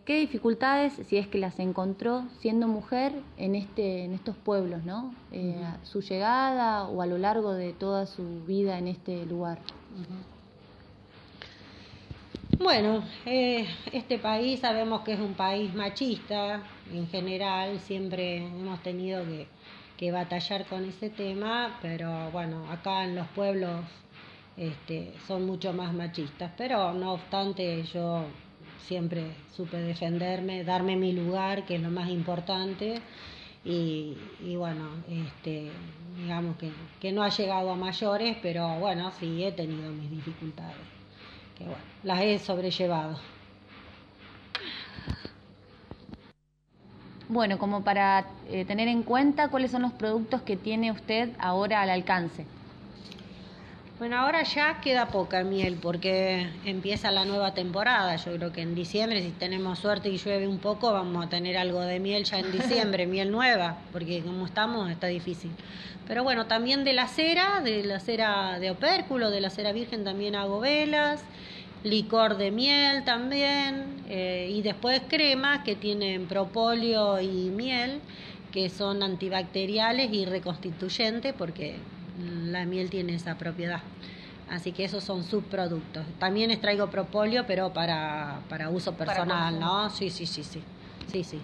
¿Qué 0.05 0.19
dificultades, 0.19 0.93
si 1.07 1.17
es 1.17 1.27
que 1.27 1.37
las 1.37 1.59
encontró 1.59 2.23
siendo 2.39 2.67
mujer 2.67 3.13
en 3.37 3.53
este, 3.53 4.03
en 4.03 4.13
estos 4.13 4.35
pueblos, 4.35 4.83
no? 4.83 5.13
Eh, 5.31 5.63
su 5.83 6.01
llegada 6.01 6.87
o 6.87 7.03
a 7.03 7.05
lo 7.05 7.19
largo 7.19 7.53
de 7.53 7.73
toda 7.73 8.07
su 8.07 8.43
vida 8.45 8.79
en 8.79 8.87
este 8.87 9.25
lugar. 9.27 9.59
Bueno, 12.57 13.03
eh, 13.27 13.67
este 13.91 14.17
país 14.17 14.59
sabemos 14.61 15.01
que 15.01 15.13
es 15.13 15.19
un 15.19 15.35
país 15.35 15.73
machista 15.75 16.63
en 16.91 17.07
general, 17.07 17.79
siempre 17.79 18.37
hemos 18.37 18.81
tenido 18.81 19.23
que, 19.23 19.47
que 19.97 20.11
batallar 20.11 20.65
con 20.65 20.83
ese 20.85 21.11
tema, 21.11 21.77
pero 21.81 22.31
bueno, 22.31 22.69
acá 22.71 23.03
en 23.03 23.15
los 23.15 23.27
pueblos 23.29 23.81
este, 24.57 25.13
son 25.27 25.45
mucho 25.45 25.73
más 25.73 25.93
machistas, 25.93 26.51
pero 26.57 26.91
no 26.93 27.13
obstante 27.13 27.83
yo 27.83 28.25
siempre 28.87 29.35
supe 29.55 29.77
defenderme, 29.77 30.63
darme 30.63 30.95
mi 30.95 31.13
lugar, 31.13 31.65
que 31.65 31.75
es 31.75 31.81
lo 31.81 31.91
más 31.91 32.09
importante, 32.09 33.01
y, 33.63 34.17
y 34.43 34.55
bueno, 34.55 34.89
este, 35.09 35.71
digamos 36.17 36.57
que, 36.57 36.71
que 36.99 37.11
no 37.11 37.23
ha 37.23 37.29
llegado 37.29 37.71
a 37.71 37.75
mayores, 37.75 38.37
pero 38.41 38.79
bueno, 38.79 39.11
sí 39.19 39.43
he 39.43 39.51
tenido 39.51 39.91
mis 39.91 40.09
dificultades 40.09 41.01
que 41.57 41.65
bueno, 41.65 41.83
las 42.03 42.21
he 42.21 42.39
sobrellevado. 42.39 43.19
Bueno, 47.29 47.57
como 47.57 47.83
para 47.83 48.27
eh, 48.49 48.65
tener 48.65 48.89
en 48.89 49.03
cuenta 49.03 49.47
cuáles 49.47 49.71
son 49.71 49.83
los 49.83 49.93
productos 49.93 50.41
que 50.41 50.57
tiene 50.57 50.91
usted 50.91 51.29
ahora 51.39 51.81
al 51.81 51.89
alcance. 51.89 52.45
Bueno, 54.01 54.17
ahora 54.17 54.41
ya 54.41 54.81
queda 54.81 55.09
poca 55.09 55.43
miel 55.43 55.77
porque 55.79 56.49
empieza 56.65 57.11
la 57.11 57.23
nueva 57.23 57.53
temporada. 57.53 58.15
Yo 58.15 58.35
creo 58.35 58.51
que 58.51 58.61
en 58.61 58.73
diciembre, 58.73 59.21
si 59.21 59.29
tenemos 59.29 59.77
suerte 59.77 60.09
y 60.09 60.17
llueve 60.17 60.47
un 60.47 60.57
poco, 60.57 60.91
vamos 60.91 61.23
a 61.23 61.29
tener 61.29 61.55
algo 61.55 61.81
de 61.81 61.99
miel 61.99 62.23
ya 62.23 62.39
en 62.39 62.51
diciembre, 62.51 63.05
miel 63.05 63.29
nueva, 63.29 63.77
porque 63.91 64.23
como 64.23 64.47
estamos 64.47 64.89
está 64.89 65.05
difícil. 65.05 65.51
Pero 66.07 66.23
bueno, 66.23 66.47
también 66.47 66.83
de 66.83 66.93
la 66.93 67.07
cera, 67.07 67.61
de 67.63 67.83
la 67.83 67.99
cera 67.99 68.57
de 68.57 68.71
opérculo, 68.71 69.29
de 69.29 69.39
la 69.39 69.51
cera 69.51 69.71
virgen 69.71 70.03
también 70.03 70.33
hago 70.33 70.59
velas, 70.59 71.23
licor 71.83 72.37
de 72.37 72.49
miel 72.49 73.03
también, 73.03 73.85
eh, 74.09 74.49
y 74.51 74.63
después 74.63 75.03
cremas 75.07 75.63
que 75.63 75.75
tienen 75.75 76.25
propóleo 76.25 77.21
y 77.21 77.51
miel, 77.51 78.01
que 78.51 78.71
son 78.71 79.03
antibacteriales 79.03 80.11
y 80.11 80.25
reconstituyentes, 80.25 81.35
porque 81.35 81.75
la 82.19 82.65
miel 82.65 82.89
tiene 82.89 83.15
esa 83.15 83.37
propiedad. 83.37 83.81
Así 84.49 84.73
que 84.73 84.83
esos 84.83 85.03
son 85.03 85.23
subproductos. 85.23 86.05
También 86.19 86.51
extraigo 86.51 86.89
propóleo, 86.89 87.45
pero 87.47 87.71
para, 87.71 88.39
para 88.49 88.69
uso 88.69 88.93
personal. 88.93 89.59
¿no? 89.59 89.89
Sí, 89.89 90.09
sí, 90.09 90.25
sí, 90.25 90.43
sí. 90.43 90.61
Sí, 91.07 91.23
sí. 91.23 91.39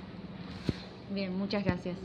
Bien, 1.09 1.37
muchas 1.37 1.63
gracias. 1.63 1.95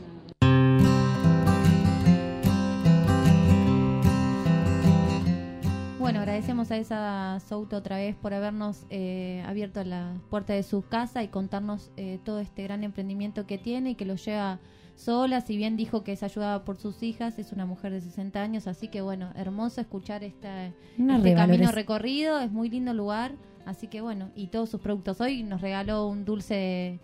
Bueno, 5.99 6.19
agradecemos 6.19 6.69
a 6.71 6.77
esa 6.77 7.39
Souto 7.39 7.77
otra 7.77 7.97
vez 7.97 8.15
por 8.15 8.33
habernos 8.33 8.85
eh, 8.89 9.43
abierto 9.47 9.83
la 9.83 10.13
puerta 10.29 10.53
de 10.53 10.63
su 10.63 10.81
casa 10.81 11.23
y 11.23 11.29
contarnos 11.29 11.91
eh, 11.95 12.19
todo 12.25 12.39
este 12.39 12.63
gran 12.63 12.83
emprendimiento 12.83 13.45
que 13.45 13.57
tiene 13.57 13.91
y 13.91 13.95
que 13.95 14.05
lo 14.05 14.15
lleva 14.15 14.59
sola. 14.95 15.41
Si 15.41 15.57
bien 15.57 15.75
dijo 15.77 16.03
que 16.03 16.13
es 16.13 16.23
ayudada 16.23 16.63
por 16.65 16.77
sus 16.77 17.03
hijas, 17.03 17.39
es 17.39 17.51
una 17.51 17.65
mujer 17.65 17.91
de 17.91 18.01
60 18.01 18.41
años, 18.41 18.67
así 18.67 18.87
que 18.87 19.01
bueno, 19.01 19.31
hermoso 19.35 19.81
escuchar 19.81 20.23
esta, 20.23 20.71
Una 20.97 21.17
este 21.17 21.35
camino 21.35 21.71
recorrido, 21.71 22.39
es 22.39 22.51
muy 22.51 22.69
lindo 22.69 22.93
lugar, 22.93 23.33
así 23.65 23.87
que 23.87 24.01
bueno, 24.01 24.29
y 24.35 24.47
todos 24.47 24.69
sus 24.69 24.81
productos. 24.81 25.21
Hoy 25.21 25.43
nos 25.43 25.61
regaló 25.61 26.07
un 26.07 26.25
dulce 26.25 26.53
de... 26.53 26.99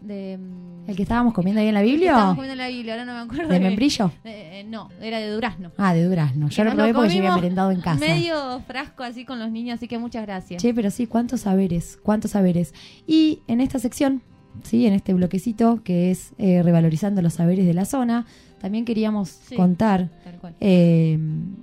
de, 0.00 0.38
mm, 0.38 0.88
¿El 0.88 0.96
que 0.96 1.02
estábamos 1.02 1.34
comiendo 1.34 1.60
ahí 1.60 1.68
en 1.68 1.74
la 1.74 1.82
Biblia? 1.82 2.10
Estábamos 2.10 2.36
comiendo 2.36 2.52
en 2.52 2.58
la 2.58 2.68
Biblia, 2.68 2.94
ahora 2.94 3.04
no 3.04 3.14
me 3.14 3.20
acuerdo. 3.20 3.52
¿De 3.52 3.60
membrillo? 3.60 4.10
Eh, 4.24 4.60
eh, 4.60 4.64
no, 4.64 4.88
era 5.00 5.18
de 5.18 5.30
durazno. 5.30 5.72
Ah, 5.76 5.94
de 5.94 6.04
durazno. 6.04 6.48
Yo 6.48 6.64
lo 6.64 6.74
probé 6.74 6.94
porque 6.94 7.10
yo 7.10 7.18
había 7.18 7.34
merendado 7.34 7.70
en 7.70 7.80
casa. 7.80 8.00
Medio 8.00 8.60
frasco 8.66 9.02
así 9.02 9.24
con 9.24 9.38
los 9.38 9.50
niños, 9.50 9.76
así 9.76 9.88
que 9.88 9.98
muchas 9.98 10.24
gracias. 10.24 10.62
Che, 10.62 10.74
pero 10.74 10.90
sí, 10.90 11.06
cuántos 11.06 11.42
saberes, 11.42 11.98
cuántos 12.02 12.32
saberes. 12.32 12.74
Y 13.06 13.40
en 13.48 13.60
esta 13.60 13.78
sección, 13.78 14.22
sí, 14.62 14.86
en 14.86 14.92
este 14.94 15.14
bloquecito 15.14 15.82
que 15.82 16.10
es 16.10 16.32
eh, 16.38 16.62
revalorizando 16.62 17.22
los 17.22 17.34
saberes 17.34 17.66
de 17.66 17.74
la 17.74 17.84
zona, 17.84 18.26
también 18.60 18.84
queríamos 18.84 19.28
Sí, 19.28 19.56
contar 19.56 20.08
eh, 20.60 21.18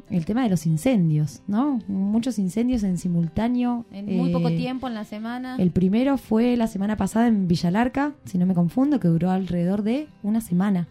el 0.10 0.26
tema 0.26 0.44
de 0.44 0.50
los 0.50 0.66
incendios, 0.66 1.42
¿no? 1.48 1.80
Muchos 1.88 2.38
incendios 2.40 2.84
en 2.84 2.98
simultáneo. 2.98 3.86
En 3.92 4.18
muy 4.18 4.30
eh, 4.30 4.34
poco 4.34 4.50
tiempo 4.50 4.88
en 4.88 4.94
la 4.96 5.06
semana. 5.06 5.56
El 5.58 5.72
primero 5.72 6.18
fue 6.18 6.58
la 6.58 6.68
semana 6.68 6.98
pasada 6.98 7.28
en 7.28 7.48
Villalarca, 7.48 8.14
si 8.26 8.38
no 8.38 8.46
me 8.46 8.54
confundo, 8.54 9.00
que 9.00 9.08
duró 9.08 9.32
alrededor 9.32 9.84
de 9.84 10.08
una 10.24 10.42
semana, 10.42 10.88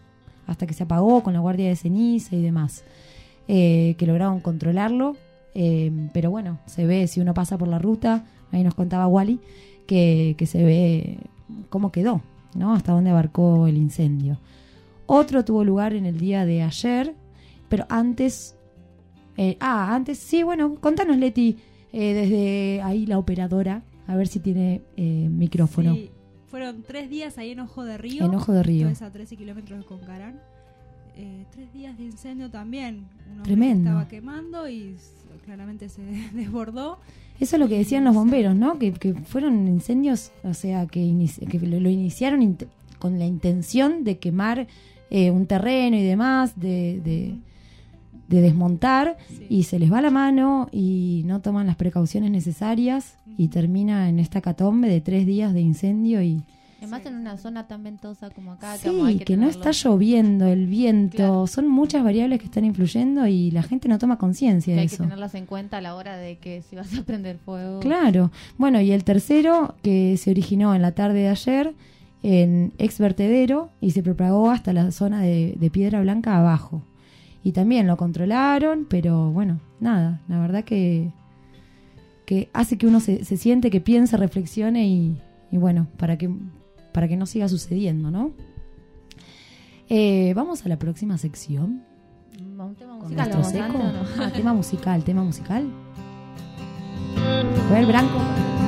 hasta 0.47 0.65
que 0.65 0.73
se 0.73 0.83
apagó 0.83 1.21
con 1.21 1.33
la 1.33 1.39
guardia 1.41 1.67
de 1.67 1.75
ceniza 1.75 2.35
y 2.35 2.41
demás, 2.41 2.83
eh, 3.47 3.93
que 3.99 4.07
lograron 4.07 4.39
controlarlo. 4.39 5.15
eh, 5.53 5.91
pero 6.13 6.31
bueno, 6.31 6.59
se 6.65 6.85
ve, 6.87 7.05
si 7.07 7.19
uno 7.21 7.33
pasa 7.35 7.57
por 7.57 7.67
la 7.67 7.77
ruta, 7.79 8.23
ahí 8.51 8.63
nos 8.63 8.73
contaba 8.75 9.05
Wally, 9.07 9.39
que, 9.85 10.33
que 10.37 10.45
se 10.47 10.63
ve 10.63 11.17
cómo 11.69 11.91
quedó, 11.91 12.21
¿no? 12.55 12.73
Hasta 12.73 12.91
dónde 12.93 13.09
abarcó 13.09 13.67
el 13.67 13.77
incendio. 13.77 14.37
Otro 15.05 15.43
tuvo 15.43 15.63
lugar 15.63 15.93
en 15.93 16.05
el 16.05 16.17
día 16.19 16.45
de 16.45 16.61
ayer 16.63 17.15
pero 17.69 17.85
antes. 17.87 18.55
eh, 19.37 19.55
ah, 19.61 19.95
antes, 19.95 20.17
sí, 20.17 20.43
bueno, 20.43 20.75
contanos, 20.81 21.15
Leti, 21.17 21.57
eh, 21.93 22.13
desde 22.13 22.81
ahí 22.81 23.05
la 23.05 23.17
operadora, 23.17 23.83
a 24.07 24.15
ver 24.15 24.27
si 24.27 24.39
tiene 24.39 24.81
eh, 24.97 25.29
micrófono. 25.29 25.93
Sí, 25.93 26.09
fueron 26.47 26.81
tres 26.83 27.09
días 27.09 27.37
ahí 27.37 27.51
en 27.51 27.61
Ojo 27.61 27.85
de 27.85 27.97
Río. 27.97 28.25
En 28.25 28.35
Ojo 28.35 28.51
de 28.51 28.63
Río. 28.63 28.89
A 28.89 29.11
13 29.11 29.37
kilómetros 29.37 29.79
de 29.79 29.85
Concarán. 29.85 30.41
Eh, 31.15 31.45
tres 31.51 31.71
días 31.73 31.97
de 31.97 32.05
incendio 32.05 32.49
también. 32.49 32.95
Un 32.95 33.31
hombre 33.31 33.37
que 33.37 33.43
Tremendo. 33.43 33.89
estaba 33.91 34.07
quemando 34.07 34.67
y 34.67 34.95
claramente 35.45 35.89
se 35.89 36.01
desbordó. 36.33 36.99
Eso 37.39 37.55
es 37.55 37.59
lo 37.59 37.67
que 37.67 37.77
decían 37.77 38.03
los 38.03 38.15
bomberos, 38.15 38.55
¿no? 38.55 38.77
Que, 38.79 38.91
que 38.91 39.13
fueron 39.13 39.67
incendios, 39.67 40.31
o 40.43 40.53
sea, 40.53 40.85
que, 40.87 41.01
inici- 41.01 41.47
que 41.47 41.59
lo, 41.59 41.79
lo 41.79 41.89
iniciaron 41.89 42.57
con 42.99 43.17
la 43.17 43.25
intención 43.25 44.03
de 44.03 44.17
quemar 44.17 44.67
eh, 45.09 45.31
un 45.31 45.45
terreno 45.45 45.95
y 45.97 46.03
demás, 46.03 46.59
de, 46.59 46.99
de, 47.03 47.35
de 48.27 48.41
desmontar, 48.41 49.17
y 49.49 49.63
se 49.63 49.79
les 49.79 49.91
va 49.91 50.01
la 50.01 50.11
mano 50.11 50.67
y 50.71 51.23
no 51.25 51.39
toman 51.41 51.65
las 51.65 51.77
precauciones 51.77 52.29
necesarias 52.29 53.15
y 53.37 53.47
termina 53.47 54.09
en 54.09 54.19
esta 54.19 54.41
catombe 54.41 54.89
de 54.89 55.01
tres 55.01 55.25
días 55.25 55.53
de 55.53 55.61
incendio 55.61 56.21
y... 56.21 56.43
Además 56.79 57.05
en 57.05 57.15
una 57.15 57.37
zona 57.37 57.67
tan 57.67 57.83
ventosa 57.83 58.29
como 58.29 58.53
acá, 58.53 58.77
que 58.81 58.89
como 58.89 59.05
hay 59.05 59.13
Sí, 59.13 59.19
que, 59.19 59.25
que 59.25 59.37
no 59.37 59.47
está 59.47 59.71
lloviendo, 59.71 60.47
el 60.47 60.65
viento, 60.67 61.45
son 61.47 61.67
muchas 61.67 62.03
variables 62.03 62.39
que 62.39 62.45
están 62.45 62.65
influyendo 62.65 63.27
y 63.27 63.51
la 63.51 63.63
gente 63.63 63.87
no 63.89 63.99
toma 63.99 64.17
conciencia 64.17 64.73
de 64.75 64.81
hay 64.81 64.87
que 64.87 64.95
eso. 64.95 65.03
tenerlas 65.03 65.35
en 65.35 65.45
cuenta 65.45 65.77
a 65.77 65.81
la 65.81 65.95
hora 65.95 66.17
de 66.17 66.37
que 66.37 66.61
si 66.61 66.75
vas 66.75 66.97
a 66.97 67.03
prender 67.03 67.37
fuego. 67.37 67.79
Claro. 67.81 68.31
Bueno, 68.57 68.79
y 68.81 68.91
el 68.91 69.03
tercero 69.03 69.75
que 69.83 70.17
se 70.17 70.31
originó 70.31 70.73
en 70.73 70.81
la 70.81 70.93
tarde 70.93 71.19
de 71.19 71.27
ayer 71.29 71.73
en 72.23 72.73
ex 72.77 72.99
vertedero 72.99 73.69
y 73.81 73.91
se 73.91 74.03
propagó 74.03 74.49
hasta 74.49 74.73
la 74.73 74.91
zona 74.91 75.21
de, 75.21 75.55
de 75.57 75.69
Piedra 75.69 76.01
Blanca 76.01 76.37
abajo. 76.37 76.81
Y 77.43 77.53
también 77.53 77.87
lo 77.87 77.95
controlaron, 77.95 78.85
pero 78.89 79.31
bueno, 79.31 79.59
nada, 79.79 80.19
la 80.27 80.39
verdad 80.41 80.63
que, 80.65 81.09
que 82.25 82.49
hace 82.53 82.77
que 82.77 82.85
uno 82.87 82.99
se, 82.99 83.23
se 83.23 83.37
siente, 83.37 83.69
que 83.69 83.79
piense, 83.81 84.17
reflexione 84.17 84.87
y, 84.87 85.17
y 85.51 85.57
bueno, 85.57 85.87
para 85.97 86.17
que, 86.17 86.29
para 86.99 87.07
que 87.07 87.15
no 87.15 87.25
siga 87.25 87.47
sucediendo, 87.47 88.11
¿no? 88.11 88.33
Eh, 89.87 90.33
vamos 90.35 90.65
a 90.65 90.67
la 90.67 90.77
próxima 90.77 91.17
sección. 91.17 91.81
Mm, 92.37 92.59
Un 92.59 92.75
tema 92.75 92.97
musical. 92.97 93.31
Ah, 94.19 94.29
tema 94.35 94.53
musical, 94.53 95.03
tema 95.05 95.23
musical. 95.23 95.63
A 97.69 97.71
ver, 97.73 97.85
Branco. 97.85 98.58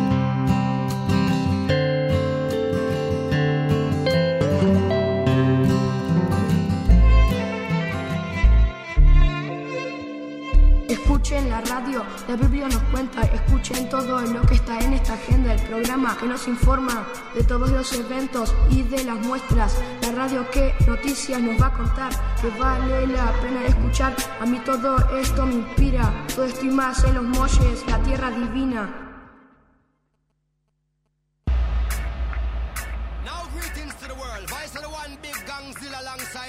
Escuchen 11.32 11.50
la 11.50 11.62
radio, 11.62 12.04
la 12.28 12.36
Biblia 12.36 12.68
nos 12.68 12.84
cuenta, 12.92 13.22
escuchen 13.22 13.88
todo 13.88 14.20
lo 14.20 14.42
que 14.42 14.56
está 14.56 14.78
en 14.82 14.92
esta 14.92 15.14
agenda, 15.14 15.54
el 15.54 15.62
programa 15.62 16.18
que 16.18 16.26
nos 16.26 16.46
informa 16.46 17.08
de 17.34 17.42
todos 17.42 17.72
los 17.72 17.94
eventos 17.94 18.54
y 18.70 18.84
de 18.84 19.06
las 19.06 19.18
muestras, 19.26 19.82
la 20.02 20.12
radio 20.12 20.52
que 20.52 20.76
noticias 20.86 21.40
nos 21.40 21.62
va 21.62 21.68
a 21.68 21.74
contar, 21.74 22.12
que 22.42 22.50
vale 22.60 23.08
la 23.08 23.32
pena 23.42 23.66
escuchar, 23.66 24.14
a 24.42 24.46
mí 24.46 24.60
todo 24.66 24.98
esto 25.20 25.46
me 25.46 25.54
inspira, 25.54 26.14
todo 26.36 26.44
esto 26.44 26.66
y 26.66 26.70
más 26.70 27.02
en 27.06 27.16
los 27.16 27.24
molles, 27.24 27.86
la 27.88 28.04
tierra 28.04 28.30
divina. 28.30 29.08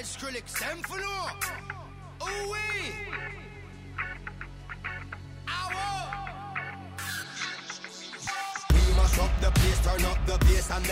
Skrillex. 0.04 0.52
Them 0.54 0.82
for. 0.82 0.98
Ooh 0.98 2.50
wee. 2.50 3.41
We 8.72 8.94
must 8.96 9.16
the 9.40 9.50
turn 9.84 10.04
up 10.04 10.18
the 10.26 10.38
and. 10.70 10.82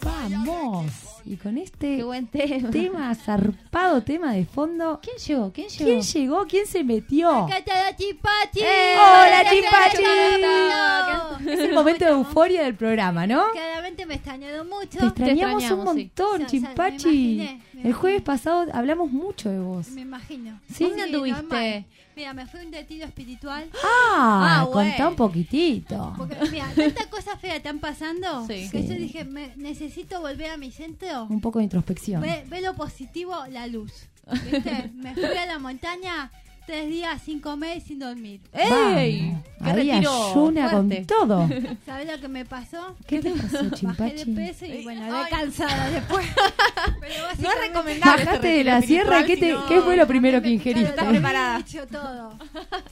Vamos. 0.00 1.09
Y 1.30 1.36
con 1.36 1.58
este 1.58 1.98
Qué 1.98 2.02
buen 2.02 2.26
tema. 2.26 2.70
tema, 2.70 3.14
zarpado 3.14 4.02
tema 4.02 4.32
de 4.32 4.44
fondo. 4.44 4.98
¿Quién 5.00 5.16
llegó? 5.16 5.52
¿Quién 5.52 5.68
llegó? 5.68 5.84
¿Quién 5.86 6.02
llegó? 6.02 6.46
¿Quién 6.48 6.66
se 6.66 6.82
metió? 6.82 7.30
¡Acá 7.30 7.58
está 7.58 7.84
la 7.84 7.96
Chimpachi! 7.96 8.58
¡Eh! 8.60 8.94
¡Hola, 8.96 9.44
Chimpachi! 9.48 9.96
Chimpachi! 9.96 11.50
Es 11.52 11.60
el 11.60 11.72
momento 11.72 12.04
de 12.04 12.10
euforia 12.10 12.64
del 12.64 12.74
programa, 12.74 13.28
¿no? 13.28 13.44
Claramente 13.52 14.06
me 14.06 14.14
extrañaron 14.16 14.68
mucho. 14.68 14.98
Te 14.98 15.06
extrañamos 15.06 15.62
un 15.62 15.68
extrañamos, 15.70 15.94
sí. 15.94 16.10
Ya, 16.16 16.24
montón, 16.24 16.40
me 16.42 16.46
Chimpachi. 16.48 17.32
imaginé, 17.34 17.62
me 17.74 17.82
El 17.82 17.92
jueves 17.92 18.22
pasado 18.22 18.66
hablamos 18.72 19.12
mucho 19.12 19.50
de 19.50 19.60
vos. 19.60 19.88
Me 19.90 20.00
imagino. 20.00 20.58
¿Sí? 20.74 20.82
¿Dónde 20.82 21.02
anduviste? 21.04 21.38
anduviste? 21.38 21.86
Mira, 22.20 22.34
me 22.34 22.46
fui 22.46 22.60
a 22.60 22.64
un 22.66 22.70
retiro 22.72 23.06
espiritual. 23.06 23.64
Ah, 23.82 24.60
Ah, 24.60 24.68
contá 24.70 25.08
un 25.08 25.16
poquitito. 25.16 26.12
Porque, 26.18 26.36
mira, 26.50 26.66
tantas 26.76 27.06
cosas 27.06 27.40
feas 27.40 27.56
están 27.56 27.78
pasando 27.78 28.46
Sí. 28.46 28.68
que 28.70 28.82
Sí. 28.82 28.88
yo 28.88 28.94
dije, 28.94 29.24
me- 29.24 29.54
necesito 29.56 30.20
volver 30.20 30.50
a 30.50 30.58
mi 30.58 30.70
centro. 30.70 31.24
Un 31.30 31.40
poco 31.40 31.60
de 31.60 31.64
introspección. 31.64 32.20
Ve, 32.20 32.44
ve 32.46 32.60
lo 32.60 32.74
positivo, 32.74 33.34
la 33.48 33.66
luz. 33.66 33.90
¿Viste? 34.30 34.90
me 34.94 35.14
fui 35.14 35.24
a 35.24 35.46
la 35.46 35.58
montaña 35.58 36.30
tres 36.70 36.88
días 36.88 37.20
sin 37.22 37.40
comer 37.40 37.78
y 37.78 37.80
sin 37.80 37.98
dormir. 37.98 38.40
¡Ey! 38.52 39.36
¡Qué 39.64 39.72
retiro 39.72 40.30
ayuna 40.30 40.70
con 40.70 40.88
todo. 41.04 41.48
¿Sabes 41.84 42.06
lo 42.06 42.20
que 42.20 42.28
me 42.28 42.44
pasó? 42.44 42.96
¿Qué 43.08 43.18
te 43.20 43.32
pasó, 43.32 43.56
Bajé 43.56 43.64
de 43.64 43.70
Chimpachi? 43.76 44.24
peso 44.36 44.66
y 44.66 44.84
bueno, 44.84 45.04
de 45.24 45.28
cansada 45.28 45.90
después. 45.90 46.24
Pero 47.00 47.14
No 47.40 47.50
es 47.50 47.60
recomendable. 47.68 48.24
Bajaste 48.24 48.46
de 48.48 48.64
la 48.64 48.82
sierra, 48.82 49.24
¿qué, 49.24 49.36
te, 49.36 49.46
si 49.48 49.52
no- 49.52 49.66
¿qué 49.66 49.80
fue 49.80 49.96
lo 49.96 50.06
primero 50.06 50.38
que 50.38 50.42
Claro, 50.42 50.54
ingeriste? 50.54 50.90
estás 50.90 51.06
preparada. 51.08 51.58
Dicho 51.58 51.86
todo. 51.88 52.38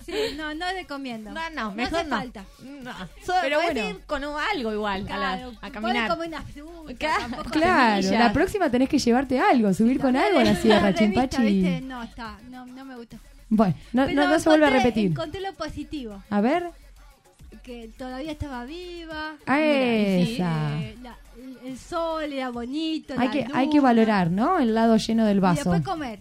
Sí, 0.05 0.13
no, 0.37 0.53
no 0.55 0.67
recomiendo. 0.73 1.31
No, 1.31 1.41
no, 1.51 1.65
No 1.67 1.71
mejor 1.73 2.01
hace 2.01 2.09
no. 2.09 2.17
falta. 2.17 2.45
No, 2.83 2.91
solo 3.25 3.39
Pero 3.43 3.63
bueno. 3.63 3.89
ir 3.91 4.01
con 4.07 4.25
algo 4.25 4.73
igual 4.73 5.07
a, 5.09 5.17
la- 5.17 5.37
Claro, 5.37 5.53
a 5.63 5.71
caminar. 5.71 6.11
como 6.11 6.23
una 6.25 6.43
fruta, 6.43 6.95
Claro. 6.99 7.43
Claro, 7.53 8.11
la 8.11 8.33
próxima 8.33 8.71
tenés 8.71 8.89
que 8.89 8.99
llevarte 8.99 9.39
algo, 9.39 9.73
subir 9.73 10.01
con 10.01 10.17
algo 10.17 10.41
a 10.41 10.45
la 10.45 10.57
sierra. 10.57 10.93
Chimpachi. 10.93 11.81
No, 11.83 12.03
está, 12.03 12.39
no, 12.51 12.67
no 12.67 12.85
me 12.85 12.97
gustó. 12.97 13.17
Bueno, 13.51 13.75
no, 13.93 14.07
Pero 14.07 14.23
no, 14.25 14.29
no 14.31 14.39
se 14.39 14.49
vuelve 14.49 14.67
a 14.67 14.71
repetir. 14.71 15.07
Encontré 15.13 15.41
lo 15.41 15.53
positivo, 15.55 16.23
A 16.31 16.41
ver. 16.41 16.71
que 17.63 17.91
todavía 17.97 18.33
estaba 18.33 18.65
viva. 18.65 19.35
Ah, 19.47 19.57
Mira, 19.57 20.19
y 20.19 20.35
esa. 20.35 20.81
eh, 20.83 20.97
la- 21.03 21.17
el- 21.65 21.79
sol 21.79 22.33
era 22.33 22.51
bonito, 22.51 23.15
Hay 23.17 23.27
la 23.29 23.33
que, 23.33 23.47
hay 23.53 23.71
que 23.71 23.81
valorar, 23.81 24.31
¿no? 24.31 24.59
El 24.59 24.75
lado 24.75 24.97
lleno 24.97 25.25
del 25.27 25.39
Y 25.39 25.41
vaso. 25.41 25.71
después 25.71 25.83
comer. 25.83 26.19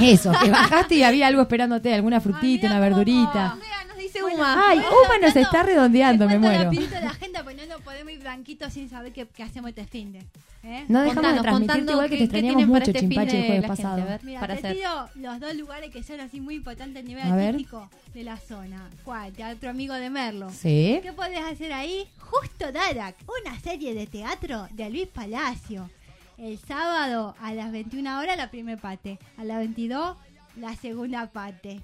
Eso, 0.00 0.32
que 0.42 0.50
bajaste 0.50 0.94
y 0.94 1.02
había 1.02 1.26
algo 1.26 1.42
esperándote, 1.42 1.92
alguna 1.92 2.20
frutita, 2.22 2.66
una 2.68 2.80
verdurita. 2.80 3.56
Mira, 3.56 3.84
nos 3.88 3.91
dice 4.12 4.22
Bueno, 4.22 4.36
Uma. 4.38 4.68
Ay, 4.68 4.78
Uma 4.78 5.18
nos 5.20 5.34
no, 5.34 5.40
está 5.40 5.62
redondeando, 5.62 6.26
me 6.28 6.38
muero. 6.38 6.64
rapidito 6.64 6.94
la 7.00 7.10
agenda, 7.10 7.42
porque 7.44 7.66
no 7.66 7.78
podemos 7.80 8.12
ir 8.12 8.20
blanquitos 8.20 8.72
sin 8.72 8.88
saber 8.90 9.12
qué, 9.12 9.26
qué 9.26 9.42
hacemos 9.42 9.68
este 9.70 9.84
fin 9.86 10.12
de. 10.12 10.18
¿eh? 10.64 10.84
No 10.88 11.02
dejamos 11.02 11.22
de 11.22 11.36
Contanos, 11.38 11.42
transmitirte 11.42 11.66
contando 11.66 11.92
igual 11.92 12.10
que 12.10 12.16
te 12.18 12.24
extrañamos 12.24 12.66
mucho, 12.66 12.78
este 12.90 12.98
fin 13.00 13.08
Chimpachi, 13.10 13.36
el 13.36 13.42
de 13.42 13.46
jueves 13.48 13.62
gente, 13.64 13.68
pasado. 13.68 14.02
a 14.02 14.04
ver. 14.04 14.24
Mira, 14.24 14.40
para 14.40 14.54
te 14.54 14.58
hacer. 14.60 14.76
tiro 14.76 15.08
los 15.16 15.40
dos 15.40 15.54
lugares 15.56 15.90
que 15.90 16.02
son 16.02 16.20
así 16.20 16.40
muy 16.40 16.54
importantes 16.56 17.02
a 17.02 17.06
nivel 17.06 17.24
A 17.32 17.34
ver. 17.36 17.48
artístico 17.48 17.90
de 18.14 18.22
la 18.24 18.36
zona. 18.36 18.90
¿Cuál? 19.04 19.32
Teatro 19.32 19.70
Amigo 19.70 19.94
de 19.94 20.10
Merlo. 20.10 20.50
Sí. 20.50 21.00
¿Qué 21.02 21.12
podés 21.12 21.40
hacer 21.40 21.72
ahí? 21.72 22.06
Justo 22.18 22.70
Darak, 22.72 23.16
una 23.42 23.58
serie 23.60 23.94
de 23.94 24.06
teatro 24.06 24.68
de 24.72 24.90
Luis 24.90 25.08
Palacio. 25.08 25.90
El 26.38 26.58
sábado 26.58 27.34
a 27.40 27.52
las 27.54 27.70
21 27.72 28.18
horas 28.18 28.36
la 28.36 28.50
primera 28.50 28.80
parte, 28.80 29.18
a 29.36 29.44
las 29.44 29.58
22 29.58 30.16
la 30.56 30.74
segunda 30.76 31.26
parte. 31.26 31.80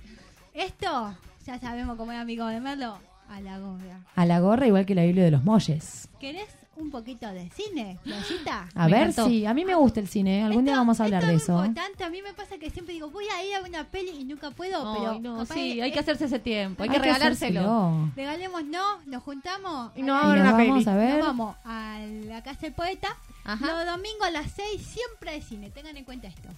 Esto, 0.54 1.14
ya 1.48 1.58
sabemos 1.58 1.96
cómo 1.96 2.12
es 2.12 2.18
Amigo 2.18 2.46
de 2.46 2.60
Merlo, 2.60 2.98
a 3.30 3.40
la 3.40 3.58
gorra. 3.58 4.00
A 4.14 4.26
la 4.26 4.38
gorra, 4.40 4.66
igual 4.66 4.84
que 4.84 4.94
la 4.94 5.02
Biblia 5.04 5.24
de 5.24 5.30
los 5.30 5.44
Molles. 5.44 6.08
¿Querés 6.20 6.46
un 6.76 6.90
poquito 6.90 7.26
de 7.28 7.48
cine, 7.50 7.98
Florcita? 8.04 8.68
A 8.74 8.86
ver, 8.86 9.14
sí, 9.14 9.46
a 9.46 9.54
mí 9.54 9.64
me 9.64 9.74
gusta 9.74 9.98
el 10.00 10.08
cine. 10.08 10.44
Algún 10.44 10.66
día 10.66 10.76
vamos 10.76 11.00
a 11.00 11.04
hablar 11.04 11.26
de 11.26 11.34
eso. 11.36 11.52
importante. 11.64 12.04
A 12.04 12.10
mí 12.10 12.20
me 12.20 12.34
pasa 12.34 12.58
que 12.58 12.68
siempre 12.68 12.92
digo, 12.92 13.08
voy 13.10 13.24
a 13.34 13.42
ir 13.42 13.54
a 13.56 13.62
una 13.66 13.84
peli 13.84 14.10
y 14.10 14.24
nunca 14.24 14.50
puedo, 14.50 14.92
Ay, 14.92 14.98
pero 15.00 15.18
no, 15.20 15.46
sí, 15.46 15.78
es- 15.78 15.84
hay 15.84 15.90
que 15.92 15.98
hacerse 16.00 16.26
ese 16.26 16.38
tiempo, 16.38 16.82
hay, 16.82 16.90
Hay 16.90 16.96
que 16.96 17.00
regalárselo. 17.02 18.10
Regalemos, 18.14 18.62
no, 18.66 18.98
nos 19.06 19.22
juntamos. 19.22 19.90
Y 19.96 20.02
no 20.02 20.16
a 20.18 20.22
nos 20.36 20.40
una 20.40 20.56
peli. 20.56 20.68
vamos 20.68 20.86
a 20.86 20.94
ver. 20.96 21.16
Nos 21.18 21.26
vamos 21.26 21.56
a 21.64 21.98
la 22.26 22.42
casa 22.42 22.60
del 22.60 22.74
poeta. 22.74 23.08
Ajá. 23.44 23.66
Los 23.66 23.86
domingos 23.96 24.26
a 24.26 24.30
las 24.30 24.50
6 24.52 24.82
siempre 24.82 25.30
hay 25.30 25.40
cine, 25.40 25.70
tengan 25.70 25.96
en 25.96 26.04
cuenta 26.04 26.28
esto. 26.28 26.48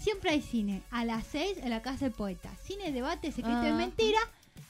Siempre 0.00 0.30
hay 0.30 0.40
cine 0.40 0.82
a 0.90 1.04
las 1.04 1.24
6 1.26 1.58
en 1.62 1.70
la 1.70 1.82
casa 1.82 2.06
del 2.06 2.12
poeta. 2.14 2.50
Cine, 2.64 2.90
debate, 2.92 3.32
secreto 3.32 3.64
y 3.64 3.70
Ah. 3.70 3.74
mentira. 3.74 4.18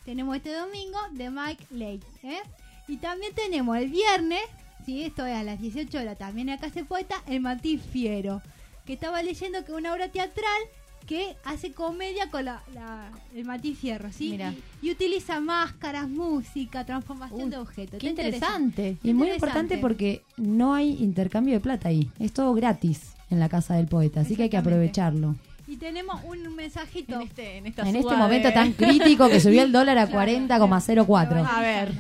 Tenemos 0.04 0.36
este 0.36 0.52
domingo 0.52 0.98
de 1.12 1.30
Mike 1.30 1.64
Lake. 1.70 2.00
¿eh? 2.24 2.40
Y 2.88 2.96
también 2.96 3.32
tenemos 3.34 3.76
el 3.76 3.88
viernes, 3.90 4.40
sí, 4.84 5.04
esto 5.04 5.24
es 5.24 5.36
a 5.36 5.44
las 5.44 5.60
18 5.60 5.98
horas 5.98 6.18
también 6.18 6.48
en 6.48 6.56
la 6.56 6.60
casa 6.60 6.74
del 6.76 6.86
poeta, 6.86 7.22
el 7.28 7.40
Martín 7.40 7.78
Fiero. 7.80 8.42
Que 8.84 8.94
estaba 8.94 9.22
leyendo 9.22 9.64
que 9.64 9.72
una 9.72 9.92
obra 9.92 10.08
teatral 10.08 10.60
que 11.06 11.36
hace 11.44 11.72
comedia 11.72 12.28
con 12.30 12.44
la, 12.44 12.62
la- 12.74 13.10
el 13.34 13.44
Martín 13.44 13.76
Fierro, 13.76 14.12
¿sí? 14.12 14.30
Mira. 14.30 14.52
Y 14.82 14.90
utiliza 14.90 15.38
máscaras, 15.40 16.08
música, 16.08 16.84
transformación 16.84 17.50
de 17.50 17.56
objetos. 17.58 18.00
Qué 18.00 18.08
interesante. 18.08 18.96
Y 19.02 19.12
muy 19.14 19.28
Interesante. 19.28 19.36
importante 19.74 19.78
porque 19.78 20.22
no 20.36 20.74
hay 20.74 20.96
intercambio 21.02 21.54
de 21.54 21.60
plata 21.60 21.88
ahí. 21.88 22.10
Es 22.18 22.32
todo 22.32 22.52
gratis. 22.54 23.12
En 23.30 23.40
la 23.40 23.48
casa 23.48 23.74
del 23.74 23.86
poeta, 23.86 24.20
así 24.20 24.36
que 24.36 24.44
hay 24.44 24.50
que 24.50 24.56
aprovecharlo. 24.56 25.36
Y 25.66 25.76
tenemos 25.76 26.22
un 26.24 26.56
mensajito. 26.56 27.14
En 27.14 27.28
este, 27.28 27.58
en 27.58 27.66
En 27.66 27.96
este 27.96 28.16
momento 28.16 28.52
tan 28.52 28.72
crítico 28.74 29.28
que 29.28 29.38
subió 29.38 29.62
el 29.62 29.70
dólar 29.70 29.98
a 29.98 30.08
40,04. 30.08 31.46
A 31.48 31.60
ver. 31.60 31.92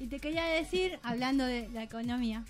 Y 0.00 0.06
te 0.06 0.18
quería 0.18 0.44
decir, 0.44 0.98
hablando 1.02 1.44
de 1.44 1.68
la 1.68 1.82
economía. 1.82 2.44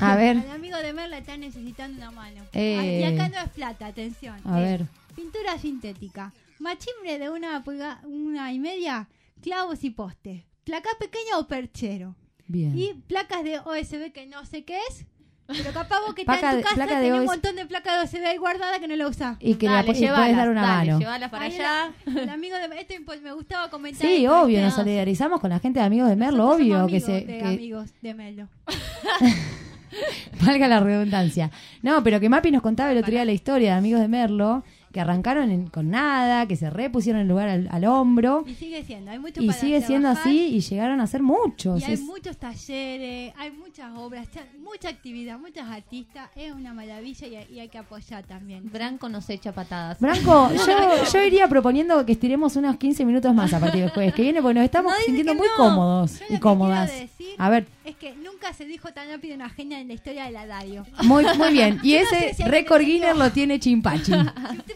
A 0.00 0.16
ver. 0.16 0.38
Al 0.38 0.50
amigo 0.50 0.76
de 0.78 0.92
Merla 0.92 1.18
está 1.18 1.36
necesitando 1.36 1.96
una 1.96 2.10
mano. 2.10 2.42
Eh. 2.52 2.98
Y 3.00 3.04
acá 3.04 3.28
no 3.28 3.38
es 3.38 3.50
plata, 3.50 3.86
atención. 3.86 4.36
A 4.44 4.58
ver. 4.58 4.86
Pintura 5.14 5.56
sintética. 5.58 6.32
Machimbre 6.58 7.20
de 7.20 7.30
una 7.30 7.62
pulgada, 7.62 8.00
una 8.04 8.52
y 8.52 8.58
media, 8.58 9.08
clavos 9.42 9.84
y 9.84 9.90
postes. 9.90 10.42
Placa 10.64 10.90
pequeña 10.98 11.38
o 11.38 11.46
perchero. 11.46 12.16
Bien. 12.48 12.76
Y 12.76 12.94
placas 13.06 13.44
de 13.44 13.60
OSB 13.60 14.12
que 14.12 14.26
no 14.26 14.44
sé 14.44 14.64
qué 14.64 14.78
es. 14.90 15.06
Pero 15.50 15.72
capaz 15.72 16.00
vos 16.04 16.14
que 16.14 16.24
Placa 16.26 16.34
está 16.36 16.50
en 16.52 16.56
tu 16.58 16.62
casa 16.64 16.74
placa 16.76 17.00
tenés 17.00 17.20
un 17.20 17.24
montón 17.24 17.56
de 17.56 17.64
placas 17.64 18.10
de 18.12 18.18
OSB 18.18 18.26
ahí 18.26 18.36
guardada 18.36 18.78
que 18.80 18.86
no 18.86 18.94
la 18.96 19.08
usás. 19.08 19.38
Y 19.40 19.54
que 19.54 19.66
la 19.66 19.82
po- 19.82 19.92
y 19.92 20.06
podés 20.06 20.36
dar 20.36 20.50
una 20.50 20.60
mano. 20.62 20.98
para 21.30 21.44
Ahí 21.46 21.54
allá. 21.54 21.90
la- 22.04 22.20
el 22.22 22.28
amigo 22.28 22.54
de 22.56 22.80
esto 22.80 22.92
impo- 22.94 23.18
me 23.22 23.32
gustaba 23.32 23.70
comentar. 23.70 24.06
Sí, 24.06 24.24
esto, 24.24 24.42
obvio, 24.42 24.60
nos 24.60 24.74
solidarizamos 24.74 25.40
con 25.40 25.48
la 25.48 25.58
gente 25.58 25.80
de 25.80 25.86
Amigos 25.86 26.10
de 26.10 26.16
Merlo, 26.16 26.36
Nosotros 26.44 26.60
obvio 26.60 26.74
somos 26.76 26.90
que 26.90 27.00
se 27.00 27.12
de 27.12 27.24
que- 27.38 27.44
amigos 27.44 27.90
de 28.02 28.14
Melo. 28.14 28.48
valga 30.44 30.68
la 30.68 30.80
redundancia. 30.80 31.50
No, 31.82 32.02
pero 32.04 32.20
que 32.20 32.28
Mapi 32.28 32.50
nos 32.50 32.60
contaba 32.62 32.92
el 32.92 32.98
otro 32.98 33.10
día 33.10 33.24
la 33.24 33.32
historia 33.32 33.72
de 33.72 33.78
Amigos 33.78 34.00
de 34.02 34.08
Merlo, 34.08 34.64
que 34.92 35.00
arrancaron 35.00 35.50
en- 35.50 35.66
con 35.68 35.90
nada, 35.90 36.46
que 36.46 36.56
se 36.56 36.70
repusieron 36.70 37.20
el 37.22 37.28
lugar 37.28 37.48
al, 37.48 37.68
al 37.70 37.84
hombro 37.84 38.44
Y 38.46 38.54
sigue 38.54 38.82
siendo, 38.84 39.10
hay 39.10 39.18
mucho 39.18 39.42
y 39.42 39.46
para 39.46 39.58
sigue 39.58 39.80
siendo 39.82 40.08
así 40.08 40.48
y 40.56 40.60
llegaron 40.60 41.00
a 41.00 41.06
ser 41.06 41.22
muchos. 41.22 41.80
Y 41.82 41.84
hay 41.84 41.92
Es- 41.94 42.00
muchos 42.00 42.36
talleres, 42.36 43.32
hay 43.38 43.50
muchas 43.50 43.90
obras, 43.96 44.26
cha- 44.32 44.46
mucha 44.62 44.88
actividad, 44.88 45.38
muchos 45.38 45.64
artistas. 45.66 46.30
Es 46.36 46.52
una 46.52 46.72
maravilla 46.74 47.26
y, 47.26 47.36
hay- 47.36 47.46
y 47.52 47.60
hay 47.60 47.68
que 47.68 47.78
apoyar 47.78 48.24
también. 48.24 48.70
Branco 48.70 49.08
nos 49.08 49.28
echa 49.30 49.52
patadas. 49.52 49.98
Branco, 50.00 50.50
yo, 50.54 51.10
yo 51.12 51.22
iría 51.24 51.48
proponiendo 51.48 52.04
que 52.06 52.12
estiremos 52.12 52.56
unos 52.56 52.76
15 52.76 53.04
minutos 53.04 53.34
más 53.34 53.52
a 53.52 53.60
partir 53.60 53.80
del 53.82 53.90
jueves 53.90 54.14
que 54.14 54.22
viene, 54.22 54.40
porque 54.42 54.54
nos 54.54 54.64
estamos 54.64 54.92
No, 54.92 54.98
sintiendo 55.04 55.34
muy 55.34 55.46
no. 55.48 55.54
cómodos 55.56 56.18
Yo 56.20 56.36
y 56.36 56.38
cómodas. 56.38 56.90
decir 56.90 57.28
A 57.38 57.50
ver, 57.50 57.66
Es 57.84 57.96
que 57.96 58.14
nunca 58.16 58.52
se 58.52 58.64
dijo 58.64 58.88
tan 58.92 59.08
rápido 59.08 59.34
una 59.34 59.48
genia 59.48 59.80
en 59.80 59.88
la 59.88 59.94
historia 59.94 60.24
de 60.24 60.32
la 60.32 60.46
radio. 60.46 60.84
muy, 61.04 61.24
muy 61.36 61.52
bien. 61.52 61.78
Y 61.82 61.92
no 61.92 61.98
ese 61.98 62.08
sé 62.08 62.34
si 62.34 62.42
alguien 62.42 62.48
récord. 62.50 62.82
Guinness 62.82 63.16
lo 63.16 63.30
tiene 63.32 63.58
Chimpachi. 63.60 64.12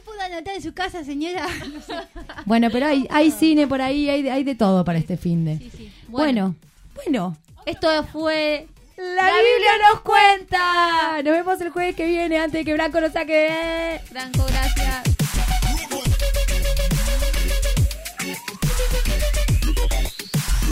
Pudo 0.05 0.21
anotar 0.21 0.55
en 0.55 0.63
su 0.63 0.73
casa, 0.75 1.05
señora, 1.05 1.47
no 1.73 1.81
sé. 1.87 1.95
Bueno, 2.45 2.69
pero 2.71 2.87
hay, 2.87 3.07
hay 3.11 3.31
cine 3.31 3.67
por 3.67 3.81
ahí, 3.81 4.09
hay, 4.09 4.29
hay 4.29 4.45
de 4.45 4.55
todo 4.55 4.85
para 4.85 4.99
este 4.99 5.17
fin 5.17 5.45
de. 5.45 5.71
Bueno, 6.09 6.55
bueno. 6.95 7.37
Esto 7.65 7.89
fue 8.13 8.67
La 8.97 9.27
Biblia 9.27 9.71
nos 9.91 10.01
cuenta. 10.01 11.23
Nos 11.23 11.33
vemos 11.33 11.61
el 11.61 11.71
jueves 11.71 11.95
que 11.95 12.07
viene 12.07 12.39
antes 12.39 12.61
de 12.61 12.65
que 12.65 12.75
Blanco 12.75 13.01
nos 13.01 13.13
saque. 13.13 14.01
Branco, 14.11 14.45
gracias. 14.49 15.12